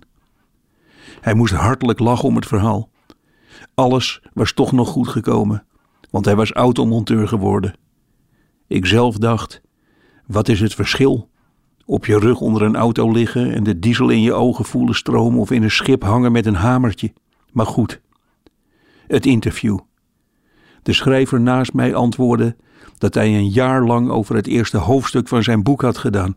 Hij 1.21 1.35
moest 1.35 1.53
hartelijk 1.53 1.99
lachen 1.99 2.29
om 2.29 2.37
het 2.37 2.47
verhaal. 2.47 2.91
Alles 3.75 4.23
was 4.33 4.53
toch 4.53 4.73
nog 4.73 4.89
goed 4.89 5.09
gekomen, 5.09 5.65
want 6.11 6.25
hij 6.25 6.37
was 6.37 6.53
automonteur 6.53 7.29
geworden. 7.29 7.75
Ik 8.67 8.87
zelf 8.87 9.17
dacht: 9.17 9.61
wat 10.27 10.49
is 10.49 10.61
het 10.61 10.75
verschil? 10.75 11.29
Op 11.85 12.07
je 12.07 12.19
rug 12.19 12.41
onder 12.41 12.63
een 12.63 12.77
auto 12.77 13.13
liggen 13.13 13.55
en 13.55 13.63
de 13.63 13.79
diesel 13.79 14.09
in 14.09 14.23
je 14.23 14.33
ogen 14.33 14.65
voelen 14.65 14.95
stromen 14.95 15.41
of 15.41 15.51
in 15.51 15.63
een 15.63 15.71
schip 15.71 16.03
hangen 16.03 16.33
met 16.33 16.47
een 16.47 16.55
hamertje. 16.55 17.13
Maar 17.53 17.67
goed. 17.67 18.01
Het 19.07 19.27
interview. 19.27 19.79
De 20.83 20.93
schrijver 20.93 21.41
naast 21.41 21.73
mij 21.73 21.95
antwoordde 21.95 22.57
dat 22.99 23.15
hij 23.15 23.37
een 23.37 23.49
jaar 23.49 23.85
lang 23.85 24.11
over 24.11 24.35
het 24.35 24.47
eerste 24.47 24.77
hoofdstuk 24.77 25.29
van 25.29 25.43
zijn 25.43 25.63
boek 25.63 25.83
had 25.83 25.99
gedaan. 25.99 26.37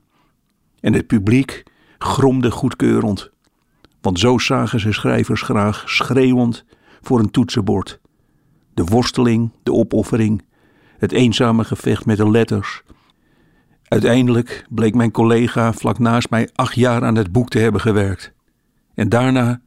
En 0.80 0.94
het 0.94 1.08
publiek 1.08 1.64
gromde 1.98 2.52
goedkeurend. 2.52 3.32
Want 4.02 4.20
zo 4.20 4.38
zagen 4.38 4.80
ze 4.80 4.92
schrijvers 4.92 5.42
graag 5.42 5.84
schreeuwend 5.86 6.66
voor 7.02 7.20
een 7.20 7.32
toetsenbord. 7.32 8.00
De 8.74 8.84
worsteling, 8.84 9.52
de 9.64 9.74
opoffering, 9.74 10.42
het 10.98 11.12
eenzame 11.12 11.64
gevecht 11.64 12.06
met 12.06 12.18
de 12.18 12.30
letters. 12.30 12.84
Uiteindelijk 13.84 14.66
bleek 14.70 14.96
mijn 14.96 15.12
collega 15.12 15.74
vlak 15.74 16.00
naast 16.00 16.30
mij 16.30 16.50
acht 16.54 16.76
jaar 16.76 17.04
aan 17.04 17.16
het 17.16 17.32
boek 17.32 17.50
te 17.50 17.60
hebben 17.60 17.82
gewerkt. 17.82 18.34
En 18.94 19.10
daarna 19.10 19.62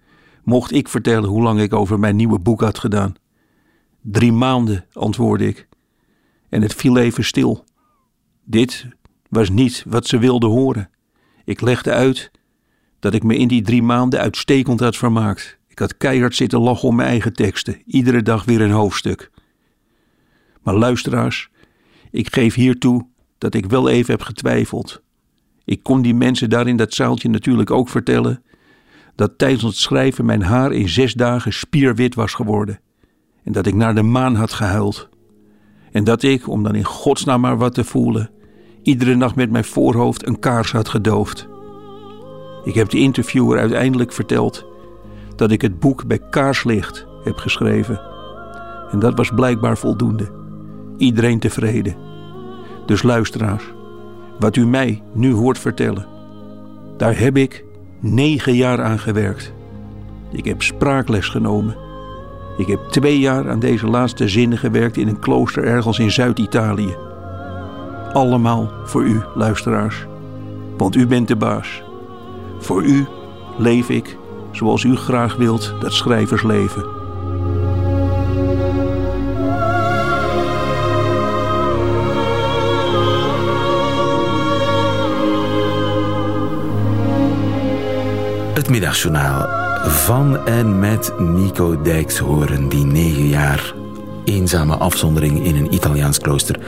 mocht 0.44 0.72
ik 0.72 0.88
vertellen 0.88 1.28
hoe 1.28 1.42
lang 1.42 1.60
ik 1.60 1.74
over 1.74 1.98
mijn 1.98 2.16
nieuwe 2.16 2.38
boek 2.38 2.60
had 2.60 2.78
gedaan. 2.78 3.14
Drie 4.08 4.32
maanden, 4.32 4.84
antwoordde 4.92 5.46
ik. 5.46 5.68
En 6.48 6.62
het 6.62 6.74
viel 6.74 6.96
even 6.96 7.24
stil. 7.24 7.64
Dit 8.44 8.86
was 9.28 9.50
niet 9.50 9.84
wat 9.86 10.06
ze 10.06 10.18
wilden 10.18 10.50
horen. 10.50 10.90
Ik 11.44 11.60
legde 11.60 11.92
uit 11.92 12.30
dat 12.98 13.14
ik 13.14 13.22
me 13.22 13.36
in 13.36 13.48
die 13.48 13.62
drie 13.62 13.82
maanden 13.82 14.20
uitstekend 14.20 14.80
had 14.80 14.96
vermaakt. 14.96 15.58
Ik 15.68 15.78
had 15.78 15.96
keihard 15.96 16.34
zitten 16.34 16.60
lachen 16.60 16.88
om 16.88 16.94
mijn 16.94 17.08
eigen 17.08 17.32
teksten, 17.32 17.82
iedere 17.86 18.22
dag 18.22 18.44
weer 18.44 18.60
een 18.60 18.70
hoofdstuk. 18.70 19.30
Maar 20.62 20.74
luisteraars, 20.74 21.50
ik 22.10 22.34
geef 22.34 22.54
hiertoe 22.54 23.06
dat 23.38 23.54
ik 23.54 23.66
wel 23.66 23.88
even 23.88 24.12
heb 24.12 24.22
getwijfeld. 24.22 25.02
Ik 25.64 25.82
kon 25.82 26.02
die 26.02 26.14
mensen 26.14 26.50
daar 26.50 26.66
in 26.66 26.76
dat 26.76 26.94
zaaltje 26.94 27.28
natuurlijk 27.28 27.70
ook 27.70 27.88
vertellen 27.88 28.42
dat 29.14 29.38
tijdens 29.38 29.62
het 29.62 29.76
schrijven 29.76 30.24
mijn 30.24 30.42
haar 30.42 30.72
in 30.72 30.88
zes 30.88 31.14
dagen 31.14 31.52
spierwit 31.52 32.14
was 32.14 32.34
geworden 32.34 32.80
en 33.46 33.52
dat 33.52 33.66
ik 33.66 33.74
naar 33.74 33.94
de 33.94 34.02
maan 34.02 34.34
had 34.34 34.52
gehuild. 34.52 35.08
En 35.92 36.04
dat 36.04 36.22
ik, 36.22 36.48
om 36.48 36.62
dan 36.62 36.74
in 36.74 36.84
godsnaam 36.84 37.40
maar 37.40 37.58
wat 37.58 37.74
te 37.74 37.84
voelen, 37.84 38.30
iedere 38.82 39.14
nacht 39.14 39.34
met 39.34 39.50
mijn 39.50 39.64
voorhoofd 39.64 40.26
een 40.26 40.38
kaars 40.38 40.72
had 40.72 40.88
gedoofd. 40.88 41.48
Ik 42.64 42.74
heb 42.74 42.88
de 42.88 42.98
interviewer 42.98 43.58
uiteindelijk 43.58 44.12
verteld 44.12 44.66
dat 45.36 45.50
ik 45.50 45.62
het 45.62 45.78
boek 45.78 46.06
bij 46.06 46.20
kaarslicht 46.30 47.06
heb 47.24 47.36
geschreven. 47.36 48.00
En 48.90 48.98
dat 48.98 49.16
was 49.16 49.30
blijkbaar 49.30 49.78
voldoende. 49.78 50.30
Iedereen 50.96 51.38
tevreden. 51.38 51.96
Dus 52.86 53.02
luisteraars, 53.02 53.64
wat 54.38 54.56
u 54.56 54.66
mij 54.66 55.02
nu 55.12 55.32
hoort 55.32 55.58
vertellen, 55.58 56.06
daar 56.96 57.18
heb 57.18 57.36
ik 57.36 57.64
negen 58.00 58.54
jaar 58.54 58.82
aan 58.82 58.98
gewerkt. 58.98 59.52
Ik 60.32 60.44
heb 60.44 60.62
spraakles 60.62 61.28
genomen. 61.28 61.76
Ik 62.56 62.66
heb 62.66 62.80
twee 62.80 63.18
jaar 63.18 63.50
aan 63.50 63.58
deze 63.58 63.86
laatste 63.86 64.28
zinnen 64.28 64.58
gewerkt 64.58 64.96
in 64.96 65.08
een 65.08 65.18
klooster 65.18 65.64
ergens 65.64 65.98
in 65.98 66.10
Zuid-Italië. 66.10 66.96
Allemaal 68.12 68.70
voor 68.84 69.04
u, 69.04 69.22
luisteraars. 69.34 70.06
Want 70.76 70.96
u 70.96 71.06
bent 71.06 71.28
de 71.28 71.36
baas. 71.36 71.82
Voor 72.58 72.84
u 72.84 73.06
leef 73.58 73.88
ik 73.88 74.16
zoals 74.50 74.82
u 74.84 74.96
graag 74.96 75.36
wilt 75.36 75.74
dat 75.80 75.92
schrijvers 75.92 76.42
leven. 76.42 76.84
Het 88.54 88.70
middagjournaal 88.70 89.65
van 89.88 90.46
en 90.46 90.78
met 90.78 91.12
Nico 91.18 91.82
Dijkshoorn, 91.82 92.68
die 92.68 92.84
negen 92.84 93.28
jaar 93.28 93.74
eenzame 94.24 94.76
afzondering 94.76 95.44
in 95.44 95.56
een 95.56 95.74
Italiaans 95.74 96.18
klooster, 96.18 96.58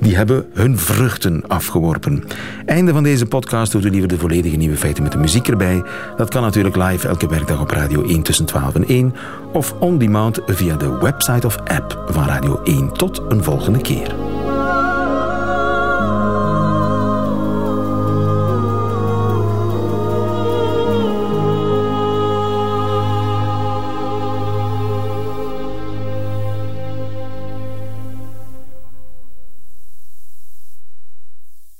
die 0.00 0.16
hebben 0.16 0.46
hun 0.52 0.78
vruchten 0.78 1.42
afgeworpen. 1.46 2.24
Einde 2.66 2.92
van 2.92 3.02
deze 3.02 3.26
podcast 3.26 3.72
doet 3.72 3.84
u 3.84 3.90
liever 3.90 4.08
de 4.08 4.18
volledige 4.18 4.56
nieuwe 4.56 4.76
feiten 4.76 5.02
met 5.02 5.12
de 5.12 5.18
muziek 5.18 5.48
erbij. 5.48 5.82
Dat 6.16 6.30
kan 6.30 6.42
natuurlijk 6.42 6.76
live 6.76 7.08
elke 7.08 7.28
werkdag 7.28 7.60
op 7.60 7.70
Radio 7.70 8.02
1 8.02 8.22
tussen 8.22 8.44
12 8.44 8.74
en 8.74 8.86
1 8.86 9.14
of 9.52 9.74
on 9.78 9.98
demand 9.98 10.40
via 10.46 10.76
de 10.76 10.98
website 10.98 11.46
of 11.46 11.56
app 11.56 12.04
van 12.08 12.24
Radio 12.24 12.60
1. 12.62 12.92
Tot 12.92 13.22
een 13.28 13.44
volgende 13.44 13.80
keer. 13.80 14.25